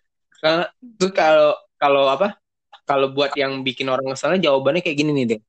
Karena 0.43 0.67
tuh 0.99 1.11
kalau 1.15 1.51
kalau 1.79 2.05
apa 2.11 2.37
kalau 2.83 3.15
buat 3.15 3.33
yang 3.39 3.63
bikin 3.63 3.87
orang 3.89 4.11
ngeselnya 4.11 4.51
jawabannya 4.51 4.83
kayak 4.83 4.99
gini 4.99 5.13
nih 5.15 5.27
deh 5.37 5.41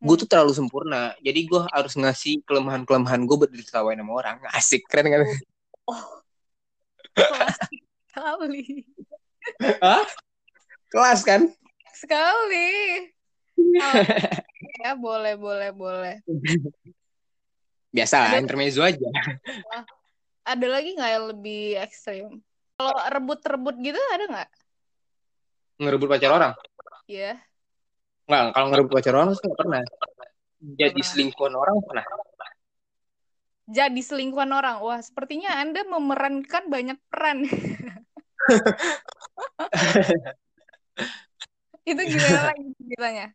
gue 0.00 0.16
tuh 0.16 0.24
terlalu 0.24 0.56
sempurna 0.56 1.12
jadi 1.20 1.44
gue 1.44 1.60
harus 1.68 1.92
ngasih 1.92 2.40
kelemahan 2.48 2.88
kelemahan 2.88 3.20
gue 3.28 3.36
buat 3.36 3.52
ditawain 3.52 4.00
sama 4.00 4.12
orang. 4.16 4.36
Asik 4.56 4.88
keren 4.88 5.12
kan? 5.12 5.20
Oh. 5.84 6.24
Kelas. 7.12 7.56
Sekali. 8.08 8.64
Hah? 9.84 10.04
kelas 10.90 11.20
kan? 11.22 11.52
Sekali. 11.94 12.68
Oh, 13.60 13.92
ya 14.80 14.96
boleh 14.96 15.36
boleh 15.36 15.70
boleh. 15.76 16.16
Biasa 17.92 18.16
lah 18.24 18.40
intermezzo 18.40 18.80
aja 18.80 18.96
ada 20.44 20.66
lagi 20.66 20.96
nggak 20.96 21.10
yang 21.10 21.26
lebih 21.30 21.76
ekstrim? 21.80 22.40
Kalau 22.80 22.94
rebut-rebut 23.12 23.76
gitu 23.84 24.00
ada 24.12 24.24
nggak? 24.24 24.48
Ngerebut 25.80 26.08
pacar 26.08 26.30
orang? 26.32 26.52
Iya. 27.08 27.36
Yeah. 27.36 27.36
Nggak, 28.30 28.42
kalau 28.54 28.66
ngerebut 28.70 28.92
pacar 28.94 29.14
orang 29.16 29.34
sih 29.36 29.44
nggak 29.44 29.60
pernah. 29.60 29.82
Jadi 30.60 31.00
selingkuhan 31.00 31.54
orang 31.56 31.76
pernah. 31.84 32.04
Jadi 33.70 34.00
selingkuhan 34.02 34.50
orang. 34.52 34.82
Wah, 34.82 35.00
sepertinya 35.00 35.56
Anda 35.56 35.86
memerankan 35.86 36.68
banyak 36.68 36.98
peran. 37.08 37.46
itu 41.90 41.96
gimana 41.96 42.40
lagi 42.52 42.64
ceritanya? 42.76 43.26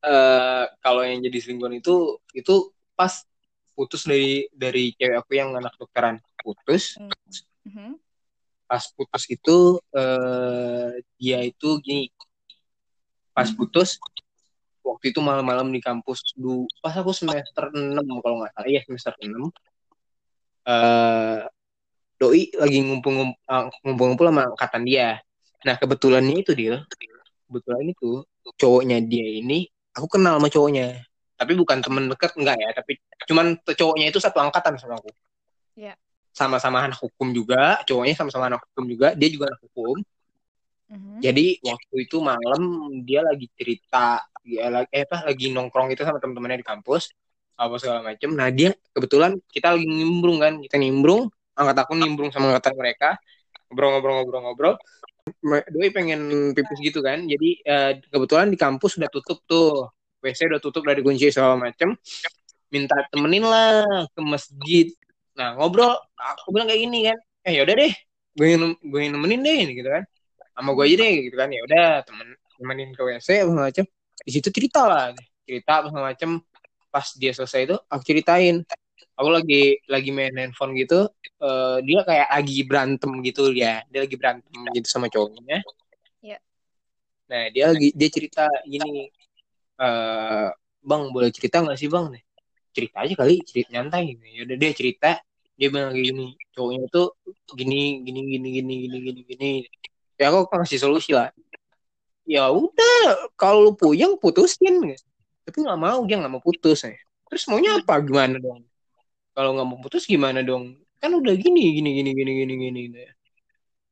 Uh, 0.00 0.64
kalau 0.80 1.04
yang 1.04 1.20
jadi 1.20 1.38
selingkuhan 1.44 1.76
itu 1.76 2.16
itu 2.32 2.72
pas 2.96 3.24
putus 3.80 4.04
dari 4.04 4.44
dari 4.52 4.92
cewek 4.92 5.24
aku 5.24 5.32
yang 5.40 5.56
anak 5.56 5.72
dokteran. 5.80 6.20
Putus. 6.36 7.00
Mm-hmm. 7.64 7.96
pas 8.70 8.86
putus 8.94 9.26
itu 9.26 9.80
uh, 9.96 10.92
dia 11.16 11.40
itu 11.40 11.80
gini. 11.80 12.12
Pas 13.32 13.48
mm-hmm. 13.48 13.56
putus 13.56 13.96
waktu 14.84 15.16
itu 15.16 15.24
malam-malam 15.24 15.72
di 15.72 15.80
kampus 15.80 16.36
du 16.36 16.68
pas 16.84 16.92
aku 16.92 17.16
semester 17.16 17.72
6 17.72 17.96
kalau 18.20 18.36
nggak 18.44 18.52
salah. 18.52 18.68
Iya 18.68 18.80
semester 18.84 19.16
6 19.16 19.32
uh, 19.32 19.40
eh, 20.68 21.40
doi 22.20 22.52
lagi 22.52 22.78
ngumpul-ngumpul 22.84 24.26
sama 24.28 24.42
angkatan 24.52 24.84
dia. 24.84 25.16
Nah 25.64 25.74
kebetulannya 25.80 26.36
itu 26.44 26.52
dia 26.52 26.84
kebetulan 27.50 27.90
itu 27.90 28.22
cowoknya 28.54 29.02
dia 29.02 29.26
ini 29.42 29.66
aku 29.90 30.06
kenal 30.06 30.38
sama 30.38 30.46
cowoknya 30.46 31.02
tapi 31.40 31.56
bukan 31.56 31.80
temen 31.80 32.12
deket 32.12 32.36
enggak 32.36 32.60
ya. 32.60 32.70
Tapi 32.76 32.92
cuman 33.24 33.56
cowoknya 33.64 34.06
itu 34.12 34.20
satu 34.20 34.38
angkatan 34.44 34.76
sama 34.76 35.00
aku. 35.00 35.10
Yeah. 35.78 35.96
sama-sama 36.30 36.84
anak 36.86 37.00
hukum 37.00 37.34
juga 37.34 37.82
cowoknya 37.88 38.14
sama-sama 38.14 38.46
anak 38.52 38.62
hukum 38.70 38.86
juga 38.86 39.16
dia 39.18 39.28
juga 39.32 39.50
anak 39.50 39.60
hukum. 39.66 39.98
Mm-hmm. 40.90 41.18
jadi 41.22 41.46
waktu 41.62 41.94
itu 42.02 42.16
malam 42.18 42.62
dia 43.06 43.22
lagi 43.22 43.46
cerita 43.54 44.26
dia 44.42 44.66
lagi 44.70 44.90
eh, 44.90 45.06
apa 45.06 45.26
lagi 45.26 45.54
nongkrong 45.54 45.94
itu 45.94 46.02
sama 46.02 46.18
teman-temannya 46.18 46.62
di 46.62 46.66
kampus 46.66 47.14
apa 47.54 47.74
segala 47.82 48.00
macem. 48.02 48.30
Nah 48.34 48.48
dia 48.50 48.74
kebetulan 48.94 49.38
kita 49.50 49.74
lagi 49.74 49.86
nimbrung 49.86 50.38
kan 50.38 50.58
kita 50.62 50.76
nimbrung 50.78 51.30
angkat 51.54 51.76
aku 51.82 51.92
nimbrung 51.98 52.30
sama 52.32 52.54
angkatan 52.54 52.74
mereka 52.78 53.08
ngobrol-ngobrol-ngobrol-ngobrol 53.70 54.74
Doi 55.70 55.88
pengen 55.94 56.52
pipis 56.56 56.78
gitu 56.82 57.04
kan 57.04 57.22
jadi 57.28 57.50
uh, 57.68 57.92
kebetulan 58.10 58.48
di 58.50 58.58
kampus 58.58 58.98
udah 58.98 59.10
tutup 59.12 59.38
tuh 59.46 59.92
WC 60.20 60.52
udah 60.52 60.60
tutup 60.60 60.84
dari 60.84 61.00
kunci 61.00 61.32
segala 61.32 61.56
macem. 61.56 61.96
Minta 62.70 62.96
temenin 63.10 63.44
lah 63.44 64.06
ke 64.12 64.20
masjid. 64.22 64.86
Nah 65.34 65.58
ngobrol 65.58 65.96
aku 66.16 66.48
bilang 66.54 66.68
kayak 66.70 66.80
gini 66.86 66.98
kan. 67.10 67.18
Eh 67.48 67.52
yaudah 67.58 67.74
deh. 67.76 67.92
Gue 68.36 68.46
yang 68.54 68.76
gue 68.78 69.00
yang 69.00 69.12
nemenin 69.16 69.40
deh 69.42 69.60
gitu 69.74 69.88
kan. 69.90 70.04
Sama 70.54 70.70
gue 70.76 70.84
aja 70.86 70.96
deh 71.00 71.14
gitu 71.26 71.36
kan. 71.36 71.48
Ya 71.50 71.60
udah 71.66 71.86
temen 72.06 72.28
temenin 72.60 72.88
ke 72.94 73.02
WC 73.02 73.28
apa 73.48 73.52
macem. 73.72 73.84
Di 74.20 74.30
situ 74.30 74.48
cerita 74.52 74.84
lah 74.86 75.16
cerita 75.48 75.72
apa 75.82 75.88
macem. 75.90 76.38
Pas 76.90 77.06
dia 77.16 77.32
selesai 77.34 77.60
itu 77.66 77.76
aku 77.88 78.02
ceritain. 78.04 78.62
Aku 79.20 79.28
lagi 79.28 79.76
lagi 79.88 80.10
main 80.14 80.32
handphone 80.32 80.72
gitu 80.76 81.08
uh, 81.40 81.78
dia 81.84 82.00
kayak 82.04 82.28
lagi 82.28 82.58
berantem 82.64 83.12
gitu 83.24 83.52
ya 83.52 83.82
dia 83.88 84.00
lagi 84.04 84.16
berantem 84.16 84.52
gitu 84.76 84.86
sama 84.88 85.08
cowoknya. 85.08 85.60
Ya. 86.20 86.38
nah 87.30 87.48
dia 87.48 87.72
lagi 87.72 87.96
dia 87.96 88.08
cerita 88.12 88.44
gini 88.68 89.08
uh, 89.80 90.48
bang 90.80 91.02
boleh 91.10 91.30
cerita 91.32 91.64
nggak 91.64 91.78
sih 91.80 91.88
bang 91.88 92.06
nih? 92.12 92.22
Cerita 92.70 92.96
aja 93.02 93.14
kali 93.18 93.34
cerita 93.42 93.68
nyantai 93.74 94.14
ya 94.20 94.46
udah 94.46 94.56
dia 94.60 94.70
cerita 94.76 95.10
dia 95.60 95.68
bilang 95.68 95.92
kayak 95.92 96.06
gini 96.08 96.26
cowoknya 96.56 96.84
tuh 96.88 97.08
gini 97.52 98.00
gini 98.00 98.20
gini 98.24 98.48
gini 98.56 98.74
gini 98.86 98.96
gini 99.04 99.20
gini. 99.28 99.50
Ya 100.16 100.32
aku 100.32 100.48
kasih 100.48 100.80
solusi 100.80 101.12
lah. 101.12 101.32
Ya 102.24 102.48
udah 102.48 103.28
kalau 103.36 103.68
lu 103.68 103.72
puyeng 103.76 104.16
putusin. 104.16 104.96
Tapi 105.44 105.56
nggak 105.60 105.80
mau 105.80 106.00
dia 106.08 106.16
nggak 106.20 106.32
mau 106.32 106.40
putus. 106.44 106.86
Ya 106.88 106.96
terus 107.28 107.44
maunya 107.48 107.76
apa? 107.80 108.00
Gimana 108.00 108.40
dong? 108.40 108.64
Kalau 109.36 109.50
nggak 109.56 109.68
mau 109.68 109.78
putus 109.84 110.08
gimana 110.08 110.40
dong? 110.40 110.80
Kan 111.00 111.12
udah 111.16 111.34
gini 111.36 111.76
gini 111.76 111.90
gini 111.96 112.10
gini 112.16 112.32
gini 112.36 112.54
gini. 112.56 113.00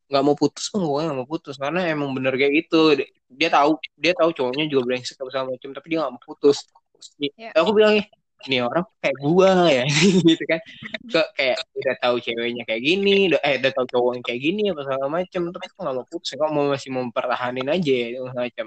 Nggak 0.08 0.22
mau 0.24 0.36
putus 0.40 0.72
gue 0.72 0.80
nggak 0.80 1.18
mau 1.20 1.28
putus. 1.28 1.60
Karena 1.60 1.84
emang 1.84 2.16
bener 2.16 2.32
kayak 2.32 2.52
gitu 2.64 2.96
dia 3.28 3.48
tahu 3.52 3.76
dia 4.00 4.12
tahu 4.16 4.30
cowoknya 4.32 4.64
juga 4.72 4.82
brengsek 4.88 5.20
sama 5.20 5.52
macam 5.52 5.70
tapi 5.76 5.86
dia 5.92 5.98
nggak 6.00 6.12
mau 6.16 6.22
putus. 6.24 6.64
Yeah. 7.20 7.54
aku 7.54 7.70
bilang 7.78 8.02
ini 8.46 8.62
orang 8.62 8.86
kayak 9.02 9.16
gua 9.18 9.66
ya? 9.66 9.84
Gitu 10.28 10.44
kan. 10.46 10.60
Ke 11.10 11.22
kayak 11.34 11.58
udah 11.74 11.94
tahu 11.98 12.16
ceweknya 12.22 12.62
kayak 12.64 12.82
gini 12.82 13.34
udah 13.34 13.40
eh 13.42 13.58
udah 13.58 13.72
tahu 13.74 13.86
cowoknya 13.90 14.22
kayak 14.22 14.40
gini 14.40 14.62
apa 14.70 14.80
segala 14.86 15.06
macam 15.10 15.40
tapi 15.50 15.66
kok 15.66 15.80
nggak 15.82 15.96
mau 15.98 16.06
putus. 16.06 16.30
Kok 16.38 16.50
mau 16.54 16.64
masih 16.70 16.90
mempertahanin 16.94 17.68
aja 17.68 17.92
ya 17.92 18.18
macam. 18.30 18.66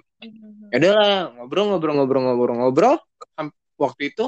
Ya 0.72 0.76
udahlah 0.76 1.12
ngobrol 1.39 1.66
ngobrol 1.72 1.93
ngobrol 1.95 2.22
ngobrol 2.28 2.55
ngobrol. 2.59 2.95
Waktu 3.80 4.01
itu 4.14 4.26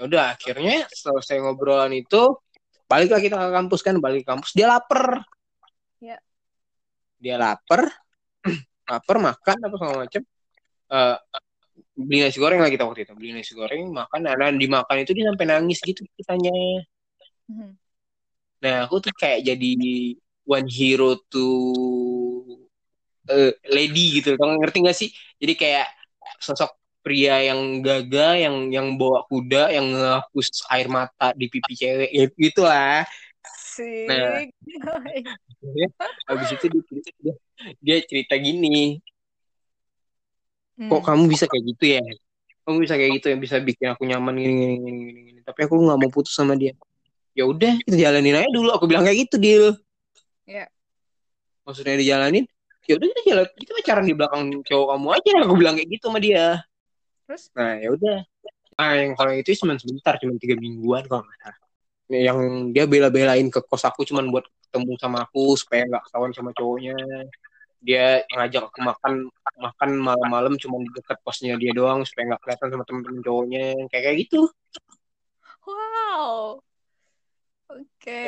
ya 0.00 0.08
udah 0.08 0.22
akhirnya 0.34 0.88
selesai 0.88 1.38
ngobrolan 1.44 1.92
itu 1.92 2.40
balik 2.88 3.12
lagi 3.12 3.28
kita 3.28 3.38
ke 3.38 3.52
kampus 3.52 3.80
kan 3.84 3.94
balik 4.00 4.24
ke 4.24 4.28
kampus 4.32 4.50
dia 4.56 4.66
lapar. 4.72 5.20
Ya. 6.00 6.18
Dia 7.22 7.38
lapar, 7.38 7.86
lapar 8.88 9.16
makan 9.18 9.56
apa 9.62 9.74
segala 9.78 9.96
macam. 10.06 10.22
Uh, 10.92 11.16
beli 11.96 12.24
nasi 12.24 12.36
goreng 12.36 12.60
lagi 12.60 12.76
waktu 12.76 13.04
itu 13.04 13.12
beli 13.16 13.32
nasi 13.32 13.52
goreng 13.56 13.88
makan 13.92 14.28
dan 14.28 14.56
dimakan 14.60 15.04
itu 15.04 15.12
dia 15.16 15.28
sampai 15.28 15.46
nangis 15.48 15.80
gitu 15.80 16.04
kitanya 16.16 16.52
hmm. 17.48 17.76
Nah, 18.62 18.86
aku 18.86 19.02
tuh 19.02 19.10
kayak 19.18 19.42
jadi 19.42 19.72
one 20.46 20.70
hero 20.70 21.18
to 21.26 21.46
uh, 23.26 23.52
lady 23.66 24.22
gitu. 24.22 24.38
Kamu 24.38 24.62
ngerti 24.62 24.78
gak 24.86 24.94
sih? 24.96 25.10
Jadi 25.42 25.52
kayak 25.58 25.88
sosok 26.38 26.78
pria 27.02 27.42
yang 27.42 27.82
gagah, 27.82 28.38
yang 28.38 28.70
yang 28.70 28.94
bawa 28.94 29.26
kuda, 29.26 29.74
yang 29.74 29.90
ngehapus 29.90 30.62
air 30.70 30.86
mata 30.86 31.34
di 31.34 31.50
pipi 31.50 31.74
cewek, 31.74 32.10
gitu 32.38 32.62
lah. 32.62 33.02
Sih. 33.72 34.04
Nah, 34.04 34.44
habis 36.28 36.48
itu 36.52 36.66
dia, 36.68 36.82
dia, 37.00 37.34
dia 37.80 37.96
cerita 38.04 38.34
gini, 38.36 39.00
kok 40.76 41.00
Hmm. 41.00 41.06
kamu 41.08 41.22
bisa 41.30 41.44
kayak 41.48 41.64
gitu 41.72 41.84
ya? 41.96 42.04
Kamu 42.62 42.76
bisa 42.84 42.94
kayak 42.94 43.12
gitu 43.18 43.26
yang 43.32 43.40
bisa 43.40 43.56
bikin 43.58 43.96
aku 43.96 44.02
nyaman 44.06 44.34
gini 44.38 44.54
gini 44.54 44.74
gini 44.78 45.00
gini. 45.08 45.20
gini. 45.32 45.40
Tapi 45.42 45.60
aku 45.66 45.74
nggak 45.78 45.98
mau 45.98 46.10
putus 46.12 46.34
sama 46.36 46.54
dia. 46.54 46.76
Ya 47.32 47.48
udah, 47.48 47.80
kita 47.88 47.96
jalanin 47.96 48.36
aja 48.36 48.50
dulu. 48.52 48.68
Aku 48.76 48.84
bilang 48.84 49.08
kayak 49.08 49.24
gitu, 49.26 49.36
deal. 49.40 49.66
Iya. 50.44 50.68
Maksudnya 51.64 51.96
dijalanin, 51.96 52.44
ya 52.84 52.98
udah 52.98 53.06
kita 53.08 53.22
jalan, 53.24 53.46
kita 53.56 53.70
pacaran 53.78 54.04
di 54.04 54.14
belakang 54.14 54.42
cowok 54.68 54.86
kamu 54.94 55.08
aja. 55.16 55.30
Aku 55.48 55.54
bilang 55.56 55.74
kayak 55.80 55.88
gitu 55.96 56.04
sama 56.12 56.18
dia. 56.20 56.60
Terus? 57.24 57.42
Nah, 57.56 57.72
ya 57.80 57.88
udah. 57.88 58.18
Nah, 58.76 58.92
yang 58.98 59.12
kalau 59.16 59.32
itu 59.32 59.54
cuma 59.62 59.78
sebentar, 59.78 60.18
cuma 60.18 60.34
tiga 60.36 60.58
mingguan 60.58 61.06
kalau 61.06 61.22
nggak 61.24 61.38
salah. 61.40 61.61
Yang 62.12 62.38
dia 62.76 62.84
bela-belain 62.84 63.48
ke 63.48 63.64
kos 63.64 63.88
aku 63.88 64.04
cuma 64.04 64.20
buat 64.28 64.44
ketemu 64.68 64.92
sama 65.00 65.24
aku 65.24 65.56
supaya 65.56 65.88
nggak 65.88 66.04
ketahuan 66.08 66.32
sama 66.36 66.50
cowoknya. 66.52 66.96
Dia 67.80 68.22
ngajak 68.28 68.68
aku 68.68 68.78
makan 68.84 69.12
makan 69.58 69.90
malam-malam 69.98 70.54
cuma 70.60 70.78
di 70.84 70.92
dekat 70.92 71.18
posnya 71.24 71.56
dia 71.56 71.72
doang 71.72 72.04
supaya 72.04 72.36
nggak 72.36 72.42
kelihatan 72.44 72.68
sama 72.68 72.84
temen-temen 72.84 73.20
cowoknya 73.24 73.64
kayak 73.88 74.02
kayak 74.04 74.16
gitu. 74.28 74.40
Wow. 75.64 76.60
Oke. 77.72 78.22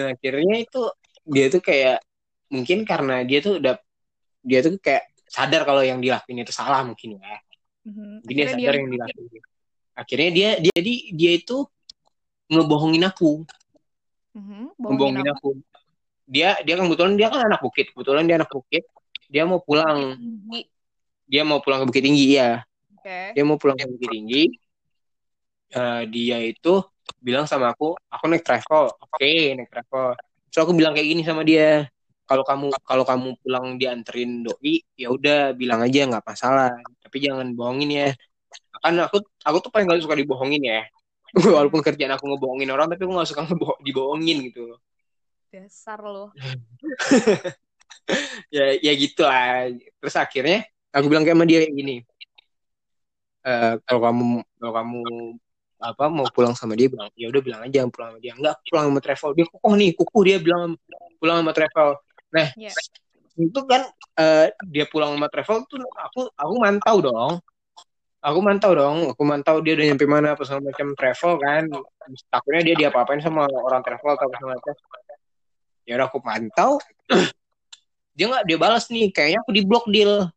Nah, 0.00 0.16
akhirnya 0.16 0.56
itu 0.64 0.82
dia 1.28 1.46
tuh 1.52 1.62
kayak 1.62 2.02
mungkin 2.48 2.84
karena 2.88 3.22
dia 3.22 3.38
tuh 3.44 3.60
udah 3.60 3.76
dia 4.42 4.60
tuh 4.64 4.76
kayak 4.80 5.12
sadar 5.28 5.62
kalau 5.64 5.80
yang 5.80 6.00
dilakuin 6.02 6.44
itu 6.44 6.52
salah 6.52 6.84
mungkin 6.84 7.20
ya. 7.20 7.36
Mhm. 7.88 8.26
Jadi 8.26 8.32
dia 8.34 8.46
sadar 8.52 8.74
yang 8.76 8.88
dilakuin. 8.90 9.42
Akhirnya 9.92 10.30
dia 10.32 10.50
dia 10.58 10.72
jadi 10.72 10.94
dia 11.12 11.32
itu 11.36 11.56
ngebohongin 12.52 13.08
aku, 13.08 13.48
Mhm, 14.36 14.76
bohongin 14.76 14.78
ngebohongin 14.78 15.26
apa? 15.26 15.32
aku. 15.40 15.50
Dia 16.28 16.48
dia 16.62 16.74
kan 16.76 16.84
kebetulan 16.88 17.14
dia 17.16 17.28
kan 17.32 17.40
anak 17.48 17.60
bukit, 17.64 17.90
kebetulan 17.92 18.24
dia 18.28 18.36
anak 18.40 18.52
bukit. 18.52 18.84
Dia 19.32 19.48
mau 19.48 19.64
pulang, 19.64 20.20
dia 21.24 21.42
mau 21.48 21.64
pulang 21.64 21.80
ke 21.82 21.86
Bukit 21.88 22.04
Tinggi 22.04 22.36
ya. 22.36 22.60
Oke. 22.92 23.32
Dia 23.32 23.42
mau 23.48 23.56
pulang 23.56 23.80
ke 23.80 23.88
Bukit 23.88 24.12
Tinggi. 24.12 24.44
Eh, 25.72 26.02
dia 26.12 26.36
itu 26.44 26.84
bilang 27.16 27.48
sama 27.48 27.72
aku, 27.72 27.96
aku 28.12 28.24
naik 28.28 28.44
travel. 28.44 28.92
Oke, 29.00 29.56
naik 29.56 29.72
travel. 29.72 30.12
So 30.52 30.68
aku 30.68 30.76
bilang 30.76 30.92
kayak 30.92 31.08
gini 31.08 31.24
sama 31.24 31.48
dia, 31.48 31.88
kalau 32.28 32.44
kamu 32.44 32.76
kalau 32.84 33.04
kamu 33.08 33.28
pulang 33.40 33.80
dianterin 33.80 34.44
doi, 34.44 34.84
ya 35.00 35.08
udah 35.08 35.56
bilang 35.56 35.80
aja 35.80 36.04
nggak 36.04 36.24
masalah. 36.28 36.76
Tapi 37.00 37.16
jangan 37.24 37.56
bohongin 37.56 37.88
ya. 37.88 38.08
Kan 38.84 39.00
aku 39.00 39.24
aku 39.48 39.56
tuh 39.64 39.70
paling 39.72 39.88
gak 39.88 40.04
suka 40.04 40.12
dibohongin 40.12 40.60
ya. 40.60 40.80
Walaupun 41.56 41.80
kerjaan 41.80 42.12
aku 42.12 42.28
ngebohongin 42.28 42.70
orang, 42.72 42.92
tapi 42.92 43.08
aku 43.08 43.12
gak 43.16 43.28
suka 43.32 43.42
ngebo- 43.48 43.80
dibohongin 43.80 44.52
gitu. 44.52 44.76
Dasar 45.52 46.00
lo. 46.00 46.32
Ya 48.50 48.74
ya 48.82 48.92
gitu 48.98 49.22
lah. 49.22 49.70
Terus 50.02 50.16
akhirnya 50.18 50.66
aku 50.90 51.06
bilang 51.06 51.22
kayak 51.22 51.38
sama 51.38 51.46
dia 51.46 51.62
kayak 51.62 51.76
gini. 51.76 51.96
Eh, 53.42 53.74
kalau 53.86 54.00
kamu 54.06 54.26
kalau 54.58 54.72
kamu 54.74 55.00
apa 55.82 56.04
mau 56.06 56.26
pulang 56.30 56.54
sama 56.54 56.78
dia 56.78 56.86
bilang 56.86 57.10
ya 57.18 57.26
udah 57.26 57.42
bilang 57.42 57.60
aja 57.66 57.82
pulang 57.90 58.14
sama 58.14 58.20
dia 58.22 58.32
enggak 58.38 58.54
pulang 58.70 58.84
sama 58.86 59.00
travel 59.02 59.30
dia 59.34 59.46
kokoh 59.50 59.74
nih 59.74 59.90
kuku 59.98 60.18
dia 60.22 60.38
bilang 60.38 60.78
pulang 61.18 61.42
sama 61.42 61.50
travel 61.50 61.98
nah 62.30 62.46
Iya. 62.54 62.70
itu 63.34 63.60
kan 63.66 63.82
eh, 64.14 64.54
dia 64.70 64.86
pulang 64.86 65.18
sama 65.18 65.26
travel 65.26 65.66
tuh 65.66 65.82
aku 65.90 66.30
aku 66.38 66.54
mantau 66.62 66.96
dong 67.02 67.32
aku 68.22 68.38
mantau 68.38 68.72
dong 68.72 69.10
aku 69.10 69.22
mantau 69.26 69.58
dia 69.58 69.74
udah 69.74 69.86
nyampe 69.90 70.06
mana 70.06 70.38
apa 70.38 70.46
segala 70.46 70.70
macam 70.70 70.94
travel 70.94 71.32
kan. 71.42 71.62
Takutnya 72.30 72.62
dia 72.62 72.74
diapa-apain 72.86 73.18
sama 73.18 73.50
orang 73.50 73.82
travel 73.82 74.14
atau 74.14 74.30
segala 74.30 74.56
macam. 74.56 74.74
Ya 75.82 75.98
udah 75.98 76.06
aku 76.06 76.18
pantau 76.22 76.78
dia 78.16 78.30
nggak 78.30 78.44
dia 78.46 78.56
balas 78.56 78.86
nih 78.86 79.10
kayaknya 79.10 79.42
aku 79.42 79.50
di 79.50 79.62
blok 79.66 79.84
deal. 79.90 80.30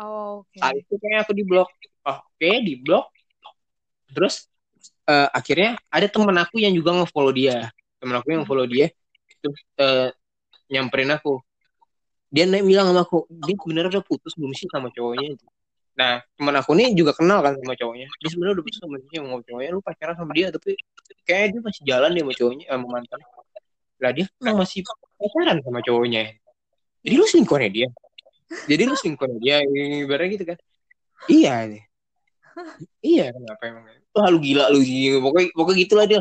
Oh, 0.00 0.42
oke. 0.42 0.56
saat 0.56 0.80
itu 0.80 0.94
kayaknya 0.96 1.20
aku 1.28 1.32
di 1.36 1.44
blok 1.44 1.68
oh, 2.08 2.18
oke 2.24 2.50
di 2.64 2.74
blok 2.80 3.12
terus 4.10 4.48
eh, 5.04 5.28
akhirnya 5.30 5.76
ada 5.92 6.08
temen 6.08 6.34
aku 6.40 6.56
yang 6.58 6.74
juga 6.74 6.90
nge-follow 6.98 7.30
dia. 7.30 7.70
Temen 8.02 8.18
aku 8.18 8.28
yang 8.34 8.42
follow 8.42 8.66
dia 8.66 8.90
terus 9.38 9.62
eh, 9.78 10.10
nyamperin 10.66 11.14
aku. 11.14 11.38
Dia 12.30 12.46
naik 12.46 12.66
bilang 12.66 12.90
sama 12.90 13.06
aku 13.06 13.30
dia 13.30 13.54
sebenarnya 13.54 13.90
udah 13.98 14.04
putus 14.06 14.34
belum 14.34 14.54
sih 14.54 14.66
sama 14.70 14.90
cowoknya 14.90 15.38
nah 16.00 16.24
temen 16.32 16.54
aku 16.56 16.72
nih 16.72 16.96
juga 16.96 17.12
kenal 17.12 17.44
kan 17.44 17.52
sama 17.60 17.76
cowoknya. 17.76 18.08
Dia 18.08 18.28
sebenarnya 18.32 18.54
udah 18.56 18.64
putus 18.64 18.78
sama 18.80 18.96
cowoknya. 19.44 19.68
Lu 19.76 19.80
pacaran 19.84 20.16
sama 20.16 20.32
dia 20.32 20.48
tapi 20.48 20.72
kayaknya 21.28 21.48
dia 21.52 21.60
masih 21.60 21.82
jalan 21.84 22.10
deh 22.16 22.22
sama 22.24 22.34
cowoknya 22.40 22.64
sama 22.72 22.86
mantan. 22.88 23.20
Lah 24.00 24.10
dia 24.16 24.24
emang 24.40 24.56
masih 24.64 24.80
pacaran 25.20 25.56
sama 25.60 25.80
cowoknya. 25.84 26.22
Jadi 27.04 27.14
lu 27.20 27.26
selingkuhannya 27.28 27.70
dia. 27.72 27.88
Jadi 28.64 28.82
lu 28.88 28.96
selingkuhannya 28.96 29.38
dia 29.44 29.56
ibaratnya 30.08 30.30
gitu 30.40 30.44
kan. 30.48 30.58
Iya. 31.28 31.54
Nih 31.68 31.82
iya 33.04 33.32
kenapa 33.32 33.62
emang? 33.68 33.84
Wah 34.16 34.28
lu 34.32 34.38
gila 34.40 34.72
lu 34.72 34.80
pokoknya 35.20 35.48
pokoknya 35.52 35.78
gitulah 35.84 36.06
dia. 36.08 36.20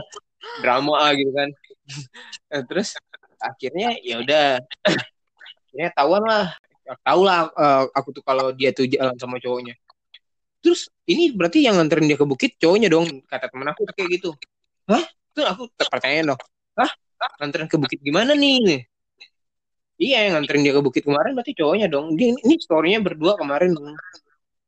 Drama 0.59 0.93
ah, 0.99 1.11
gitu 1.15 1.31
kan. 1.31 1.49
Nah, 2.53 2.61
terus 2.69 2.93
akhirnya 3.41 3.97
ya 4.05 4.21
udah. 4.21 4.61
Akhirnya 5.69 5.89
tahuan 5.97 6.21
lah 6.21 6.53
tahu 7.03 7.21
lah 7.27 7.49
eh, 7.53 7.83
aku 7.93 8.09
tuh 8.15 8.23
kalau 8.25 8.49
dia 8.55 8.73
tuh 8.73 8.89
jalan 8.89 9.15
sama 9.19 9.37
cowoknya. 9.37 9.75
Terus 10.59 10.91
ini 11.07 11.31
berarti 11.31 11.63
yang 11.63 11.79
nganterin 11.79 12.07
dia 12.09 12.17
ke 12.19 12.27
bukit 12.27 12.59
cowoknya 12.59 12.91
dong 12.91 13.07
kata 13.27 13.47
temen 13.47 13.67
aku 13.71 13.87
kayak 13.95 14.09
gitu. 14.19 14.35
Hah? 14.89 15.03
Tuh 15.31 15.45
aku 15.47 15.63
pertanyaan 15.77 16.35
dong. 16.35 16.41
Hah? 16.75 16.91
Nganterin 17.39 17.67
ke 17.71 17.77
bukit 17.79 17.99
gimana 18.03 18.35
nih? 18.35 18.83
Iya 19.99 20.17
yang 20.27 20.39
nganterin 20.39 20.63
dia 20.63 20.73
ke 20.75 20.81
bukit 20.83 21.03
kemarin 21.03 21.35
berarti 21.35 21.53
cowoknya 21.55 21.87
dong. 21.91 22.15
Dia 22.15 22.31
ini 22.31 22.55
storynya 22.59 22.99
berdua 23.03 23.35
kemarin 23.35 23.75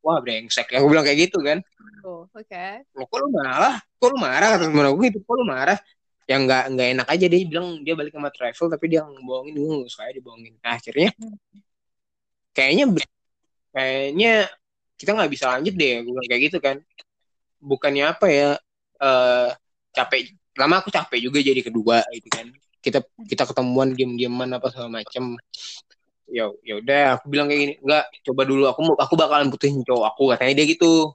wah 0.04 0.20
brengsek. 0.20 0.72
Ya 0.72 0.84
aku 0.84 0.92
bilang 0.92 1.08
kayak 1.08 1.32
gitu 1.32 1.40
kan? 1.40 1.64
Oh, 2.02 2.26
oke. 2.34 2.66
Loh, 2.98 3.06
kok 3.06 3.18
lu 3.22 3.30
marah? 3.30 3.78
Kok 4.02 4.08
lu 4.10 4.18
marah? 4.18 4.48
Kata 4.58 4.66
temen 4.68 4.86
aku 4.90 5.06
gitu, 5.06 5.20
kok 5.22 5.36
lu 5.38 5.46
marah? 5.46 5.78
Yang 6.26 6.42
nggak 6.50 6.64
nggak 6.74 6.88
enak 6.98 7.08
aja 7.08 7.26
dia 7.30 7.40
bilang 7.46 7.68
dia 7.86 7.94
balik 7.94 8.14
sama 8.16 8.30
travel 8.34 8.68
tapi 8.74 8.86
dia 8.90 9.02
ngebohongin. 9.06 9.54
Gue 9.56 9.76
nggak 9.86 9.92
suka 9.92 10.12
dibohongin. 10.12 10.54
Nah, 10.60 10.74
akhirnya 10.76 11.10
kayaknya 12.56 12.86
kayaknya 13.72 14.32
kita 15.00 15.12
nggak 15.18 15.32
bisa 15.34 15.46
lanjut 15.58 15.74
deh, 15.74 15.94
gue 16.06 16.22
kayak 16.30 16.42
gitu 16.52 16.58
kan. 16.62 16.78
Bukannya 17.62 18.04
apa 18.12 18.28
ya? 18.30 18.50
eh 19.02 19.50
capek. 19.98 20.38
Lama 20.60 20.84
aku 20.84 20.90
capek 20.94 21.20
juga 21.26 21.40
jadi 21.42 21.62
kedua 21.66 22.06
gitu 22.14 22.30
kan. 22.30 22.48
Kita 22.82 23.00
kita 23.26 23.44
ketemuan 23.50 23.94
diem-dieman 23.98 24.50
apa 24.54 24.70
segala 24.70 25.02
macem. 25.02 25.38
Ya 26.32 26.48
ya 26.64 26.80
udah, 26.80 27.04
aku 27.20 27.26
bilang 27.28 27.52
kayak 27.52 27.60
gini, 27.60 27.74
enggak, 27.84 28.06
coba 28.24 28.42
dulu 28.48 28.64
aku 28.72 28.80
aku 28.96 29.14
bakalan 29.20 29.52
putusin 29.52 29.84
cowok 29.84 30.06
aku 30.16 30.24
katanya 30.36 30.54
dia 30.62 30.66
gitu. 30.70 31.12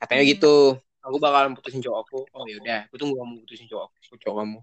Katanya 0.00 0.24
gitu 0.26 0.56
aku 1.02 1.16
bakalan 1.18 1.52
putusin 1.58 1.82
cowok 1.82 1.98
aku 2.06 2.18
oh 2.30 2.46
yaudah 2.46 2.86
aku 2.86 2.94
tunggu 2.94 3.18
kamu 3.18 3.42
putusin 3.42 3.66
cowok 3.66 3.90
aku 3.90 4.14
cowok 4.22 4.36
kamu 4.42 4.58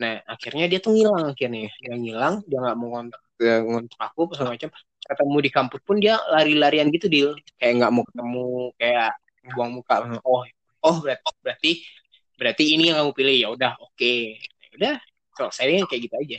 nah 0.00 0.14
akhirnya 0.24 0.64
dia 0.70 0.78
tuh 0.80 0.90
ngilang 0.94 1.34
akhirnya 1.34 1.68
dia 1.82 1.94
ngilang 1.98 2.34
dia 2.46 2.58
nggak 2.62 2.76
mau 2.78 2.88
ngontak 2.94 3.20
eh, 3.42 3.60
ngontak 3.66 3.98
aku 3.98 4.20
apa 4.30 4.54
macam 4.54 4.70
ketemu 5.10 5.36
di 5.42 5.50
kampus 5.50 5.80
pun 5.82 5.96
dia 5.98 6.14
lari-larian 6.30 6.86
gitu 6.94 7.10
deal 7.10 7.30
kayak 7.58 7.82
nggak 7.82 7.90
mau 7.90 8.04
ketemu 8.06 8.46
kayak 8.78 9.10
buang 9.58 9.70
muka 9.74 9.94
oh 10.22 10.46
oh 10.86 10.96
berarti 11.02 11.30
berarti 11.42 11.70
berarti 12.38 12.64
ini 12.78 12.94
yang 12.94 13.02
kamu 13.02 13.12
pilih 13.12 13.36
ya 13.36 13.48
udah 13.50 13.72
oke 13.82 14.12
ya 14.38 14.68
udah 14.78 14.94
selesai 15.34 15.84
kayak 15.90 16.02
gitu 16.06 16.16
aja 16.16 16.38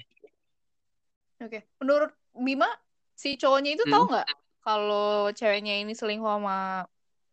Oke. 1.42 1.66
Menurut 1.82 2.14
Bima, 2.38 2.70
si 3.18 3.34
cowoknya 3.34 3.74
itu 3.74 3.82
Hmm. 3.90 3.94
tahu 3.98 4.04
nggak 4.14 4.28
kalau 4.62 5.34
ceweknya 5.34 5.82
ini 5.82 5.98
selingkuh 5.98 6.30
sama 6.30 6.86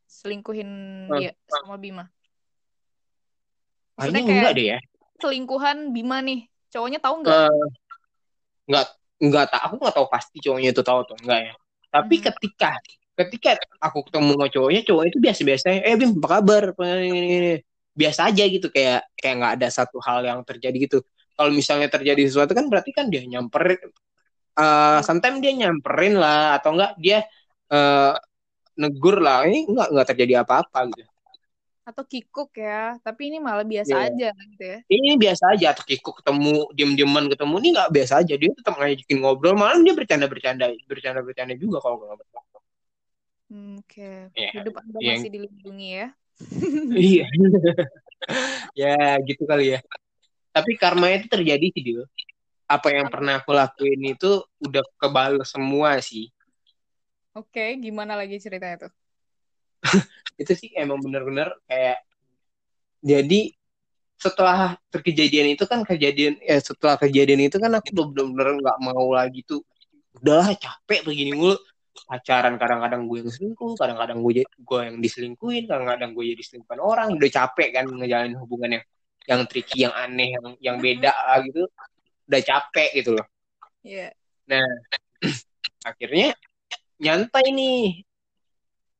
selingkuhin 0.08 0.70
Hmm. 1.12 1.20
dia 1.20 1.36
sama 1.44 1.76
Bima? 1.76 2.08
Maksudnya 4.00 4.24
kayak 4.24 4.36
enggak 4.40 4.54
deh 4.56 4.66
ya 4.72 4.78
selingkuhan 5.18 5.92
Bima 5.92 6.24
nih. 6.24 6.46
Cowoknya 6.72 6.98
tahu 7.02 7.14
nggak? 7.20 7.36
Eh, 7.36 7.66
nggak 8.70 8.86
nggak 9.18 9.44
tak 9.52 9.60
aku 9.66 9.74
nggak 9.82 9.94
tahu 9.96 10.06
pasti 10.14 10.36
cowoknya 10.44 10.70
itu 10.74 10.82
tahu 10.86 10.98
atau 11.04 11.16
enggak 11.22 11.40
ya. 11.48 11.52
Tapi 11.94 12.14
Mhm. 12.18 12.24
ketika 12.30 12.70
ketika 13.18 13.50
aku 13.82 13.98
ketemu 14.06 14.30
sama 14.38 14.46
cowoknya 14.54 14.80
cowoknya 14.86 15.10
itu 15.12 15.20
biasa 15.26 15.40
biasa 15.48 15.66
eh 15.88 15.94
bim 15.98 16.10
apa 16.22 16.28
kabar? 16.38 16.64
Biasa 17.98 18.20
aja 18.30 18.44
gitu 18.46 18.66
kayak 18.70 19.10
kayak 19.18 19.34
nggak 19.42 19.52
ada 19.58 19.68
satu 19.74 19.98
hal 20.06 20.22
yang 20.22 20.40
terjadi 20.46 20.76
gitu. 20.86 20.98
Kalau 21.34 21.50
misalnya 21.50 21.88
terjadi 21.90 22.22
sesuatu 22.30 22.52
kan 22.54 22.66
berarti 22.70 22.90
kan 22.94 23.06
dia 23.12 23.22
nyamperin 23.26 23.78
eh 24.60 24.98
sometimes 25.06 25.38
dia 25.44 25.52
nyamperin 25.60 26.14
lah 26.22 26.58
atau 26.58 26.70
enggak 26.74 26.92
dia 27.04 27.18
eh 27.74 28.12
negur 28.82 29.16
lah. 29.26 29.46
Ini 29.48 29.58
nggak 29.72 29.88
nggak 29.94 30.06
terjadi 30.14 30.34
apa-apa 30.44 30.80
gitu 30.94 31.10
atau 31.88 32.04
kikuk 32.04 32.52
ya 32.52 33.00
tapi 33.00 33.32
ini 33.32 33.40
malah 33.40 33.64
biasa 33.64 33.96
Iya. 33.96 34.04
aja 34.12 34.28
gitu 34.52 34.64
ya. 34.68 34.78
Ini 34.92 35.08
biasa 35.16 35.44
aja 35.56 35.66
atau 35.72 35.84
kikuk 35.88 36.20
ketemu 36.20 36.68
diem-dieman 36.76 37.24
ketemu 37.32 37.54
ini 37.64 37.68
nggak 37.72 37.90
biasa 37.96 38.12
aja. 38.20 38.34
Dia 38.36 38.50
tetap 38.52 38.76
ngajakin 38.76 39.16
ngobrol 39.24 39.56
malam 39.56 39.80
dia 39.80 39.96
bercanda-bercanda 39.96 40.68
bercanda-bercanda 40.84 41.54
juga 41.56 41.80
kalau 41.80 41.96
nggak 42.04 42.28
Hmm, 43.48 43.80
oke. 43.80 44.12
Iya. 44.36 44.50
hidup 44.60 44.76
anda 44.76 44.98
Yang- 45.00 45.16
masih 45.24 45.30
dilindungi 45.32 45.88
ya. 45.88 46.06
Iya. 46.92 47.24
Ya 48.76 49.16
gitu 49.24 49.48
kali 49.48 49.72
ya. 49.72 49.80
Tapi 50.52 50.76
karma 50.76 51.08
itu 51.16 51.30
terjadi 51.32 51.66
sih 51.72 51.80
dia 51.80 52.04
apa 52.68 52.92
yang 52.92 53.08
pernah 53.08 53.40
aku 53.40 53.56
lakuin 53.56 54.12
itu 54.12 54.44
udah 54.60 54.84
kebal 55.00 55.40
semua 55.48 55.96
sih. 56.04 56.28
Oke 57.32 57.80
gimana 57.80 58.12
lagi 58.12 58.36
ceritanya 58.36 58.84
tuh 58.84 58.92
itu 60.42 60.52
sih 60.54 60.70
emang 60.74 60.98
bener-bener 61.02 61.50
kayak 61.66 62.02
jadi 63.02 63.54
setelah 64.18 64.74
terkejadian 64.90 65.54
itu 65.54 65.64
kan 65.70 65.86
kejadian 65.86 66.42
eh 66.42 66.58
setelah 66.58 66.98
kejadian 66.98 67.46
itu 67.46 67.56
kan 67.62 67.70
aku 67.78 67.94
bener-bener 67.94 68.58
nggak 68.58 68.78
mau 68.82 69.14
lagi 69.14 69.46
tuh 69.46 69.62
udahlah 70.18 70.50
capek 70.58 71.06
begini 71.06 71.32
mulu. 71.38 71.54
Pacaran 71.98 72.54
kadang-kadang 72.62 73.10
gue 73.10 73.26
yang 73.26 73.30
selingkuh 73.30 73.74
kadang-kadang 73.74 74.22
gue 74.22 74.46
gue 74.46 74.80
yang 74.86 75.02
diselingkuhin 75.02 75.66
kadang-kadang 75.66 76.14
gue 76.14 76.24
jadi 76.30 76.42
selingkuhan 76.46 76.78
orang 76.78 77.10
udah 77.18 77.30
capek 77.30 77.68
kan 77.74 77.84
ngejalanin 77.90 78.38
hubungan 78.38 78.70
yang 78.78 78.84
yang 79.26 79.40
tricky 79.50 79.82
yang 79.82 79.94
aneh 79.94 80.30
yang 80.30 80.46
yang 80.62 80.76
beda 80.78 81.10
lah 81.10 81.42
gitu. 81.42 81.66
Udah 82.30 82.40
capek 82.42 83.02
gitu 83.02 83.18
loh. 83.18 83.26
Iya. 83.82 84.14
Akhirnya 85.90 86.38
nyantai 87.02 87.50
nih 87.50 88.07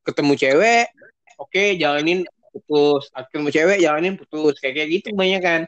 ketemu 0.09 0.32
cewek 0.40 0.86
oke 1.36 1.62
jalanin 1.76 2.24
putus. 2.50 3.12
Ketemu 3.12 3.48
cewek 3.52 3.78
jalanin 3.84 4.14
putus. 4.16 4.56
Kayak 4.59 4.74
kayak 4.80 4.88
gitu 4.96 5.09
banyak 5.12 5.42
kan 5.44 5.62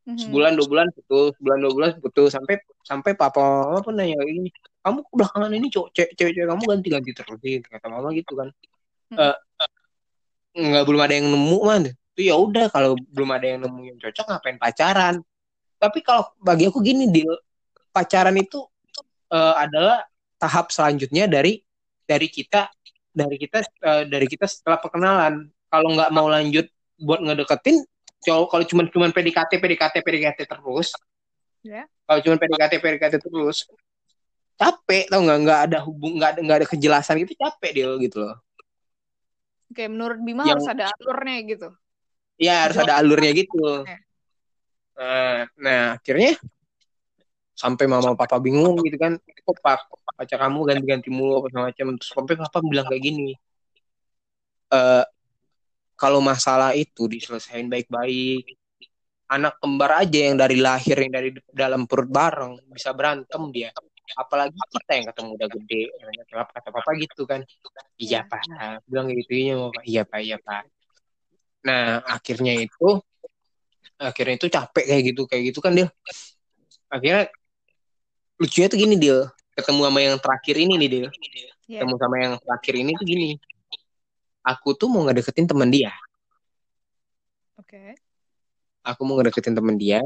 Mhm. 0.00 0.16
sebulan 0.16 0.52
dua 0.56 0.66
bulan 0.70 0.88
putus. 0.94 1.36
Sebulan 1.36 1.58
dua 1.60 1.72
bulan 1.76 1.90
putus. 2.00 2.30
Sampai 2.32 2.54
sampai 2.86 3.12
papa 3.18 3.42
mama 3.42 3.82
pun 3.84 3.94
nanya 3.98 4.16
gini 4.24 4.48
kamu 4.80 5.04
belakangan 5.12 5.52
ini 5.52 5.68
cowok 5.68 5.88
cewek 5.92 6.12
cewek 6.16 6.48
kamu 6.48 6.62
ganti 6.64 6.88
ganti 6.88 7.10
terus 7.12 7.38
sih 7.44 7.60
kata 7.60 7.86
mama 7.92 8.08
gitu 8.16 8.32
kan. 8.32 8.48
Hmm. 9.12 9.18
Eh, 9.20 9.36
nggak 10.56 10.84
belum 10.88 11.00
ada 11.04 11.14
yang 11.14 11.28
nemu 11.30 11.58
man 11.62 11.82
itu 11.86 12.20
ya 12.26 12.34
udah 12.34 12.66
kalau 12.72 12.98
belum 12.98 13.30
ada 13.30 13.46
yang 13.46 13.60
nemu 13.62 13.80
yang 13.92 13.98
cocok 14.00 14.24
ngapain 14.24 14.56
pacaran? 14.56 15.14
Tapi 15.80 15.98
kalau 16.00 16.24
bagi 16.40 16.64
aku 16.68 16.80
gini 16.80 17.12
deal 17.12 17.36
pacaran 17.92 18.34
itu 18.40 18.64
eh, 19.30 19.54
adalah 19.60 20.02
tahap 20.40 20.72
selanjutnya 20.72 21.28
dari 21.28 21.60
dari 22.08 22.26
kita 22.26 22.72
dari 23.10 23.36
kita 23.36 23.58
eh, 23.62 24.04
dari 24.06 24.26
kita 24.26 24.46
setelah 24.46 24.78
perkenalan. 24.78 25.50
Kalau 25.70 25.88
nggak 25.94 26.10
mau 26.10 26.26
lanjut 26.26 26.66
buat 27.00 27.20
ngedeketin 27.22 27.82
cowok 28.20 28.46
kalau 28.52 28.64
cuma 28.68 28.82
cuman 28.84 29.10
PDKT 29.10 29.52
PDKT 29.56 29.94
PDKT 30.04 30.40
terus. 30.44 30.92
Ya. 31.60 31.84
kalau 32.08 32.24
cuma 32.24 32.40
PDKT 32.40 32.80
PDKT 32.80 33.14
terus 33.20 33.68
capek 34.60 35.08
tau 35.08 35.20
nggak? 35.24 35.38
Nggak 35.44 35.60
ada 35.70 35.78
hubung 35.84 36.20
nggak 36.20 36.30
ada 36.36 36.40
nggak 36.44 36.58
ada 36.64 36.66
kejelasan 36.68 37.20
gitu 37.24 37.32
capek 37.36 37.70
dia 37.72 37.88
gitu 38.00 38.16
loh. 38.24 38.36
Oke 39.70 39.86
menurut 39.86 40.18
Bima 40.20 40.44
Yang- 40.44 40.64
harus 40.64 40.68
ada 40.68 40.84
alurnya 40.92 41.38
gitu. 41.48 41.68
Ya 42.40 42.54
harus 42.64 42.76
ada 42.80 42.92
alurnya 42.96 43.32
gitu. 43.36 43.84
nah, 44.96 45.48
nah 45.56 45.82
akhirnya 45.96 46.36
sampai 47.60 47.84
mama 47.84 48.16
papa 48.16 48.40
bingung 48.40 48.80
gitu 48.80 48.96
kan. 48.96 49.20
kok 49.20 49.56
pak 49.60 49.84
pacar 50.16 50.38
kamu 50.48 50.58
ganti-ganti 50.72 51.08
mulu 51.12 51.44
apa 51.44 51.68
macam. 51.68 51.86
Terus 52.00 52.10
sampai 52.16 52.34
papa 52.40 52.58
bilang 52.64 52.88
kayak 52.88 53.02
gini 53.04 53.36
eh 54.70 55.04
kalau 56.00 56.24
masalah 56.24 56.72
itu 56.72 57.04
diselesain 57.10 57.68
baik-baik 57.68 58.56
anak 59.30 59.60
kembar 59.60 60.00
aja 60.00 60.18
yang 60.30 60.40
dari 60.40 60.56
lahir 60.56 60.96
yang 60.96 61.12
dari 61.12 61.30
dalam 61.52 61.84
perut 61.84 62.08
bareng 62.08 62.56
bisa 62.72 62.96
berantem 62.96 63.42
dia. 63.52 63.70
Apalagi 64.18 64.58
kita 64.74 64.92
yang 64.98 65.06
ketemu 65.12 65.30
udah 65.38 65.48
gede 65.54 65.82
kata 66.32 66.50
kata 66.50 66.68
papa 66.72 66.90
gitu 66.98 67.22
kan. 67.28 67.40
Iya 68.00 68.26
pak. 68.26 68.42
Bilang 68.88 69.06
kayak 69.12 69.18
gitu 69.22 69.32
iya 69.38 69.54
pak. 69.70 69.82
Iya 69.86 70.02
pak 70.08 70.20
iya 70.24 70.36
pak. 70.40 70.62
Nah 71.66 72.00
akhirnya 72.08 72.52
itu 72.58 72.88
akhirnya 74.00 74.34
itu 74.40 74.48
capek 74.48 74.84
kayak 74.88 75.02
gitu 75.12 75.22
kayak 75.28 75.42
gitu 75.52 75.60
kan 75.60 75.76
dia 75.76 75.86
akhirnya 76.88 77.28
lucunya 78.40 78.66
tuh 78.72 78.78
gini 78.80 78.96
dia 78.96 79.28
ketemu 79.52 79.80
sama 79.84 79.98
yang 80.00 80.16
terakhir 80.16 80.56
ini 80.56 80.74
nih 80.80 80.88
dia 80.88 81.08
Iya. 81.70 81.86
ketemu 81.86 81.94
sama 82.02 82.16
yang 82.18 82.34
terakhir 82.42 82.74
ini 82.82 82.90
tuh 82.98 83.06
gini. 83.06 83.30
Aku 84.42 84.74
tuh 84.74 84.90
mau 84.90 85.06
ngedeketin 85.06 85.46
teman 85.46 85.70
dia. 85.70 85.94
Oke. 87.54 87.94
Aku 88.82 89.06
mau 89.06 89.14
ngedeketin 89.14 89.54
teman 89.54 89.78
dia 89.78 90.02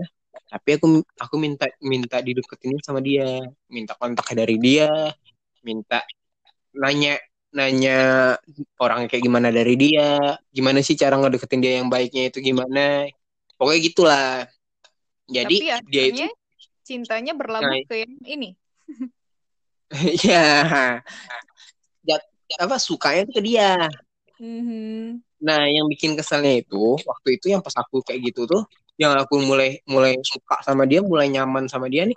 tapi 0.50 0.76
aku 0.76 1.00
aku 1.18 1.34
minta 1.40 1.66
minta 1.80 2.20
dideketin 2.20 2.76
sama 2.84 3.00
dia. 3.00 3.26
Minta 3.70 3.96
kontak 3.96 4.28
dari 4.36 4.60
dia. 4.60 4.90
Minta 5.64 6.04
nanya 6.76 7.16
nanya 7.54 7.98
orang 8.76 9.08
kayak 9.08 9.24
gimana 9.24 9.48
dari 9.48 9.74
dia. 9.80 10.36
Gimana 10.52 10.84
sih 10.84 11.00
cara 11.00 11.16
ngedeketin 11.16 11.64
dia 11.64 11.80
yang 11.80 11.88
baiknya 11.88 12.28
itu 12.28 12.44
gimana? 12.44 13.08
Pokoknya 13.56 13.80
gitulah. 13.80 14.30
Jadi 15.24 15.56
tapi 15.64 15.88
dia 15.88 16.02
itu 16.12 16.28
cintanya 16.84 17.32
berlabuh 17.32 17.72
Nah, 17.72 17.88
ke 17.88 18.04
yang 18.04 18.14
ini 18.28 18.50
ya 20.28 21.00
jat- 22.04 22.30
apa 22.60 22.76
sukanya 22.78 23.26
tuh 23.26 23.40
ke 23.40 23.42
dia 23.42 23.88
Mhm. 24.40 25.22
Nah, 25.44 25.62
yang 25.68 25.86
bikin 25.86 26.18
keselnya 26.18 26.58
itu 26.58 26.98
waktu 27.06 27.38
itu 27.38 27.52
yang 27.52 27.62
pas 27.62 27.74
aku 27.78 28.02
kayak 28.02 28.32
gitu 28.32 28.48
tuh, 28.48 28.66
yang 28.96 29.14
aku 29.14 29.38
mulai 29.44 29.78
mulai 29.84 30.16
suka 30.24 30.58
sama 30.64 30.88
dia, 30.88 31.04
mulai 31.04 31.30
nyaman 31.30 31.70
sama 31.70 31.86
dia 31.86 32.08
nih. 32.08 32.16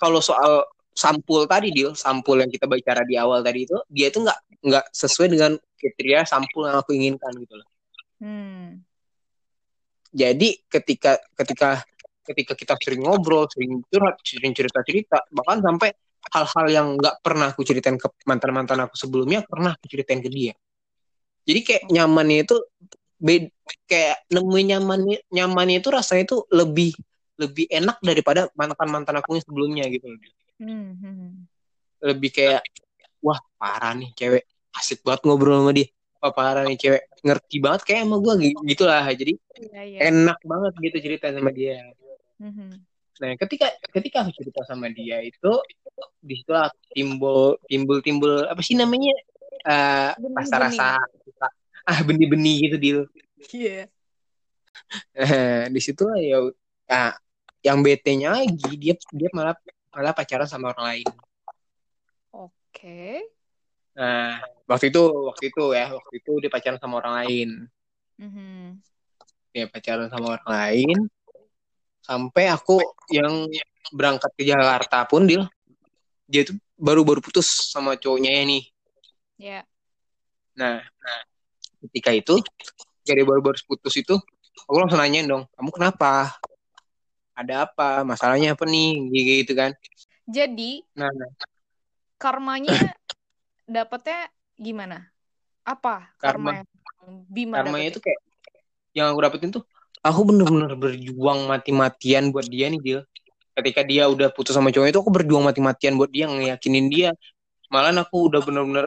Kalau 0.00 0.18
soal 0.18 0.64
sampul 0.96 1.44
tadi 1.44 1.68
deal, 1.70 1.92
sampul 1.92 2.40
yang 2.40 2.48
kita 2.48 2.64
bicara 2.64 3.04
di 3.04 3.14
awal 3.20 3.44
tadi 3.44 3.68
itu, 3.68 3.76
dia 3.92 4.08
itu 4.08 4.24
nggak 4.24 4.38
nggak 4.64 4.84
sesuai 4.90 5.28
dengan 5.30 5.52
kriteria 5.76 6.24
sampul 6.24 6.64
yang 6.64 6.80
aku 6.80 6.96
inginkan 6.96 7.30
gitu 7.36 7.54
loh. 7.60 7.68
Hmm. 8.24 8.80
Jadi 10.16 10.64
ketika 10.72 11.20
ketika 11.36 11.84
ketika 12.26 12.52
kita 12.58 12.74
sering 12.82 13.06
ngobrol, 13.06 13.46
sering 13.46 13.80
curhat, 13.86 14.18
sering 14.26 14.52
cerita 14.52 14.82
cerita, 14.82 15.18
bahkan 15.30 15.62
sampai 15.62 15.94
hal-hal 16.34 16.66
yang 16.66 16.86
nggak 16.98 17.22
pernah 17.22 17.54
aku 17.54 17.62
ceritain 17.62 17.94
ke 17.94 18.10
mantan 18.26 18.50
mantan 18.50 18.82
aku 18.82 18.98
sebelumnya 18.98 19.46
pernah 19.46 19.78
aku 19.78 19.86
ceritain 19.86 20.18
ke 20.18 20.26
dia. 20.26 20.52
Jadi 21.46 21.60
kayak 21.62 21.82
nyamannya 21.86 22.42
itu 22.42 22.56
bed, 23.22 23.54
kayak 23.86 24.26
nemuin 24.34 24.66
nyamannya 24.74 25.18
nyamannya 25.30 25.78
itu 25.78 25.88
rasanya 25.94 26.26
itu 26.26 26.36
lebih 26.50 26.92
lebih 27.38 27.70
enak 27.70 28.02
daripada 28.02 28.50
mantan 28.58 28.88
mantan 28.90 29.14
aku 29.22 29.38
yang 29.38 29.44
sebelumnya 29.46 29.84
gitu 29.86 30.10
loh. 30.10 30.18
Hmm, 30.58 30.98
hmm. 30.98 31.30
Lebih 32.02 32.30
kayak 32.34 32.66
wah 33.22 33.38
parah 33.54 33.94
nih 33.94 34.10
cewek 34.18 34.44
asik 34.74 35.06
banget 35.06 35.22
ngobrol 35.22 35.62
sama 35.62 35.72
dia. 35.72 35.86
Wah 36.18 36.32
parah 36.34 36.66
nih 36.66 36.76
cewek 36.80 37.02
ngerti 37.22 37.56
banget 37.62 37.80
kayak 37.86 38.00
sama 38.02 38.16
gue 38.18 38.34
gitu 38.66 38.84
lah. 38.84 39.06
Jadi 39.14 39.32
Iya, 39.56 39.82
iya. 39.88 39.98
enak 40.12 40.38
banget 40.44 40.72
gitu 40.84 40.96
cerita 41.00 41.32
sama 41.32 41.48
dia. 41.52 41.80
Mhm. 42.36 42.70
Nah, 43.16 43.32
ketika 43.40 43.72
ketika 43.96 44.16
aku 44.28 44.32
cerita 44.36 44.60
sama 44.68 44.92
dia 44.92 45.24
itu 45.24 45.52
di 46.20 46.36
situ 46.36 46.52
aku 46.52 46.76
timbul 46.92 47.56
timbul 47.64 47.98
timbul 48.04 48.44
apa 48.44 48.60
sih 48.60 48.76
namanya 48.76 49.16
Eh, 49.66 50.12
Benih-benih. 50.14 50.38
rasa-rasa 50.46 50.88
suka. 51.26 51.48
ah 51.90 51.98
benih-benih 52.06 52.56
gitu 52.70 52.76
deal. 52.78 53.00
Iya. 53.50 53.90
Eh, 55.10 55.62
di 55.74 55.80
situ 55.82 56.06
ya 56.22 56.38
ah, 56.86 57.18
yang 57.66 57.82
bete-nya 57.82 58.30
lagi 58.38 58.78
dia 58.78 58.94
dia 59.10 59.30
malah 59.34 59.58
malah 59.90 60.14
pacaran 60.14 60.46
sama 60.46 60.70
orang 60.70 60.86
lain. 61.02 61.08
Oke. 62.30 63.26
Nah, 63.98 64.38
waktu 64.70 64.92
itu 64.94 65.02
waktu 65.02 65.44
itu 65.50 65.64
ya, 65.74 65.90
waktu 65.90 66.14
itu 66.20 66.32
dia 66.38 66.50
pacaran 66.52 66.78
sama 66.78 67.00
orang 67.02 67.14
lain. 67.26 67.48
Mhm. 68.22 68.78
Dia 69.50 69.66
pacaran 69.66 70.06
sama 70.14 70.38
orang 70.38 70.46
lain 70.46 70.98
sampai 72.06 72.46
aku 72.54 72.78
yang 73.10 73.50
berangkat 73.90 74.30
ke 74.38 74.46
Jakarta 74.46 75.02
pun 75.10 75.26
dia 75.26 75.42
dia 76.30 76.46
tuh 76.46 76.58
baru-baru 76.78 77.18
putus 77.18 77.70
sama 77.70 77.98
cowoknya 77.98 78.30
ya 78.30 78.42
nih. 78.46 78.62
Ya. 79.36 79.60
Nah, 80.58 80.82
nah, 80.82 81.20
ketika 81.86 82.10
itu, 82.14 82.42
dari 83.06 83.22
baru-baru 83.22 83.58
putus 83.66 83.94
itu, 83.98 84.14
aku 84.66 84.76
langsung 84.78 84.98
nanyain 84.98 85.26
dong, 85.26 85.46
kamu 85.54 85.70
kenapa? 85.70 86.34
Ada 87.36 87.68
apa? 87.68 88.02
Masalahnya 88.02 88.56
apa 88.56 88.64
nih? 88.66 89.06
Gitu 89.44 89.52
kan. 89.54 89.76
Jadi 90.26 90.82
Nah, 90.98 91.12
nah, 91.12 91.30
karmanya 92.18 92.72
dapetnya 93.68 94.26
gimana? 94.56 95.12
Apa 95.62 96.10
Karma. 96.18 96.50
karma 96.50 96.50
yang 96.58 96.68
Bima 97.30 97.62
karmanya 97.62 97.86
dapetin? 97.86 97.92
itu 97.94 98.00
kayak, 98.02 98.20
yang 98.96 99.06
aku 99.14 99.20
dapetin 99.22 99.50
tuh, 99.54 99.62
aku 100.06 100.20
bener-bener 100.30 100.72
berjuang 100.78 101.50
mati-matian 101.50 102.30
buat 102.30 102.46
dia 102.46 102.70
nih, 102.70 102.80
Dil. 102.80 103.00
Ketika 103.56 103.80
dia 103.82 104.06
udah 104.06 104.28
putus 104.30 104.52
sama 104.52 104.68
cowoknya 104.70 104.92
itu, 104.92 105.00
aku 105.00 105.12
berjuang 105.12 105.44
mati-matian 105.44 105.96
buat 105.96 106.12
dia, 106.12 106.28
ngeyakinin 106.28 106.86
dia. 106.92 107.10
Malah 107.72 107.92
aku 108.04 108.30
udah 108.30 108.40
bener-bener 108.44 108.86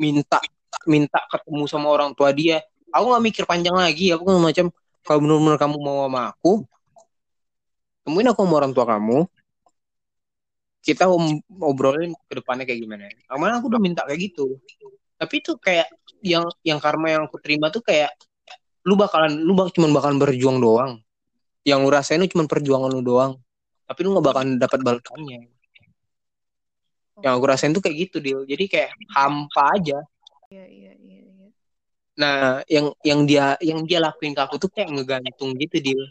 minta 0.00 0.40
minta 0.88 1.20
ketemu 1.28 1.68
sama 1.68 1.92
orang 1.92 2.16
tua 2.16 2.32
dia 2.32 2.64
aku 2.88 3.04
nggak 3.12 3.24
mikir 3.28 3.44
panjang 3.44 3.76
lagi 3.76 4.08
aku 4.16 4.24
nggak 4.24 4.44
macam 4.48 4.66
kalau 5.04 5.20
benar-benar 5.20 5.58
kamu 5.60 5.76
mau 5.76 6.08
sama 6.08 6.20
aku 6.32 6.52
temuin 8.08 8.28
aku 8.32 8.40
sama 8.48 8.54
orang 8.64 8.72
tua 8.72 8.86
kamu 8.88 9.18
kita 10.80 11.04
om- 11.12 11.44
obrolin 11.60 12.16
ke 12.24 12.32
depannya 12.40 12.64
kayak 12.64 12.80
gimana 12.80 13.12
Aman 13.28 13.52
aku 13.60 13.68
udah 13.68 13.80
minta 13.80 14.08
kayak 14.08 14.32
gitu 14.32 14.56
tapi 15.20 15.44
itu 15.44 15.52
kayak 15.60 15.92
yang 16.24 16.48
yang 16.64 16.80
karma 16.80 17.12
yang 17.12 17.22
aku 17.28 17.36
terima 17.36 17.68
tuh 17.68 17.84
kayak 17.84 18.08
lu 18.86 18.94
bakalan 18.96 19.32
lu 19.40 19.52
bak 19.56 19.72
cuman 19.76 19.90
bakalan 19.92 20.16
berjuang 20.20 20.58
doang. 20.60 20.92
Yang 21.64 21.78
lu 21.84 21.90
rasain 21.92 22.20
itu 22.24 22.36
cuman 22.36 22.48
perjuangan 22.48 22.90
lu 22.90 23.02
doang. 23.04 23.32
Tapi 23.84 23.98
lu 24.04 24.16
nggak 24.16 24.26
bakalan 24.26 24.50
dapat 24.56 24.80
balasannya. 24.80 25.40
Yang 27.20 27.32
aku 27.36 27.46
rasain 27.46 27.72
tuh 27.76 27.84
kayak 27.84 27.96
gitu 28.08 28.16
deal 28.24 28.40
jadi 28.48 28.64
kayak 28.64 28.90
hampa 29.12 29.76
aja. 29.76 30.00
Iya, 30.50 30.66
iya, 30.66 30.92
iya, 30.98 31.18
iya. 31.22 31.46
nah 32.18 32.60
yang 32.66 32.90
yang 33.06 33.20
dia 33.22 33.54
yang 33.62 33.86
dia 33.86 34.02
lakuin 34.02 34.34
ke 34.34 34.42
aku 34.42 34.58
tuh 34.58 34.66
kayak 34.66 34.90
ngegantung 34.92 35.54
gitu 35.56 35.78
deal 35.78 36.02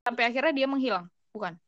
Sampai 0.00 0.32
akhirnya 0.32 0.54
dia 0.54 0.66
menghilang, 0.70 1.10
bukan? 1.34 1.58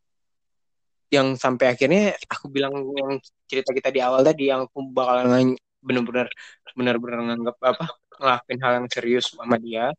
yang 1.13 1.37
sampai 1.37 1.77
akhirnya 1.77 2.17
aku 2.33 2.49
bilang 2.49 2.73
yang 2.97 3.21
cerita 3.45 3.77
kita 3.77 3.93
di 3.93 4.01
awal 4.01 4.25
tadi 4.25 4.49
yang 4.49 4.65
aku 4.65 4.81
bakalan 4.97 5.53
bener-bener 5.85 6.33
bener-bener 6.73 7.21
nganggap 7.29 7.57
apa 7.61 7.85
ngelakuin 8.23 8.61
hal 8.63 8.73
yang 8.79 8.89
serius 8.89 9.35
sama 9.35 9.59
dia 9.59 9.91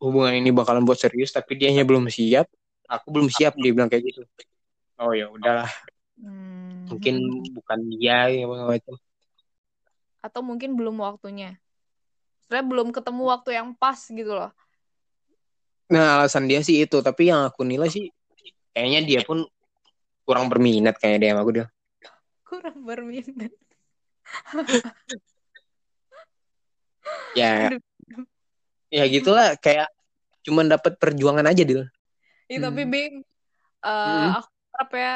hubungan 0.00 0.32
ini 0.34 0.50
bakalan 0.50 0.82
buat 0.82 0.98
serius 0.98 1.30
tapi 1.30 1.54
dia 1.60 1.70
belum 1.84 2.08
siap 2.08 2.48
aku 2.88 3.06
belum 3.12 3.28
siap 3.28 3.54
dia 3.60 3.70
bilang 3.76 3.92
kayak 3.92 4.08
gitu 4.10 4.24
oh 4.98 5.12
ya 5.12 5.28
udahlah 5.28 5.68
Hmm. 6.22 6.86
mungkin 6.86 7.18
bukan 7.50 7.78
dia 7.98 8.30
ya 8.30 8.46
macam 8.46 8.94
Atau 10.22 10.38
mungkin 10.46 10.78
belum 10.78 11.02
waktunya. 11.02 11.58
Sebenarnya 12.46 12.66
belum 12.70 12.88
ketemu 12.94 13.22
waktu 13.26 13.50
yang 13.58 13.74
pas 13.74 13.98
gitu 14.06 14.30
loh. 14.38 14.54
nah 15.92 16.16
alasan 16.22 16.48
dia 16.48 16.60
sih 16.64 16.80
itu 16.84 16.96
tapi 17.04 17.28
yang 17.28 17.44
aku 17.48 17.66
nilai 17.68 17.88
sih 17.92 18.08
kayaknya 18.72 19.00
dia 19.04 19.20
pun 19.28 19.44
kurang 20.24 20.48
berminat 20.48 20.96
kayaknya 20.96 21.18
dia 21.20 21.30
sama 21.34 21.42
aku 21.44 21.52
dia 21.58 21.66
Kurang 22.48 22.78
berminat. 22.84 23.52
ya 27.36 27.72
Aduh. 27.72 28.24
ya 28.92 29.04
gitulah 29.08 29.56
kayak 29.56 29.88
cuman 30.44 30.68
dapat 30.68 30.98
perjuangan 31.00 31.46
aja 31.48 31.62
Ih, 32.52 32.60
tapi 32.60 32.82
Hmm. 32.84 32.92
Bim, 32.92 33.14
eh, 33.82 33.88
Hmm. 33.88 34.36
aku 34.36 34.48
harap 34.76 34.90
ya 34.92 35.14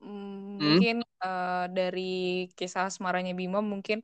mm, 0.00 0.08
Hmm. 0.08 0.56
mungkin 0.58 0.96
eh, 1.04 1.64
dari 1.74 2.12
kisah 2.56 2.88
asmaranya 2.88 3.36
Bima 3.36 3.60
mungkin 3.60 4.00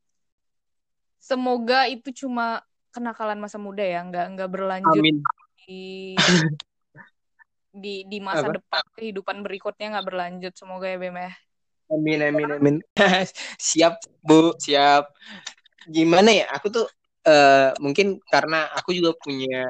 semoga 1.16 1.88
itu 1.88 2.12
cuma 2.26 2.60
kenakalan 2.92 3.40
masa 3.40 3.56
muda 3.56 3.80
ya, 3.80 4.04
nggak 4.04 4.24
nggak 4.36 4.50
berlanjut 4.52 5.00
amin 5.00 5.16
di 5.64 6.14
di 7.74 8.06
di 8.06 8.18
masa 8.22 8.46
Apa? 8.46 8.60
depan 8.62 8.84
kehidupan 8.94 9.42
berikutnya 9.42 9.98
nggak 9.98 10.06
berlanjut. 10.06 10.52
Semoga 10.54 10.86
ya 10.86 10.98
Bim 11.00 11.16
ya. 11.16 11.32
Amin 11.90 12.20
amin 12.22 12.48
amin. 12.54 12.76
siap 13.60 13.98
Bu, 14.22 14.54
siap. 14.60 15.10
Gimana 15.90 16.30
ya? 16.32 16.46
Aku 16.54 16.70
tuh 16.70 16.86
eh 17.24 17.70
mungkin 17.80 18.20
karena 18.28 18.68
aku 18.76 18.92
juga 18.92 19.16
punya 19.16 19.68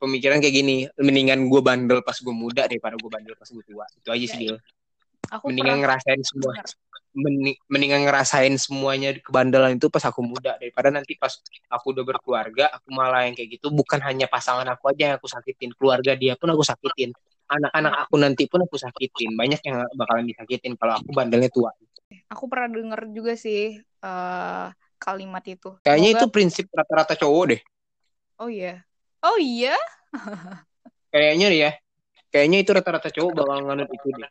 pemikiran 0.00 0.40
kayak 0.40 0.54
gini, 0.54 0.76
mendingan 1.00 1.48
gue 1.48 1.60
bandel 1.64 2.00
pas 2.04 2.16
gue 2.16 2.34
muda 2.34 2.68
daripada 2.68 2.96
gue 2.96 3.10
bandel 3.10 3.36
pas 3.36 3.48
gue 3.48 3.64
tua. 3.64 3.84
Itu 3.96 4.08
aja 4.12 4.26
sih 4.28 4.38
Ya, 4.40 4.40
Dil. 4.52 4.56
Aku 5.32 5.48
Mendingan 5.48 5.80
pernah 5.80 5.96
ngerasain 5.96 6.20
semua 6.20 6.52
mendingan 7.70 8.02
ngerasain 8.10 8.54
semuanya 8.58 9.14
kebandelan 9.22 9.78
itu 9.78 9.86
pas 9.86 10.02
aku 10.02 10.18
muda 10.26 10.58
daripada 10.58 10.90
nanti 10.90 11.14
pas 11.14 11.30
aku 11.70 11.94
udah 11.94 12.02
berkeluarga 12.02 12.74
aku 12.74 12.90
malah 12.90 13.30
yang 13.30 13.38
kayak 13.38 13.58
gitu. 13.58 13.70
Bukan 13.70 14.02
hanya 14.02 14.26
pasangan 14.26 14.66
aku 14.66 14.90
aja 14.90 15.14
yang 15.14 15.16
aku 15.22 15.30
sakitin 15.30 15.70
keluarga 15.78 16.18
dia 16.18 16.34
pun 16.34 16.50
aku 16.50 16.66
sakitin. 16.66 17.14
Anak-anak 17.46 17.94
aku 18.08 18.14
nanti 18.18 18.50
pun 18.50 18.66
aku 18.66 18.74
sakitin. 18.74 19.38
Banyak 19.38 19.62
yang 19.62 19.86
bakalan 19.94 20.26
disakitin 20.26 20.74
kalau 20.74 20.98
aku 20.98 21.14
bandelnya 21.14 21.48
tua. 21.54 21.70
Aku 22.34 22.50
pernah 22.50 22.74
denger 22.74 23.00
juga 23.14 23.38
sih 23.38 23.78
eh, 23.78 24.66
kalimat 24.96 25.44
itu. 25.44 25.74
kayaknya 25.80 26.08
itu 26.12 26.24
Semoga. 26.24 26.34
prinsip 26.34 26.66
rata-rata 26.70 27.14
cowok 27.14 27.44
deh 27.50 27.60
Oh 28.36 28.50
iya. 28.50 28.82
Oh 29.22 29.38
iya. 29.38 29.74
kayaknya 31.14 31.48
ya 31.50 31.70
kayaknya 32.28 32.58
itu 32.60 32.70
rata-rata 32.70 33.08
cowok 33.08 33.32
bakal 33.36 33.58
nganut 33.62 33.88
itu 33.88 34.08
deh 34.10 34.30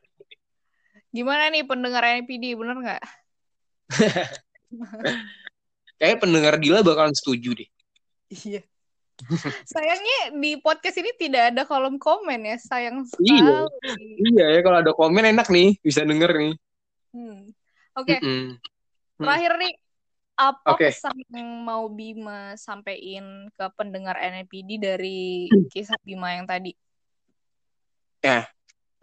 Gimana 1.13 1.47
nih 1.47 1.61
pendengar 1.61 2.01
NPD, 2.01 2.57
bener 2.57 2.73
nggak? 2.75 3.01
kayak 5.99 6.17
pendengar 6.19 6.57
Dila 6.57 6.81
bakalan 6.81 7.13
setuju 7.13 7.53
deh 7.55 7.69
Iya. 8.33 8.65
Sayangnya 9.63 10.33
di 10.33 10.57
podcast 10.57 10.97
ini 10.97 11.13
tidak 11.13 11.53
ada 11.53 11.69
kolom 11.69 12.01
komen 12.01 12.43
ya, 12.43 12.57
sayang 12.57 13.05
Iya. 13.21 13.69
sekali. 13.69 14.09
iya 14.25 14.45
ya 14.57 14.59
kalau 14.59 14.81
ada 14.81 14.89
komen 14.91 15.21
enak 15.23 15.47
nih 15.47 15.77
bisa 15.79 16.01
denger 16.01 16.33
nih 16.33 16.53
Hmm. 17.13 17.53
Oke, 17.93 18.17
Mm-mm. 18.17 18.57
terakhir 19.21 19.53
nih 19.61 19.77
apa 20.33 20.73
Oke. 20.73 20.89
pesan 20.89 21.13
yang 21.29 21.61
mau 21.61 21.85
Bima 21.93 22.57
sampein 22.57 23.47
ke 23.53 23.65
pendengar 23.77 24.17
NPD 24.17 24.81
dari 24.81 25.45
kisah 25.69 25.97
Bima 26.01 26.33
yang 26.33 26.49
tadi? 26.49 26.73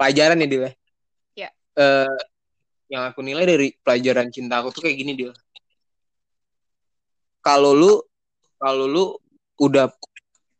pelajaran 0.00 0.40
ya 0.40 0.48
Dila 0.48 0.70
Ya. 1.36 1.48
Eh, 1.76 2.18
yang 2.88 3.04
aku 3.12 3.20
nilai 3.20 3.44
dari 3.44 3.68
pelajaran 3.84 4.32
cinta 4.32 4.58
aku 4.64 4.72
tuh 4.72 4.88
kayak 4.88 4.96
gini 4.96 5.12
Dil 5.12 5.30
kalau 7.44 7.76
lu 7.76 8.00
kalau 8.56 8.88
lu 8.88 9.04
udah 9.60 9.92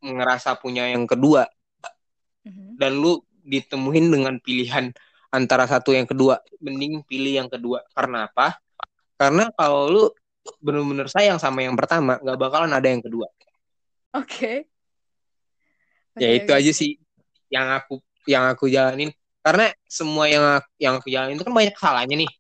ngerasa 0.05 0.61
punya 0.61 0.93
yang 0.93 1.09
kedua 1.09 1.49
Mhm. 2.45 2.77
dan 2.77 2.93
lu 3.01 3.21
ditemuin 3.45 4.13
dengan 4.13 4.37
pilihan 4.41 4.93
antara 5.33 5.65
satu 5.65 5.97
yang 5.97 6.05
kedua 6.05 6.41
mending 6.61 7.01
pilih 7.05 7.45
yang 7.45 7.49
kedua 7.49 7.81
karena 7.97 8.29
apa 8.29 8.61
karena 9.17 9.49
kalau 9.57 9.89
lu 9.89 10.05
bener-bener 10.61 11.07
sayang 11.09 11.37
sama 11.37 11.65
yang 11.65 11.77
pertama 11.77 12.17
nggak 12.21 12.39
bakalan 12.41 12.73
ada 12.73 12.89
yang 12.89 13.05
kedua 13.05 13.29
Oke. 14.11 14.67
ya 16.19 16.29
Oke, 16.29 16.39
itu 16.43 16.51
oke. 16.51 16.59
aja 16.59 16.73
sih 16.75 16.99
yang 17.53 17.71
aku 17.71 18.03
yang 18.27 18.51
aku 18.51 18.67
jalanin 18.67 19.15
karena 19.41 19.73
semua 19.89 20.29
yang 20.29 20.45
aku, 20.61 20.69
yang 20.77 20.95
aku 20.99 21.09
jalanin 21.09 21.37
itu 21.39 21.45
kan 21.47 21.55
banyak 21.55 21.75
kesalahannya 21.75 22.17
nih 22.27 22.31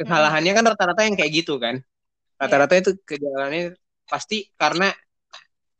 kesalahannya 0.00 0.52
kan 0.56 0.64
rata-rata 0.64 1.00
yang 1.04 1.16
kayak 1.18 1.32
gitu 1.44 1.60
kan 1.60 1.84
rata-rata 2.40 2.74
itu 2.80 2.90
kejalanannya 3.04 3.76
pasti 4.08 4.48
karena 4.56 4.90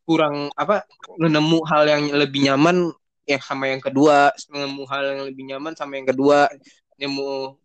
kurang 0.05 0.53
apa 0.55 0.85
nemu 1.17 1.59
hal 1.67 1.83
yang 1.89 2.03
lebih 2.13 2.51
nyaman 2.51 2.93
yang 3.25 3.43
sama 3.43 3.71
yang 3.71 3.81
kedua 3.81 4.35
nemu 4.51 4.83
hal 4.91 5.03
yang 5.07 5.23
lebih 5.31 5.45
nyaman 5.55 5.73
sama 5.79 5.97
yang 5.97 6.09
kedua 6.11 6.51
nemu 7.01 7.57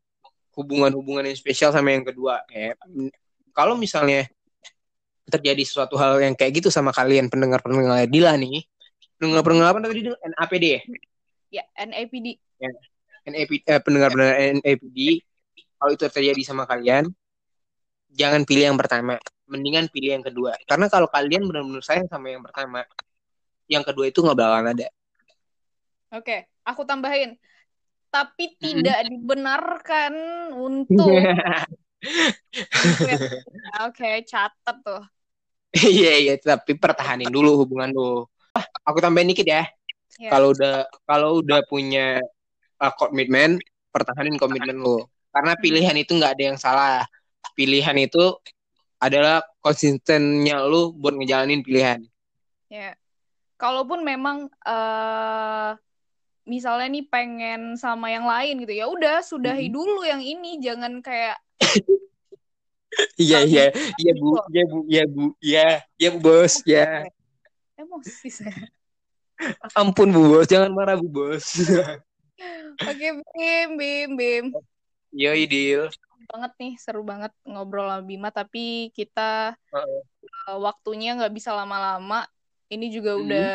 hubungan-hubungan 0.55 1.27
yang 1.27 1.37
spesial 1.37 1.75
sama 1.75 1.91
yang 1.91 2.07
kedua 2.07 2.45
ya 2.47 2.71
kalau 3.55 3.79
misalnya 3.79 4.27
terjadi 5.25 5.63
suatu 5.65 5.97
hal 5.97 6.21
yang 6.21 6.35
kayak 6.37 6.61
gitu 6.61 6.69
sama 6.69 6.93
kalian 6.93 7.31
pendengar-pendengar 7.33 8.05
Dila 8.05 8.37
nih 8.37 8.61
pendengar-pendengar 9.17 9.73
apa 9.73 9.79
tadi? 9.89 10.05
NAPD 10.05 10.65
ya 10.67 10.81
Ya, 11.49 11.63
NAPD. 11.87 12.27
NAPD 13.25 13.63
eh, 13.65 13.81
pendengar-pendengar 13.81 14.35
NAPD 14.59 15.23
kalau 15.79 15.91
itu 15.95 16.03
terjadi 16.05 16.41
sama 16.45 16.67
kalian 16.69 17.09
jangan 18.13 18.45
pilih 18.45 18.69
yang 18.73 18.77
pertama 18.77 19.17
mendingan 19.49 19.89
pilih 19.89 20.19
yang 20.19 20.25
kedua 20.25 20.53
karena 20.69 20.85
kalau 20.91 21.07
kalian 21.09 21.47
benar-benar 21.47 21.81
sayang 21.81 22.05
sama 22.11 22.29
yang 22.33 22.43
pertama 22.43 22.83
yang 23.71 23.81
kedua 23.81 24.09
itu 24.11 24.21
nggak 24.21 24.37
bakalan 24.37 24.67
ada 24.77 24.87
Oke, 26.15 26.47
aku 26.63 26.87
tambahin. 26.87 27.35
Tapi 28.07 28.55
Mm-mm. 28.55 28.61
tidak 28.63 28.99
dibenarkan 29.11 30.13
untuk 30.55 31.11
Oke, 33.85 34.09
catat 34.31 34.77
tuh. 34.81 35.03
iya 35.75 36.15
iya 36.23 36.33
tapi 36.39 36.79
pertahanin 36.79 37.27
dulu 37.27 37.59
hubungan 37.65 37.91
lu 37.91 38.23
Ah, 38.55 38.63
aku 38.87 39.03
tambahin 39.03 39.27
dikit 39.27 39.43
ya 39.43 39.67
Ya. 40.15 40.31
kalau 40.31 40.55
udah 40.55 40.87
kalau 41.03 41.43
udah 41.43 41.59
punya 41.67 42.23
uh, 42.79 42.93
komitmen 42.95 43.59
pertahanin 43.91 44.39
komitmen 44.39 44.79
lu 44.79 45.03
karena 45.35 45.59
pilihan 45.59 45.91
itu 45.99 46.15
nggak 46.15 46.39
ada 46.39 46.43
yang 46.47 46.55
salah 46.55 47.03
pilihan 47.51 47.99
itu 47.99 48.31
adalah 48.95 49.43
konsistennya 49.59 50.63
lu 50.63 50.95
buat 50.95 51.19
ngejalanin 51.19 51.59
pilihan 51.59 51.99
Ya. 52.71 52.95
Kalaupun 53.59 54.07
memang 54.07 54.47
eh 54.63 55.71
misalnya 56.47 56.87
nih 56.95 57.05
pengen 57.11 57.61
sama 57.75 58.07
yang 58.13 58.23
lain 58.23 58.63
gitu, 58.63 58.71
ya 58.71 58.87
udah 58.87 59.19
sudahi 59.19 59.67
Mhm. 59.67 59.75
dulu 59.75 60.01
yang 60.07 60.23
ini, 60.23 60.63
jangan 60.63 61.03
kayak 61.03 61.35
Iya 63.19 63.43
iya 63.43 63.65
iya 63.99 64.11
bu 64.15 64.39
iya 64.51 64.63
bu 64.71 64.77
iya 64.87 65.03
bu 65.07 65.23
iya 65.43 65.65
iya 65.99 66.09
bu 66.15 66.19
bos 66.23 66.53
ya 66.63 67.03
Emosi 67.75 68.31
saya. 68.31 68.71
ampun 69.75 70.15
bu 70.15 70.21
bos 70.31 70.47
jangan 70.47 70.71
marah 70.71 70.95
bu 70.95 71.07
bos 71.11 71.43
Oke, 72.85 73.07
Bim, 73.35 73.69
Bim, 73.79 74.09
Bim. 74.19 74.45
iya 75.15 75.31
deal 75.47 75.87
Banget 76.25 76.51
nih, 76.59 76.73
seru 76.81 77.05
banget 77.05 77.31
ngobrol 77.47 77.87
sama 77.87 78.03
Bima, 78.03 78.29
tapi 78.33 78.91
kita 78.97 79.55
Heeh. 79.71 80.01
eh, 80.51 80.57
waktunya 80.57 81.15
nggak 81.15 81.31
bisa 81.35 81.53
lama-lama. 81.55 82.25
Ini 82.67 82.89
juga 82.91 83.15
Hmm. 83.15 83.23
udah 83.23 83.49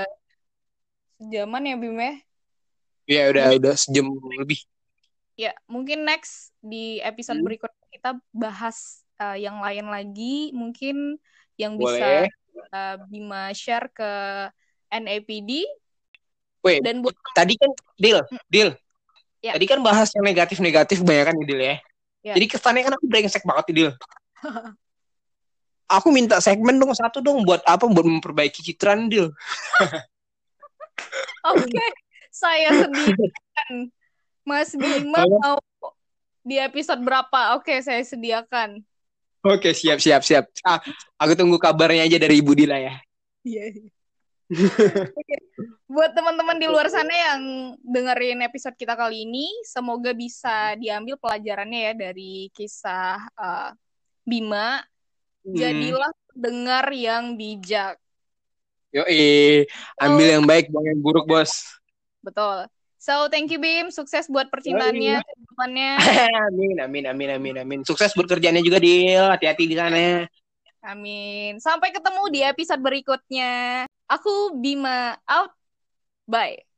sejaman 1.21 1.69
ya 1.69 1.77
Bim 1.77 1.97
ya. 1.99 2.15
Iya 3.11 3.23
udah 3.35 3.47
udah 3.59 3.75
sejam 3.77 4.07
lebih. 4.39 4.61
Ya, 5.41 5.57
mungkin 5.65 6.05
next 6.05 6.53
di 6.61 7.01
episode 7.01 7.41
Hmm. 7.41 7.49
berikutnya 7.49 7.87
kita 7.89 8.11
bahas 8.29 9.09
uh, 9.17 9.41
yang 9.41 9.57
lain 9.65 9.89
lagi, 9.89 10.53
mungkin 10.53 11.17
yang 11.57 11.81
Boleh. 11.81 11.97
bisa 11.97 12.09
uh, 12.77 12.97
Bima 13.09 13.49
share 13.57 13.89
ke 13.89 14.13
NAPD 14.93 15.65
Wait, 16.61 16.85
dan 16.85 17.01
buat 17.01 17.17
tadi 17.33 17.57
kan 17.57 17.73
deal, 17.97 18.21
deal. 18.53 18.77
Ya. 19.41 19.57
Tadi 19.57 19.65
kan 19.65 19.81
bahas 19.81 20.13
yang 20.13 20.29
negatif-negatif 20.29 21.01
kebanyakan 21.01 21.33
nih 21.41 21.47
deal 21.49 21.61
ya. 21.65 21.77
Ya. 22.21 22.35
Jadi 22.37 22.47
kesannya 22.53 22.85
kan 22.85 22.93
aku 23.01 23.09
brengsek 23.09 23.41
banget 23.49 23.65
deal. 23.73 23.91
aku 25.97 26.13
minta 26.13 26.37
segmen 26.45 26.77
dong 26.77 26.93
satu 26.93 27.25
dong 27.25 27.49
buat 27.49 27.65
apa? 27.65 27.89
Buat 27.89 28.05
memperbaiki 28.05 28.61
citra 28.61 28.93
deal. 29.09 29.33
Oke, 31.49 31.85
saya 32.29 32.77
sediakan. 32.77 33.89
Mas 34.45 34.73
Bima 34.73 35.25
mau 35.27 35.57
di 36.41 36.57
episode 36.57 37.01
berapa? 37.05 37.61
Oke, 37.61 37.79
saya 37.85 38.01
sediakan. 38.01 38.81
Oke, 39.41 39.73
siap 39.73 40.01
siap 40.01 40.21
siap. 40.21 40.45
Ah, 40.65 40.81
aku 41.17 41.33
tunggu 41.33 41.57
kabarnya 41.57 42.05
aja 42.05 42.17
dari 42.21 42.45
Ibu 42.45 42.53
Dila 42.53 42.77
ya. 42.77 42.95
Iya. 43.45 43.73
Oke. 45.21 45.37
Buat 45.87 46.13
teman-teman 46.13 46.59
di 46.59 46.67
luar 46.67 46.91
sana 46.91 47.13
yang 47.15 47.41
dengerin 47.81 48.45
episode 48.45 48.77
kita 48.77 48.99
kali 48.99 49.25
ini, 49.25 49.49
semoga 49.65 50.13
bisa 50.13 50.75
diambil 50.77 51.17
pelajarannya 51.17 51.81
ya 51.89 51.93
dari 51.95 52.51
kisah 52.53 53.17
uh, 53.39 53.71
Bima. 54.27 54.83
Hmm. 55.41 55.57
Jadilah 55.57 56.13
dengar 56.37 56.85
yang 56.93 57.39
bijak. 57.39 57.97
Yo, 58.91 59.07
ambil 60.03 60.27
yang 60.27 60.45
baik, 60.45 60.67
buang 60.69 60.85
yang 60.85 61.01
buruk, 61.01 61.25
bos. 61.25 61.63
Betul. 62.21 62.67
So, 63.01 63.33
thank 63.33 63.49
you 63.49 63.57
Bim. 63.57 63.89
Sukses 63.89 64.29
buat 64.29 64.53
percintaannya 64.53 65.25
ke 65.25 65.33
depannya. 65.49 65.93
amin, 66.53 66.77
amin, 66.85 67.05
amin, 67.09 67.29
amin, 67.41 67.55
amin. 67.65 67.81
Sukses 67.89 68.13
buat 68.13 68.29
kerjanya 68.29 68.61
juga, 68.61 68.77
Dil. 68.77 69.25
Hati-hati 69.25 69.65
di 69.65 69.73
sana. 69.73 70.29
Amin. 70.85 71.57
Sampai 71.65 71.97
ketemu 71.97 72.29
di 72.29 72.45
episode 72.45 72.85
berikutnya. 72.85 73.89
Aku 74.05 74.61
Bima 74.61 75.17
out. 75.25 75.57
Bye. 76.29 76.70